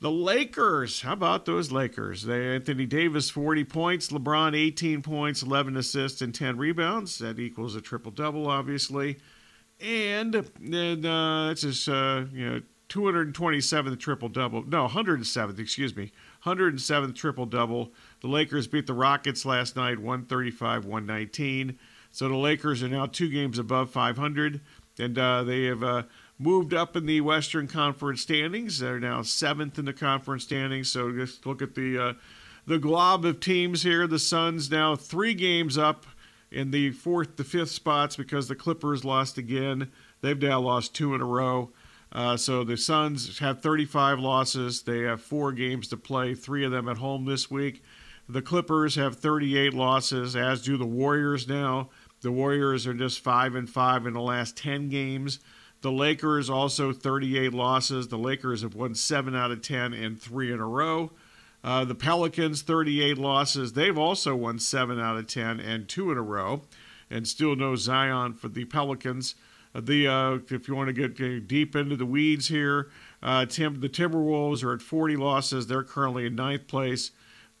The 0.00 0.10
Lakers, 0.10 1.02
how 1.02 1.12
about 1.12 1.44
those 1.44 1.70
Lakers? 1.70 2.22
They 2.22 2.54
Anthony 2.54 2.86
Davis 2.86 3.28
40 3.28 3.64
points, 3.64 4.08
LeBron 4.08 4.56
18 4.56 5.02
points, 5.02 5.42
11 5.42 5.76
assists 5.76 6.22
and 6.22 6.34
10 6.34 6.56
rebounds. 6.56 7.18
That 7.18 7.38
equals 7.38 7.76
a 7.76 7.82
triple 7.82 8.10
double, 8.10 8.48
obviously. 8.48 9.18
And 9.78 10.48
then 10.58 11.04
uh, 11.04 11.50
it's 11.50 11.60
just 11.60 11.86
uh, 11.86 12.24
you 12.32 12.48
know 12.48 12.60
227th 12.88 13.98
triple 13.98 14.28
double. 14.28 14.64
No, 14.64 14.88
107th. 14.88 15.58
Excuse 15.58 15.94
me, 15.94 16.12
107th 16.44 17.14
triple 17.14 17.46
double. 17.46 17.92
The 18.20 18.28
Lakers 18.28 18.66
beat 18.66 18.86
the 18.86 18.94
Rockets 18.94 19.44
last 19.44 19.76
night, 19.76 19.98
135, 19.98 20.86
119. 20.86 21.78
So 22.12 22.28
the 22.28 22.36
Lakers 22.36 22.82
are 22.82 22.88
now 22.88 23.06
two 23.06 23.28
games 23.28 23.58
above 23.58 23.90
500, 23.90 24.60
and 24.98 25.18
uh, 25.18 25.44
they 25.44 25.64
have 25.64 25.82
uh, 25.82 26.02
moved 26.38 26.74
up 26.74 26.96
in 26.96 27.06
the 27.06 27.20
Western 27.20 27.68
Conference 27.68 28.22
standings. 28.22 28.78
They're 28.78 28.98
now 28.98 29.22
seventh 29.22 29.78
in 29.78 29.84
the 29.84 29.92
conference 29.92 30.44
standings. 30.44 30.90
So 30.90 31.12
just 31.12 31.46
look 31.46 31.62
at 31.62 31.74
the 31.74 31.98
uh, 31.98 32.12
the 32.66 32.78
glob 32.78 33.24
of 33.24 33.40
teams 33.40 33.82
here. 33.82 34.06
The 34.06 34.18
Suns 34.18 34.70
now 34.70 34.96
three 34.96 35.34
games 35.34 35.78
up 35.78 36.06
in 36.50 36.70
the 36.70 36.90
fourth, 36.90 37.36
the 37.36 37.44
fifth 37.44 37.70
spots 37.70 38.16
because 38.16 38.48
the 38.48 38.54
Clippers 38.54 39.04
lost 39.04 39.38
again. 39.38 39.90
They've 40.20 40.40
now 40.40 40.60
lost 40.60 40.94
two 40.94 41.14
in 41.14 41.20
a 41.20 41.26
row. 41.26 41.70
Uh, 42.12 42.36
so 42.36 42.64
the 42.64 42.76
Suns 42.76 43.38
have 43.38 43.62
35 43.62 44.18
losses. 44.18 44.82
They 44.82 45.00
have 45.00 45.22
four 45.22 45.52
games 45.52 45.88
to 45.88 45.96
play, 45.96 46.34
three 46.34 46.64
of 46.64 46.72
them 46.72 46.88
at 46.88 46.98
home 46.98 47.24
this 47.24 47.50
week. 47.50 47.82
The 48.28 48.42
Clippers 48.42 48.96
have 48.96 49.16
38 49.16 49.74
losses, 49.74 50.36
as 50.36 50.62
do 50.62 50.76
the 50.76 50.86
Warriors 50.86 51.48
now. 51.48 51.90
The 52.22 52.32
Warriors 52.32 52.86
are 52.86 52.94
just 52.94 53.20
five 53.20 53.54
and 53.54 53.68
five 53.68 54.06
in 54.06 54.14
the 54.14 54.20
last 54.20 54.56
10 54.56 54.88
games. 54.88 55.40
The 55.82 55.90
Lakers 55.90 56.50
also 56.50 56.92
38 56.92 57.54
losses. 57.54 58.08
The 58.08 58.18
Lakers 58.18 58.62
have 58.62 58.74
won 58.74 58.94
seven 58.94 59.34
out 59.34 59.50
of 59.50 59.62
10 59.62 59.94
and 59.94 60.20
three 60.20 60.52
in 60.52 60.60
a 60.60 60.66
row. 60.66 61.10
Uh, 61.64 61.84
the 61.84 61.94
Pelicans 61.94 62.62
38 62.62 63.18
losses. 63.18 63.72
They've 63.72 63.96
also 63.96 64.34
won 64.34 64.58
seven 64.58 65.00
out 65.00 65.16
of 65.16 65.26
10 65.26 65.60
and 65.60 65.88
two 65.88 66.10
in 66.10 66.18
a 66.18 66.22
row, 66.22 66.62
and 67.10 67.26
still 67.26 67.56
no 67.56 67.76
Zion 67.76 68.34
for 68.34 68.48
the 68.48 68.64
Pelicans. 68.64 69.34
Uh, 69.74 69.80
the 69.80 70.08
uh, 70.08 70.38
if 70.50 70.68
you 70.68 70.74
want 70.74 70.94
to 70.94 71.08
get 71.08 71.46
deep 71.46 71.76
into 71.76 71.96
the 71.96 72.06
weeds 72.06 72.48
here, 72.48 72.90
uh, 73.22 73.46
Tim, 73.46 73.80
the 73.80 73.88
Timberwolves 73.88 74.64
are 74.64 74.72
at 74.72 74.82
40 74.82 75.16
losses. 75.16 75.66
They're 75.66 75.82
currently 75.82 76.26
in 76.26 76.34
ninth 76.34 76.66
place. 76.66 77.10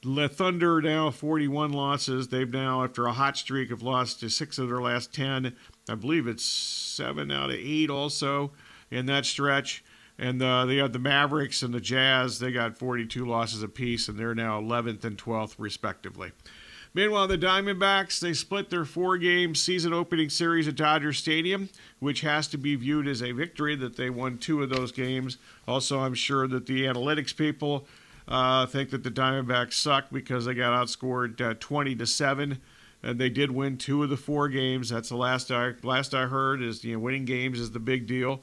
The 0.02 0.30
Thunder 0.30 0.80
now 0.80 1.10
41 1.10 1.72
losses. 1.72 2.28
They've 2.28 2.50
now, 2.50 2.82
after 2.84 3.06
a 3.06 3.12
hot 3.12 3.36
streak, 3.36 3.68
have 3.68 3.82
lost 3.82 4.20
to 4.20 4.30
six 4.30 4.58
of 4.58 4.68
their 4.68 4.80
last 4.80 5.14
10. 5.14 5.54
I 5.90 5.94
believe 5.94 6.26
it's 6.26 6.44
seven 6.44 7.30
out 7.30 7.50
of 7.50 7.56
eight 7.56 7.90
also 7.90 8.52
in 8.90 9.04
that 9.06 9.26
stretch. 9.26 9.84
And 10.18 10.42
uh, 10.42 10.64
they 10.64 10.76
have 10.76 10.94
the 10.94 10.98
Mavericks 10.98 11.62
and 11.62 11.74
the 11.74 11.80
Jazz. 11.80 12.38
They 12.38 12.50
got 12.50 12.78
42 12.78 13.26
losses 13.26 13.62
apiece, 13.62 14.08
and 14.08 14.18
they're 14.18 14.34
now 14.34 14.58
11th 14.60 15.04
and 15.04 15.18
12th, 15.18 15.56
respectively. 15.58 16.32
Meanwhile, 16.94 17.28
the 17.28 17.38
Diamondbacks, 17.38 18.20
they 18.20 18.32
split 18.32 18.70
their 18.70 18.84
four 18.84 19.16
game 19.16 19.54
season 19.54 19.92
opening 19.92 20.28
series 20.28 20.66
at 20.66 20.76
Dodger 20.76 21.12
Stadium, 21.12 21.68
which 22.00 22.22
has 22.22 22.48
to 22.48 22.58
be 22.58 22.74
viewed 22.74 23.06
as 23.06 23.22
a 23.22 23.32
victory 23.32 23.76
that 23.76 23.96
they 23.96 24.10
won 24.10 24.38
two 24.38 24.62
of 24.62 24.70
those 24.70 24.92
games. 24.92 25.36
Also, 25.68 26.00
I'm 26.00 26.14
sure 26.14 26.48
that 26.48 26.66
the 26.66 26.86
analytics 26.86 27.36
people 27.36 27.86
uh, 28.30 28.66
think 28.66 28.90
that 28.90 29.02
the 29.02 29.10
Diamondbacks 29.10 29.74
suck 29.74 30.06
because 30.10 30.44
they 30.44 30.54
got 30.54 30.72
outscored 30.72 31.40
uh, 31.40 31.54
20 31.58 31.96
to 31.96 32.06
7 32.06 32.60
and 33.02 33.18
they 33.18 33.30
did 33.30 33.50
win 33.50 33.76
two 33.76 34.02
of 34.02 34.10
the 34.10 34.16
four 34.16 34.48
games. 34.48 34.90
That's 34.90 35.08
the 35.08 35.16
last 35.16 35.50
I 35.50 35.72
last 35.82 36.14
I 36.14 36.26
heard 36.26 36.62
is 36.62 36.84
you 36.84 36.94
know 36.94 37.00
winning 37.00 37.24
games 37.24 37.58
is 37.58 37.70
the 37.70 37.80
big 37.80 38.06
deal. 38.06 38.42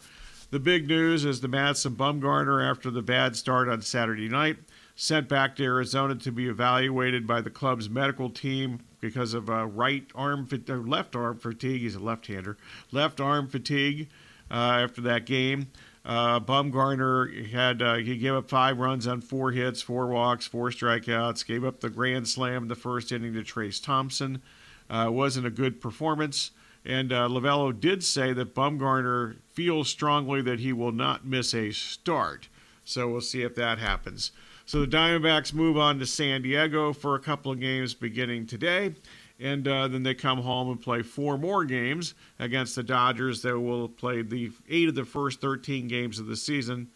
The 0.49 0.59
big 0.59 0.87
news 0.87 1.25
is 1.25 1.41
the 1.41 1.47
Madison 1.47 1.95
Bumgarner 1.95 2.67
after 2.67 2.89
the 2.89 3.01
bad 3.01 3.35
start 3.35 3.67
on 3.67 3.81
Saturday 3.81 4.29
night 4.29 4.57
sent 4.95 5.29
back 5.29 5.55
to 5.55 5.63
Arizona 5.63 6.15
to 6.15 6.31
be 6.31 6.47
evaluated 6.47 7.27
by 7.27 7.39
the 7.39 7.51
club's 7.51 7.87
medical 7.87 8.31
team 8.31 8.79
because 8.99 9.35
of 9.35 9.47
uh, 9.47 9.67
right 9.67 10.05
arm 10.15 10.47
uh, 10.51 10.73
left 10.73 11.15
arm 11.15 11.37
fatigue. 11.37 11.81
He's 11.81 11.95
a 11.95 11.99
left-hander, 11.99 12.57
left 12.91 13.21
arm 13.21 13.47
fatigue 13.47 14.09
uh, 14.49 14.81
after 14.83 15.01
that 15.01 15.25
game. 15.27 15.67
Uh, 16.07 16.39
Bumgarner 16.39 17.51
had 17.51 17.81
uh, 17.81 17.95
he 17.95 18.17
gave 18.17 18.33
up 18.33 18.49
five 18.49 18.79
runs 18.79 19.05
on 19.07 19.19
four 19.19 19.51
hits, 19.51 19.81
four 19.81 20.07
walks, 20.07 20.47
four 20.47 20.69
strikeouts. 20.69 21.45
Gave 21.45 21.65
up 21.65 21.81
the 21.81 21.89
grand 21.89 22.29
slam 22.29 22.63
in 22.63 22.67
the 22.69 22.75
first 22.75 23.11
inning 23.11 23.33
to 23.33 23.43
Trayce 23.43 23.83
Thompson. 23.83 24.41
Uh, 24.89 25.09
wasn't 25.11 25.45
a 25.45 25.51
good 25.51 25.81
performance. 25.81 26.51
And 26.85 27.11
uh, 27.11 27.27
Lovullo 27.27 27.77
did 27.77 28.05
say 28.05 28.31
that 28.31 28.55
Bumgarner 28.55 29.35
feels 29.51 29.89
strongly 29.89 30.41
that 30.43 30.61
he 30.61 30.71
will 30.71 30.93
not 30.93 31.25
miss 31.25 31.53
a 31.53 31.71
start. 31.71 32.47
So 32.85 33.09
we'll 33.09 33.19
see 33.19 33.41
if 33.41 33.53
that 33.55 33.77
happens. 33.77 34.31
So 34.65 34.79
the 34.79 34.87
Diamondbacks 34.87 35.53
move 35.53 35.77
on 35.77 35.99
to 35.99 36.05
San 36.05 36.41
Diego 36.41 36.93
for 36.93 37.15
a 37.15 37.19
couple 37.19 37.51
of 37.51 37.59
games 37.59 37.93
beginning 37.93 38.47
today 38.47 38.93
and 39.39 39.67
uh, 39.67 39.87
then 39.87 40.03
they 40.03 40.13
come 40.13 40.41
home 40.41 40.69
and 40.69 40.81
play 40.81 41.01
four 41.01 41.37
more 41.37 41.63
games 41.63 42.13
against 42.39 42.75
the 42.75 42.83
Dodgers. 42.83 43.41
They 43.41 43.53
will 43.53 43.87
play 43.87 44.21
the 44.21 44.51
eight 44.69 44.89
of 44.89 44.95
the 44.95 45.05
first 45.05 45.41
13 45.41 45.87
games 45.87 46.19
of 46.19 46.27
the 46.27 46.35
season. 46.35 46.89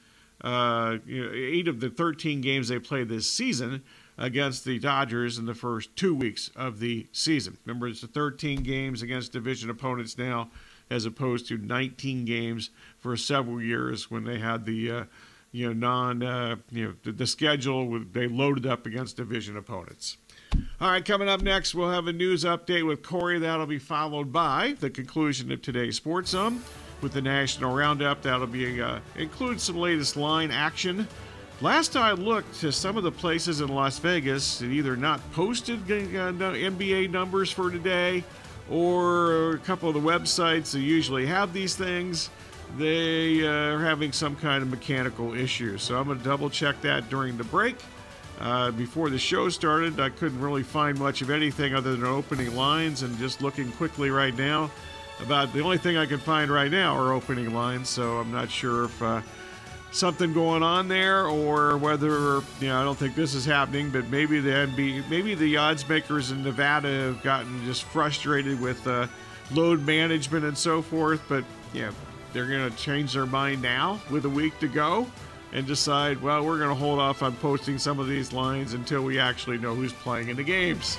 Uh, 0.43 0.97
eight 1.07 1.67
of 1.67 1.79
the 1.79 1.89
13 1.89 2.41
games 2.41 2.67
they 2.67 2.79
play 2.79 3.03
this 3.03 3.29
season 3.29 3.83
against 4.17 4.65
the 4.65 4.79
Dodgers 4.79 5.37
in 5.37 5.45
the 5.45 5.53
first 5.53 5.95
two 5.95 6.15
weeks 6.15 6.49
of 6.55 6.79
the 6.79 7.05
season. 7.11 7.57
Remember, 7.65 7.87
it's 7.87 8.01
the 8.01 8.07
13 8.07 8.63
games 8.63 9.01
against 9.01 9.31
division 9.31 9.69
opponents 9.69 10.17
now, 10.17 10.49
as 10.89 11.05
opposed 11.05 11.47
to 11.47 11.57
19 11.57 12.25
games 12.25 12.71
for 12.99 13.15
several 13.15 13.61
years 13.61 14.09
when 14.09 14.23
they 14.23 14.39
had 14.39 14.65
the 14.65 14.91
uh, 14.91 15.03
you 15.51 15.67
know 15.67 15.73
non 15.73 16.23
uh, 16.23 16.55
you 16.71 16.85
know 16.87 16.93
the, 17.03 17.11
the 17.11 17.27
schedule 17.27 17.99
they 18.11 18.27
loaded 18.27 18.65
up 18.65 18.85
against 18.85 19.17
division 19.17 19.57
opponents. 19.57 20.17
All 20.81 20.89
right, 20.89 21.05
coming 21.05 21.29
up 21.29 21.41
next, 21.41 21.75
we'll 21.75 21.91
have 21.91 22.07
a 22.07 22.13
news 22.13 22.43
update 22.43 22.85
with 22.85 23.03
Corey. 23.03 23.37
That'll 23.37 23.67
be 23.67 23.77
followed 23.77 24.33
by 24.33 24.75
the 24.79 24.89
conclusion 24.89 25.51
of 25.51 25.61
today's 25.61 25.95
Sports 25.95 26.31
Zone 26.31 26.61
with 27.01 27.13
the 27.13 27.21
National 27.21 27.75
Roundup. 27.75 28.23
That'll 28.23 28.47
be 28.47 28.81
uh, 28.81 28.99
include 29.15 29.61
some 29.61 29.77
latest 29.77 30.17
line 30.17 30.49
action. 30.49 31.07
Last 31.61 31.95
I 31.95 32.13
looked, 32.13 32.59
to 32.61 32.71
some 32.71 32.97
of 32.97 33.03
the 33.03 33.11
places 33.11 33.61
in 33.61 33.67
Las 33.69 33.99
Vegas 33.99 34.59
had 34.59 34.71
either 34.71 34.97
not 34.97 35.21
posted 35.33 35.79
uh, 35.83 36.33
NBA 36.33 37.11
numbers 37.11 37.51
for 37.51 37.69
today, 37.69 38.23
or 38.69 39.51
a 39.51 39.59
couple 39.59 39.87
of 39.87 39.93
the 39.93 40.01
websites 40.01 40.71
that 40.71 40.79
usually 40.79 41.27
have 41.27 41.53
these 41.53 41.75
things 41.75 42.31
they 42.77 43.45
uh, 43.45 43.75
are 43.75 43.83
having 43.83 44.11
some 44.11 44.35
kind 44.35 44.63
of 44.63 44.69
mechanical 44.69 45.33
issue. 45.35 45.77
So 45.77 45.99
I'm 45.99 46.07
going 46.07 46.17
to 46.17 46.23
double 46.23 46.49
check 46.49 46.81
that 46.81 47.09
during 47.09 47.37
the 47.37 47.43
break. 47.43 47.75
Uh, 48.41 48.71
before 48.71 49.11
the 49.11 49.19
show 49.19 49.49
started, 49.49 49.99
I 49.99 50.09
couldn't 50.09 50.41
really 50.41 50.63
find 50.63 50.97
much 50.97 51.21
of 51.21 51.29
anything 51.29 51.75
other 51.75 51.91
than 51.91 52.03
opening 52.03 52.55
lines, 52.55 53.03
and 53.03 53.15
just 53.19 53.43
looking 53.43 53.71
quickly 53.73 54.09
right 54.09 54.35
now, 54.35 54.71
about 55.21 55.53
the 55.53 55.61
only 55.61 55.77
thing 55.77 55.95
I 55.95 56.07
can 56.07 56.17
find 56.17 56.49
right 56.49 56.71
now 56.71 56.97
are 56.97 57.13
opening 57.13 57.53
lines. 57.53 57.87
So 57.87 58.17
I'm 58.17 58.31
not 58.31 58.49
sure 58.49 58.85
if 58.85 59.01
uh, 59.03 59.21
something 59.91 60.33
going 60.33 60.63
on 60.63 60.87
there, 60.87 61.27
or 61.27 61.77
whether 61.77 62.41
you 62.59 62.67
know 62.67 62.81
I 62.81 62.83
don't 62.83 62.97
think 62.97 63.13
this 63.13 63.35
is 63.35 63.45
happening, 63.45 63.91
but 63.91 64.07
maybe 64.07 64.39
the 64.39 64.49
NB, 64.49 65.07
maybe 65.07 65.35
the 65.35 65.57
odds 65.57 65.87
makers 65.87 66.31
in 66.31 66.43
Nevada 66.43 66.89
have 66.89 67.21
gotten 67.21 67.63
just 67.63 67.83
frustrated 67.83 68.59
with 68.59 68.87
uh, 68.87 69.05
load 69.51 69.85
management 69.85 70.45
and 70.45 70.57
so 70.57 70.81
forth. 70.81 71.21
But 71.29 71.43
yeah, 71.73 71.91
they're 72.33 72.47
going 72.47 72.67
to 72.67 72.75
change 72.75 73.13
their 73.13 73.27
mind 73.27 73.61
now 73.61 74.01
with 74.09 74.25
a 74.25 74.29
week 74.29 74.57
to 74.61 74.67
go 74.67 75.05
and 75.53 75.67
decide, 75.67 76.21
well, 76.21 76.45
we're 76.45 76.57
going 76.57 76.69
to 76.69 76.75
hold 76.75 76.99
off 76.99 77.23
on 77.23 77.35
posting 77.37 77.77
some 77.77 77.99
of 77.99 78.07
these 78.07 78.33
lines 78.33 78.73
until 78.73 79.03
we 79.03 79.19
actually 79.19 79.57
know 79.57 79.75
who's 79.75 79.93
playing 79.93 80.29
in 80.29 80.37
the 80.37 80.43
games. 80.43 80.97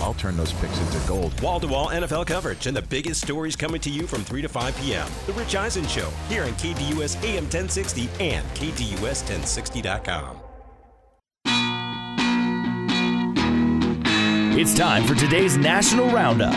I'll 0.00 0.14
turn 0.14 0.36
those 0.36 0.52
picks 0.52 0.78
into 0.78 1.08
gold. 1.08 1.38
Wall 1.40 1.58
to 1.58 1.66
wall 1.66 1.88
NFL 1.88 2.26
coverage 2.26 2.66
and 2.68 2.76
the 2.76 2.82
biggest 2.82 3.22
stories 3.22 3.56
coming 3.56 3.80
to 3.80 3.90
you 3.90 4.06
from 4.06 4.22
3 4.22 4.40
to 4.42 4.48
5 4.48 4.80
p.m. 4.80 5.08
The 5.26 5.32
Rich 5.32 5.56
Eisen 5.56 5.86
Show 5.88 6.10
here 6.28 6.44
on 6.44 6.52
KDUS 6.52 7.24
AM 7.24 7.44
1060 7.44 8.08
and 8.20 8.46
KDUS1060.com. 8.50 10.40
It's 14.58 14.74
time 14.74 15.04
for 15.04 15.14
today's 15.14 15.56
National 15.56 16.08
Roundup. 16.08 16.54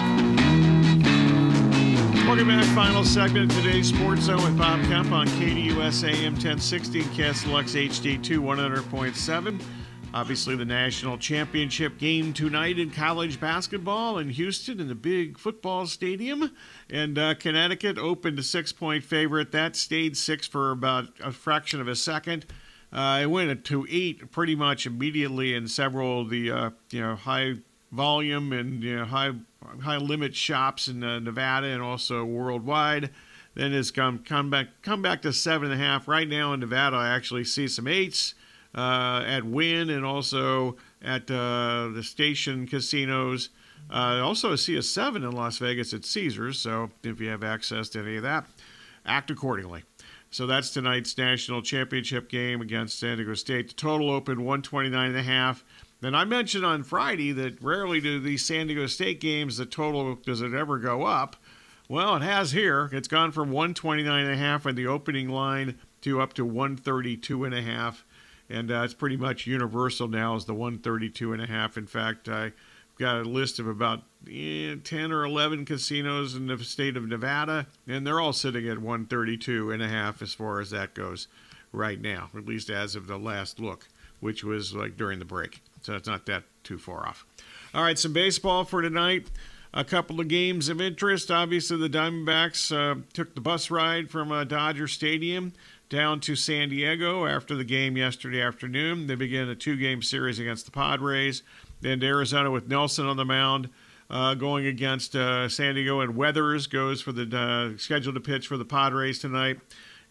Welcome 2.29 2.49
back. 2.49 2.75
Final 2.75 3.03
segment 3.03 3.51
of 3.51 3.57
today's 3.57 3.89
Sports 3.89 4.21
Zone 4.21 4.43
with 4.43 4.55
Bob 4.55 4.79
Kemp 4.83 5.11
on 5.11 5.25
KDUS 5.25 6.07
AM 6.07 6.33
1060 6.33 7.01
and 7.01 7.09
KSLX 7.09 7.89
HD2 7.89 8.37
100.7. 8.37 9.59
Obviously, 10.13 10.55
the 10.55 10.63
national 10.63 11.17
championship 11.17 11.97
game 11.97 12.31
tonight 12.31 12.77
in 12.77 12.91
college 12.91 13.39
basketball 13.39 14.19
in 14.19 14.29
Houston 14.29 14.79
in 14.79 14.87
the 14.87 14.93
big 14.93 15.39
football 15.39 15.87
stadium. 15.87 16.55
And 16.87 17.17
uh, 17.17 17.33
Connecticut 17.33 17.97
opened 17.97 18.37
a 18.37 18.43
six 18.43 18.71
point 18.71 19.03
favorite. 19.03 19.51
That 19.51 19.75
stayed 19.75 20.15
six 20.15 20.45
for 20.45 20.69
about 20.69 21.07
a 21.23 21.31
fraction 21.31 21.81
of 21.81 21.87
a 21.87 21.95
second. 21.95 22.45
Uh, 22.93 23.21
it 23.23 23.25
went 23.25 23.65
to 23.65 23.87
eight 23.89 24.31
pretty 24.31 24.55
much 24.55 24.85
immediately 24.85 25.55
in 25.55 25.67
several 25.67 26.21
of 26.21 26.29
the 26.29 26.51
uh, 26.51 26.69
you 26.91 27.01
know 27.01 27.15
high 27.15 27.55
volume 27.91 28.53
and 28.53 28.83
you 28.83 28.97
know, 28.97 29.05
high 29.05 29.31
high 29.81 29.97
limit 29.97 30.35
shops 30.35 30.87
in 30.87 31.03
uh, 31.03 31.19
Nevada 31.19 31.67
and 31.67 31.81
also 31.81 32.23
worldwide. 32.23 33.09
then 33.55 33.73
it's 33.73 33.91
come 33.91 34.19
come 34.19 34.49
back 34.49 34.67
come 34.81 35.01
back 35.01 35.21
to 35.23 35.33
seven 35.33 35.71
and 35.71 35.81
a 35.81 35.83
half. 35.83 36.07
Right 36.07 36.27
now 36.27 36.53
in 36.53 36.59
Nevada, 36.59 36.95
I 36.95 37.09
actually 37.09 37.43
see 37.43 37.67
some 37.67 37.87
eights 37.87 38.35
uh, 38.75 39.23
at 39.25 39.43
Wynn 39.43 39.89
and 39.89 40.05
also 40.05 40.77
at 41.01 41.29
uh, 41.29 41.89
the 41.93 42.03
station 42.03 42.67
casinos. 42.67 43.49
Uh, 43.91 44.21
also, 44.23 44.55
see 44.55 44.75
a 44.75 44.83
seven 44.83 45.23
in 45.23 45.31
Las 45.31 45.57
Vegas 45.57 45.93
at 45.93 46.05
Caesars. 46.05 46.59
So 46.59 46.91
if 47.03 47.19
you 47.19 47.29
have 47.29 47.43
access 47.43 47.89
to 47.89 47.99
any 47.99 48.17
of 48.17 48.23
that, 48.23 48.45
act 49.05 49.31
accordingly. 49.31 49.83
So 50.31 50.45
that's 50.45 50.69
tonight's 50.69 51.17
national 51.17 51.63
championship 51.63 52.29
game 52.29 52.61
against 52.61 52.99
San 52.99 53.17
Diego 53.17 53.33
State. 53.33 53.69
The 53.69 53.73
total 53.73 54.11
opened 54.11 54.39
129 54.39 55.09
and 55.09 55.17
a 55.17 55.23
half. 55.23 55.63
Then 56.01 56.15
I 56.15 56.23
mentioned 56.23 56.65
on 56.65 56.83
Friday 56.83 57.31
that 57.33 57.61
rarely 57.61 57.99
do 57.99 58.19
these 58.19 58.45
San 58.45 58.67
Diego 58.67 58.87
State 58.87 59.19
games 59.19 59.57
the 59.57 59.65
total 59.65 60.15
does 60.15 60.41
it 60.41 60.53
ever 60.53 60.77
go 60.77 61.03
up. 61.05 61.35
Well, 61.89 62.15
it 62.15 62.21
has 62.21 62.51
here. 62.51 62.89
It's 62.93 63.07
gone 63.07 63.31
from 63.31 63.51
129 63.51 64.25
and 64.25 64.33
a 64.33 64.37
half 64.37 64.65
in 64.65 64.75
the 64.75 64.87
opening 64.87 65.27
line 65.27 65.77
to 66.01 66.21
up 66.21 66.33
to 66.33 66.45
132 66.45 67.43
and 67.43 67.53
a 67.53 67.61
half, 67.61 68.05
and 68.49 68.71
uh, 68.71 68.83
it's 68.83 68.93
pretty 68.93 69.17
much 69.17 69.47
universal 69.47 70.07
now 70.07 70.35
as 70.35 70.45
the 70.45 70.53
132 70.53 71.33
and 71.33 71.41
a 71.41 71.47
half. 71.47 71.77
In 71.77 71.87
fact, 71.87 72.29
I 72.29 72.53
got 72.97 73.17
a 73.17 73.23
list 73.23 73.59
of 73.59 73.67
about 73.67 74.03
eh, 74.31 74.75
10 74.83 75.11
or 75.11 75.25
11 75.25 75.65
casinos 75.65 76.35
in 76.35 76.47
the 76.47 76.57
state 76.59 76.95
of 76.95 77.07
Nevada, 77.07 77.67
and 77.87 78.05
they're 78.05 78.19
all 78.19 78.33
sitting 78.33 78.69
at 78.69 78.77
132 78.77 79.71
and 79.71 79.81
a 79.81 79.89
half 79.89 80.21
as 80.21 80.33
far 80.33 80.61
as 80.61 80.69
that 80.69 80.93
goes 80.93 81.27
right 81.71 81.99
now, 81.99 82.29
at 82.37 82.45
least 82.45 82.69
as 82.69 82.95
of 82.95 83.07
the 83.07 83.17
last 83.17 83.59
look, 83.59 83.87
which 84.19 84.43
was 84.43 84.73
like 84.73 84.95
during 84.95 85.19
the 85.19 85.25
break. 85.25 85.61
So 85.81 85.95
it's 85.95 86.07
not 86.07 86.25
that 86.25 86.43
too 86.63 86.77
far 86.77 87.07
off. 87.07 87.25
All 87.73 87.83
right, 87.83 87.97
some 87.97 88.13
baseball 88.13 88.65
for 88.65 88.81
tonight. 88.81 89.27
A 89.71 89.83
couple 89.83 90.19
of 90.19 90.27
games 90.27 90.67
of 90.67 90.81
interest. 90.81 91.29
Obviously, 91.29 91.77
the 91.77 91.89
Diamondbacks 91.89 92.75
uh, 92.75 93.01
took 93.13 93.35
the 93.35 93.41
bus 93.41 93.69
ride 93.69 94.09
from 94.09 94.31
uh, 94.31 94.43
Dodger 94.43 94.87
Stadium 94.87 95.53
down 95.89 96.19
to 96.21 96.35
San 96.35 96.69
Diego 96.69 97.25
after 97.25 97.55
the 97.55 97.63
game 97.63 97.97
yesterday 97.97 98.41
afternoon. 98.41 99.07
They 99.07 99.15
begin 99.15 99.47
a 99.49 99.55
two 99.55 99.75
game 99.75 100.01
series 100.01 100.39
against 100.39 100.65
the 100.65 100.71
Padres. 100.71 101.43
Then 101.81 102.01
Arizona 102.03 102.51
with 102.51 102.67
Nelson 102.67 103.05
on 103.05 103.17
the 103.17 103.25
mound. 103.25 103.69
Uh, 104.11 104.33
going 104.33 104.65
against 104.65 105.15
uh, 105.15 105.47
San 105.47 105.75
Diego, 105.75 105.99
and 105.99 106.15
Weathers 106.15 106.65
goes 106.65 106.99
for 106.99 107.11
the 107.11 107.37
uh, 107.37 107.77
scheduled 107.77 108.15
to 108.15 108.21
pitch 108.21 108.47
for 108.47 108.57
the 108.57 108.65
Padres 108.65 109.19
tonight. 109.19 109.59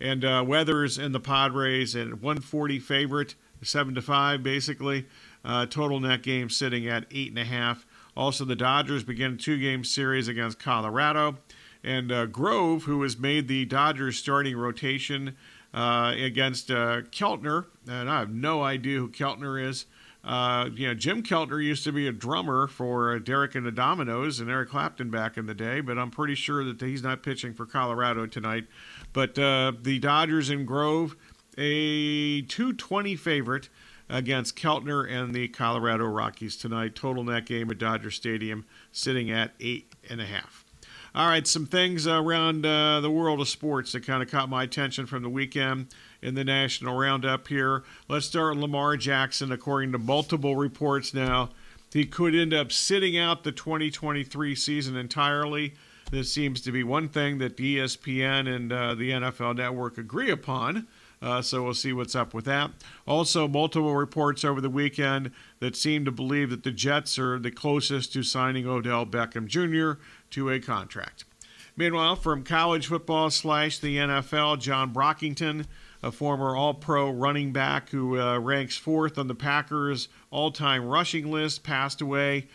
And 0.00 0.24
uh, 0.24 0.44
Weathers 0.46 0.98
and 0.98 1.12
the 1.12 1.18
Padres 1.18 1.96
at 1.96 2.06
140 2.06 2.78
favorite, 2.78 3.34
seven 3.62 3.96
to 3.96 4.02
five 4.02 4.44
basically. 4.44 5.06
Uh, 5.48 5.66
total 5.66 5.98
net 5.98 6.22
game 6.22 6.48
sitting 6.50 6.86
at 6.86 7.06
eight 7.10 7.30
and 7.30 7.38
a 7.38 7.44
half. 7.44 7.86
Also, 8.16 8.44
the 8.44 8.54
Dodgers 8.54 9.02
begin 9.02 9.32
a 9.32 9.36
two-game 9.36 9.82
series 9.82 10.28
against 10.28 10.58
Colorado, 10.58 11.38
and 11.82 12.12
uh, 12.12 12.26
Grove, 12.26 12.84
who 12.84 13.02
has 13.02 13.18
made 13.18 13.48
the 13.48 13.64
Dodgers 13.64 14.18
starting 14.18 14.56
rotation 14.56 15.36
against 15.72 16.68
Keltner, 16.68 17.66
and 17.88 18.10
I 18.10 18.18
have 18.20 18.30
no 18.30 18.62
idea 18.62 18.98
who 18.98 19.08
Keltner 19.08 19.62
is. 19.62 19.86
Uh, 20.24 20.68
you 20.74 20.86
know, 20.86 20.94
Jim 20.94 21.22
Keltner 21.22 21.62
used 21.64 21.84
to 21.84 21.92
be 21.92 22.06
a 22.06 22.12
drummer 22.12 22.66
for 22.66 23.14
uh, 23.14 23.18
Derek 23.18 23.54
and 23.54 23.64
the 23.64 23.72
Dominos 23.72 24.40
and 24.40 24.50
Eric 24.50 24.68
Clapton 24.68 25.10
back 25.10 25.38
in 25.38 25.46
the 25.46 25.54
day, 25.54 25.80
but 25.80 25.98
I'm 25.98 26.10
pretty 26.10 26.34
sure 26.34 26.64
that 26.64 26.80
he's 26.80 27.02
not 27.02 27.22
pitching 27.22 27.54
for 27.54 27.64
Colorado 27.64 28.26
tonight. 28.26 28.66
But 29.12 29.38
uh, 29.38 29.72
the 29.80 29.98
Dodgers 29.98 30.50
and 30.50 30.66
Grove, 30.66 31.16
a 31.56 32.42
220 32.42 33.16
favorite 33.16 33.68
against 34.08 34.56
Keltner 34.56 35.10
and 35.10 35.34
the 35.34 35.48
Colorado 35.48 36.04
Rockies 36.04 36.56
tonight. 36.56 36.94
Total 36.94 37.24
net 37.24 37.46
game 37.46 37.70
at 37.70 37.78
Dodger 37.78 38.10
Stadium 38.10 38.64
sitting 38.92 39.30
at 39.30 39.52
eight 39.60 39.94
and 40.08 40.20
a 40.20 40.26
half. 40.26 40.64
All 41.14 41.26
right, 41.26 41.46
some 41.46 41.66
things 41.66 42.06
around 42.06 42.66
uh, 42.66 43.00
the 43.00 43.10
world 43.10 43.40
of 43.40 43.48
sports 43.48 43.92
that 43.92 44.06
kind 44.06 44.22
of 44.22 44.30
caught 44.30 44.48
my 44.48 44.62
attention 44.62 45.06
from 45.06 45.22
the 45.22 45.28
weekend 45.28 45.88
in 46.22 46.34
the 46.34 46.44
national 46.44 46.96
roundup 46.96 47.48
here. 47.48 47.82
Let's 48.08 48.26
start 48.26 48.54
with 48.54 48.62
Lamar 48.62 48.96
Jackson. 48.96 49.50
According 49.50 49.92
to 49.92 49.98
multiple 49.98 50.54
reports 50.54 51.14
now, 51.14 51.50
he 51.92 52.04
could 52.04 52.34
end 52.34 52.52
up 52.52 52.70
sitting 52.70 53.16
out 53.16 53.42
the 53.42 53.52
2023 53.52 54.54
season 54.54 54.96
entirely. 54.96 55.74
This 56.10 56.32
seems 56.32 56.60
to 56.62 56.72
be 56.72 56.84
one 56.84 57.08
thing 57.08 57.38
that 57.38 57.56
ESPN 57.56 58.54
and 58.54 58.72
uh, 58.72 58.94
the 58.94 59.10
NFL 59.10 59.56
Network 59.56 59.98
agree 59.98 60.30
upon. 60.30 60.86
Uh, 61.20 61.42
so 61.42 61.62
we'll 61.62 61.74
see 61.74 61.92
what's 61.92 62.14
up 62.14 62.32
with 62.32 62.44
that. 62.44 62.70
Also, 63.06 63.48
multiple 63.48 63.96
reports 63.96 64.44
over 64.44 64.60
the 64.60 64.70
weekend 64.70 65.32
that 65.58 65.74
seem 65.74 66.04
to 66.04 66.12
believe 66.12 66.50
that 66.50 66.62
the 66.62 66.70
Jets 66.70 67.18
are 67.18 67.38
the 67.38 67.50
closest 67.50 68.12
to 68.12 68.22
signing 68.22 68.66
Odell 68.66 69.04
Beckham 69.04 69.46
Jr. 69.46 70.00
to 70.30 70.50
a 70.50 70.60
contract. 70.60 71.24
Meanwhile, 71.76 72.16
from 72.16 72.44
college 72.44 72.86
football 72.86 73.30
slash 73.30 73.78
the 73.78 73.96
NFL, 73.96 74.60
John 74.60 74.92
Brockington 74.92 75.66
a 76.02 76.12
former 76.12 76.56
All 76.56 76.74
Pro 76.74 77.10
running 77.10 77.52
back 77.52 77.90
who 77.90 78.20
uh, 78.20 78.38
ranks 78.38 78.76
fourth 78.76 79.18
on 79.18 79.26
the 79.26 79.34
Packers 79.34 80.08
all 80.30 80.50
time 80.50 80.84
rushing 80.84 81.30
list, 81.30 81.62
passed 81.62 82.00
away. 82.00 82.46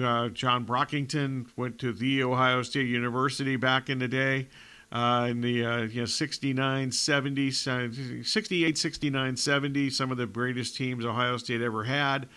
Uh, 0.00 0.28
John 0.28 0.64
Brockington 0.64 1.46
went 1.56 1.78
to 1.80 1.92
the 1.92 2.22
Ohio 2.22 2.62
State 2.62 2.88
University 2.88 3.56
back 3.56 3.88
in 3.88 3.98
the 3.98 4.08
day. 4.08 4.48
Uh, 4.94 5.26
in 5.28 5.40
the 5.40 5.66
uh, 5.66 5.82
you 5.82 6.02
know 6.02 6.06
69 6.06 6.92
70 6.92 7.50
68 7.50 8.78
69 8.78 9.36
70 9.36 9.90
some 9.90 10.12
of 10.12 10.16
the 10.16 10.26
greatest 10.26 10.76
teams 10.76 11.04
ohio 11.04 11.36
state 11.36 11.60
ever 11.60 11.82
had 11.82 12.28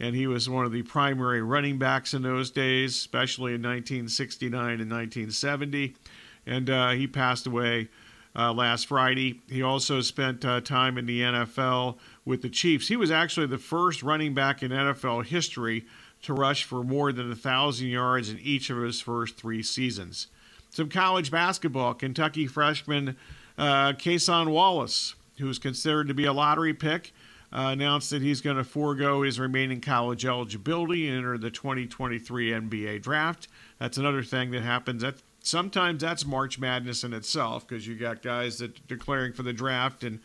and 0.00 0.16
he 0.16 0.26
was 0.26 0.48
one 0.48 0.64
of 0.64 0.72
the 0.72 0.82
primary 0.82 1.42
running 1.42 1.78
backs 1.78 2.14
in 2.14 2.22
those 2.22 2.50
days 2.50 2.96
especially 2.96 3.52
in 3.52 3.60
1969 3.60 4.80
and 4.80 4.90
1970 4.90 5.94
and 6.46 6.70
uh, 6.70 6.92
he 6.92 7.06
passed 7.06 7.46
away 7.46 7.88
uh, 8.36 8.52
last 8.52 8.86
Friday. 8.86 9.40
He 9.48 9.62
also 9.62 10.00
spent 10.00 10.44
uh, 10.44 10.60
time 10.60 10.98
in 10.98 11.06
the 11.06 11.22
NFL 11.22 11.96
with 12.24 12.42
the 12.42 12.50
Chiefs. 12.50 12.88
He 12.88 12.96
was 12.96 13.10
actually 13.10 13.46
the 13.46 13.58
first 13.58 14.02
running 14.02 14.34
back 14.34 14.62
in 14.62 14.70
NFL 14.70 15.26
history 15.26 15.86
to 16.22 16.34
rush 16.34 16.64
for 16.64 16.82
more 16.82 17.12
than 17.12 17.26
a 17.26 17.30
1,000 17.30 17.88
yards 17.88 18.30
in 18.30 18.38
each 18.40 18.68
of 18.70 18.78
his 18.78 19.00
first 19.00 19.36
three 19.36 19.62
seasons. 19.62 20.28
Some 20.76 20.90
college 20.90 21.30
basketball. 21.30 21.94
Kentucky 21.94 22.46
freshman 22.46 23.16
uh, 23.56 23.94
Cason 23.94 24.50
Wallace, 24.50 25.14
who's 25.38 25.58
considered 25.58 26.06
to 26.08 26.12
be 26.12 26.26
a 26.26 26.34
lottery 26.34 26.74
pick, 26.74 27.14
uh, 27.50 27.70
announced 27.72 28.10
that 28.10 28.20
he's 28.20 28.42
going 28.42 28.58
to 28.58 28.64
forego 28.64 29.22
his 29.22 29.40
remaining 29.40 29.80
college 29.80 30.26
eligibility 30.26 31.08
and 31.08 31.16
enter 31.16 31.38
the 31.38 31.50
2023 31.50 32.50
NBA 32.50 33.00
draft. 33.00 33.48
That's 33.78 33.96
another 33.96 34.22
thing 34.22 34.50
that 34.50 34.64
happens 34.64 35.02
at 35.02 35.14
sometimes 35.40 36.02
that's 36.02 36.26
March 36.26 36.58
Madness 36.58 37.04
in 37.04 37.14
itself 37.14 37.66
because 37.66 37.86
you 37.86 37.94
got 37.94 38.20
guys 38.20 38.58
that 38.58 38.86
declaring 38.86 39.32
for 39.32 39.44
the 39.44 39.54
draft 39.54 40.04
and 40.04 40.20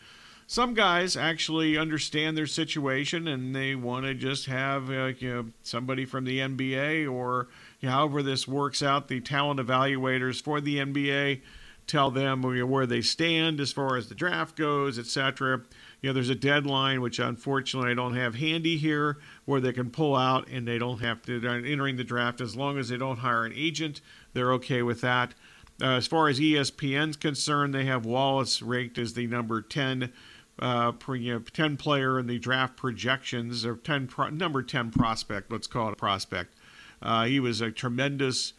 some 0.46 0.74
guys 0.74 1.16
actually 1.16 1.78
understand 1.78 2.36
their 2.36 2.46
situation 2.46 3.26
and 3.26 3.56
they 3.56 3.74
want 3.74 4.04
to 4.04 4.12
just 4.12 4.44
have 4.44 4.90
uh, 4.90 5.12
you 5.18 5.32
know, 5.32 5.46
somebody 5.62 6.04
from 6.04 6.26
the 6.26 6.40
NBA 6.40 7.10
or 7.10 7.48
however 7.82 8.22
this 8.22 8.46
works 8.46 8.82
out, 8.82 9.08
the 9.08 9.20
talent 9.20 9.60
evaluators 9.60 10.42
for 10.42 10.60
the 10.60 10.78
NBA 10.78 11.42
tell 11.88 12.12
them 12.12 12.42
where 12.42 12.86
they 12.86 13.02
stand 13.02 13.60
as 13.60 13.72
far 13.72 13.96
as 13.96 14.08
the 14.08 14.14
draft 14.14 14.56
goes, 14.56 14.98
etc. 14.98 15.62
You 16.00 16.08
know, 16.08 16.14
there's 16.14 16.30
a 16.30 16.34
deadline 16.34 17.00
which 17.00 17.18
unfortunately 17.18 17.90
I 17.90 17.94
don't 17.94 18.14
have 18.14 18.36
handy 18.36 18.76
here 18.76 19.18
where 19.46 19.60
they 19.60 19.72
can 19.72 19.90
pull 19.90 20.14
out 20.14 20.48
and 20.48 20.66
they 20.66 20.78
don't 20.78 21.00
have 21.00 21.22
to 21.22 21.44
entering 21.44 21.96
the 21.96 22.04
draft 22.04 22.40
as 22.40 22.54
long 22.54 22.78
as 22.78 22.88
they 22.88 22.96
don't 22.96 23.18
hire 23.18 23.44
an 23.44 23.52
agent 23.56 24.00
they're 24.32 24.52
okay 24.54 24.82
with 24.82 25.00
that. 25.02 25.34
Uh, 25.80 25.96
as 25.96 26.06
far 26.06 26.28
as 26.28 26.38
ESPN's 26.38 27.16
concerned, 27.16 27.74
they 27.74 27.84
have 27.84 28.06
Wallace 28.06 28.62
ranked 28.62 28.98
as 28.98 29.14
the 29.14 29.26
number 29.26 29.60
10, 29.60 30.12
uh, 30.58 30.92
you 31.08 31.34
know, 31.34 31.38
10 31.40 31.76
player 31.76 32.18
in 32.18 32.26
the 32.26 32.38
draft 32.38 32.76
projections, 32.76 33.64
or 33.64 33.76
10 33.76 34.06
pro- 34.06 34.30
number 34.30 34.62
10 34.62 34.90
prospect, 34.90 35.50
let's 35.50 35.66
call 35.66 35.88
it 35.88 35.94
a 35.94 35.96
prospect. 35.96 36.54
Uh, 37.02 37.24
he 37.24 37.40
was 37.40 37.60
a 37.60 37.70
tremendous, 37.70 38.52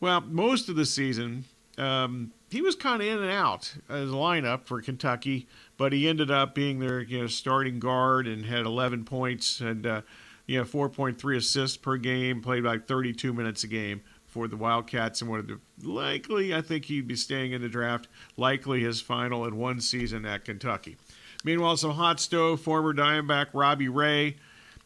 well, 0.00 0.20
most 0.20 0.68
of 0.68 0.76
the 0.76 0.86
season, 0.86 1.44
um, 1.78 2.32
he 2.50 2.62
was 2.62 2.74
kind 2.74 3.00
of 3.00 3.08
in 3.08 3.22
and 3.22 3.30
out 3.30 3.74
as 3.88 4.10
a 4.10 4.14
lineup 4.14 4.64
for 4.64 4.80
Kentucky, 4.82 5.46
but 5.76 5.92
he 5.92 6.08
ended 6.08 6.30
up 6.30 6.54
being 6.54 6.80
their 6.80 7.00
you 7.00 7.20
know, 7.20 7.26
starting 7.26 7.78
guard 7.78 8.26
and 8.26 8.44
had 8.44 8.66
11 8.66 9.04
points 9.04 9.60
and 9.60 9.86
uh, 9.86 10.02
you 10.46 10.58
know 10.58 10.64
4.3 10.64 11.36
assists 11.36 11.76
per 11.76 11.96
game, 11.96 12.40
played 12.40 12.64
like 12.64 12.88
32 12.88 13.32
minutes 13.32 13.62
a 13.62 13.68
game 13.68 14.02
for 14.26 14.46
the 14.48 14.56
Wildcats 14.56 15.20
and 15.20 15.30
wanted 15.30 15.48
to 15.48 15.60
likely, 15.82 16.54
I 16.54 16.60
think 16.60 16.84
he'd 16.86 17.08
be 17.08 17.16
staying 17.16 17.52
in 17.52 17.62
the 17.62 17.68
draft, 17.68 18.08
likely 18.36 18.80
his 18.80 19.00
final 19.00 19.44
in 19.44 19.56
one 19.56 19.80
season 19.80 20.24
at 20.24 20.44
Kentucky. 20.44 20.96
Meanwhile, 21.44 21.78
some 21.78 21.92
hot 21.92 22.20
stove 22.20 22.60
former 22.60 22.94
Diamondback 22.94 23.48
Robbie 23.52 23.88
Ray. 23.88 24.36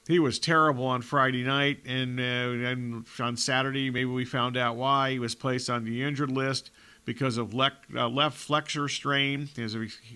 He 0.07 0.19
was 0.19 0.39
terrible 0.39 0.85
on 0.85 1.01
Friday 1.01 1.43
night, 1.45 1.79
and, 1.87 2.21
uh, 2.21 2.23
and 2.23 3.07
on 3.19 3.37
Saturday, 3.39 3.91
maybe 3.91 4.05
we 4.05 4.27
found 4.27 4.57
out 4.57 4.77
why 4.77 5.13
he 5.13 5.19
was 5.19 5.35
placed 5.35 5.71
on 5.71 5.85
the 5.85 6.03
injured 6.03 6.31
list 6.31 6.71
because 7.07 7.39
of 7.39 7.55
le- 7.55 7.73
uh, 7.95 8.09
left 8.09 8.37
flexor 8.37 8.89
strain. 8.89 9.49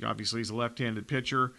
Obviously, 0.05 0.41
he's 0.41 0.51
a 0.51 0.55
left-handed 0.55 1.09
pitcher. 1.09 1.53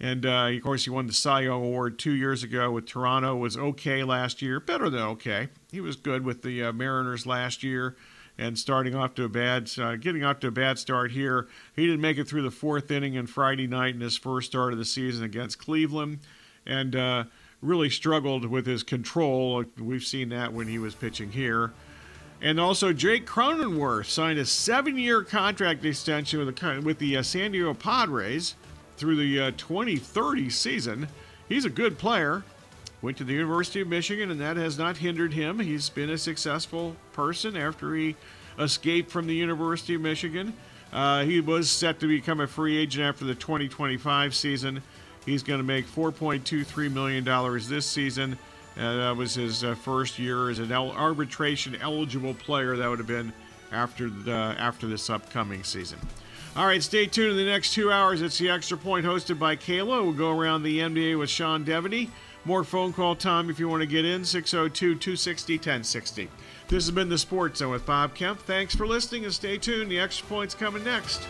And 0.00 0.26
uh, 0.26 0.50
of 0.54 0.62
course, 0.62 0.84
he 0.84 0.90
won 0.90 1.06
the 1.06 1.12
Cy 1.12 1.42
Young 1.42 1.62
Award 1.62 1.98
two 1.98 2.12
years 2.12 2.42
ago 2.42 2.70
with 2.70 2.86
Toronto. 2.86 3.36
Was 3.36 3.56
okay 3.56 4.02
last 4.02 4.42
year, 4.42 4.60
better 4.60 4.90
than 4.90 5.02
okay. 5.02 5.48
He 5.70 5.80
was 5.80 5.96
good 5.96 6.24
with 6.24 6.42
the 6.42 6.64
uh, 6.64 6.72
Mariners 6.72 7.26
last 7.26 7.62
year, 7.62 7.96
and 8.36 8.58
starting 8.58 8.94
off 8.94 9.14
to 9.14 9.24
a 9.24 9.28
bad, 9.28 9.70
uh, 9.78 9.96
getting 9.96 10.24
off 10.24 10.40
to 10.40 10.48
a 10.48 10.52
bad 10.52 10.78
start 10.78 11.12
here. 11.12 11.46
He 11.76 11.86
didn't 11.86 12.00
make 12.00 12.18
it 12.18 12.26
through 12.28 12.42
the 12.42 12.50
fourth 12.50 12.90
inning 12.90 13.16
on 13.16 13.26
Friday 13.26 13.68
night 13.68 13.94
in 13.94 14.00
his 14.00 14.16
first 14.16 14.48
start 14.48 14.72
of 14.72 14.78
the 14.78 14.84
season 14.84 15.24
against 15.24 15.58
Cleveland, 15.58 16.18
and 16.66 16.96
uh, 16.96 17.24
really 17.64 17.90
struggled 17.90 18.44
with 18.44 18.66
his 18.66 18.82
control. 18.82 19.64
We've 19.78 20.04
seen 20.04 20.28
that 20.28 20.52
when 20.52 20.68
he 20.68 20.78
was 20.78 20.94
pitching 20.94 21.32
here. 21.32 21.72
And 22.42 22.60
also, 22.60 22.92
Jake 22.92 23.26
Cronenworth 23.26 24.06
signed 24.06 24.38
a 24.38 24.44
seven-year 24.44 25.22
contract 25.22 25.84
extension 25.84 26.44
with 26.44 26.54
the 26.54 26.80
with 26.84 26.98
the 26.98 27.16
uh, 27.16 27.22
San 27.22 27.52
Diego 27.52 27.72
Padres 27.72 28.54
through 28.96 29.16
the 29.16 29.40
uh, 29.40 29.50
2030 29.56 30.50
season. 30.50 31.08
He's 31.48 31.64
a 31.64 31.70
good 31.70 31.98
player. 31.98 32.44
Went 33.00 33.16
to 33.18 33.24
the 33.24 33.32
University 33.32 33.80
of 33.80 33.88
Michigan, 33.88 34.30
and 34.30 34.40
that 34.40 34.56
has 34.56 34.78
not 34.78 34.98
hindered 34.98 35.32
him. 35.32 35.58
He's 35.58 35.88
been 35.88 36.10
a 36.10 36.18
successful 36.18 36.96
person 37.12 37.56
after 37.56 37.94
he 37.94 38.16
escaped 38.58 39.10
from 39.10 39.26
the 39.26 39.34
University 39.34 39.94
of 39.94 40.00
Michigan. 40.00 40.54
Uh, 40.92 41.24
he 41.24 41.40
was 41.40 41.70
set 41.70 41.98
to 42.00 42.06
become 42.06 42.40
a 42.40 42.46
free 42.46 42.76
agent 42.76 43.04
after 43.04 43.24
the 43.24 43.34
2025 43.34 44.34
season. 44.34 44.82
He's 45.24 45.42
going 45.42 45.58
to 45.58 45.64
make 45.64 45.86
$4.23 45.86 46.92
million 46.92 47.24
this 47.68 47.86
season. 47.86 48.38
Uh, 48.76 48.96
that 48.96 49.16
was 49.16 49.34
his 49.34 49.62
uh, 49.62 49.74
first 49.74 50.18
year 50.18 50.50
as 50.50 50.58
an 50.58 50.72
el- 50.72 50.90
arbitration 50.90 51.76
eligible 51.76 52.34
player. 52.34 52.76
That 52.76 52.88
would 52.88 52.98
have 52.98 53.08
been 53.08 53.32
after 53.70 54.10
the, 54.10 54.32
after 54.32 54.86
this 54.86 55.08
upcoming 55.08 55.62
season. 55.62 55.98
All 56.56 56.66
right, 56.66 56.82
stay 56.82 57.06
tuned 57.06 57.32
in 57.32 57.36
the 57.36 57.44
next 57.50 57.72
two 57.74 57.90
hours. 57.90 58.22
It's 58.22 58.38
the 58.38 58.50
Extra 58.50 58.76
Point 58.76 59.04
hosted 59.04 59.38
by 59.38 59.56
Kayla. 59.56 60.02
We'll 60.02 60.12
go 60.12 60.38
around 60.38 60.62
the 60.62 60.78
NBA 60.78 61.18
with 61.18 61.30
Sean 61.30 61.64
Deveney. 61.64 62.10
More 62.44 62.62
phone 62.62 62.92
call 62.92 63.16
time 63.16 63.48
if 63.48 63.58
you 63.58 63.68
want 63.68 63.80
to 63.80 63.86
get 63.86 64.04
in 64.04 64.24
602 64.24 64.96
260 64.96 65.54
1060. 65.54 66.28
This 66.68 66.84
has 66.84 66.90
been 66.94 67.08
the 67.08 67.18
Sports 67.18 67.58
Zone 67.58 67.72
with 67.72 67.86
Bob 67.86 68.14
Kemp. 68.14 68.40
Thanks 68.40 68.74
for 68.74 68.86
listening 68.86 69.24
and 69.24 69.32
stay 69.32 69.58
tuned. 69.58 69.90
The 69.90 69.98
Extra 69.98 70.26
Point's 70.28 70.54
coming 70.54 70.84
next. 70.84 71.26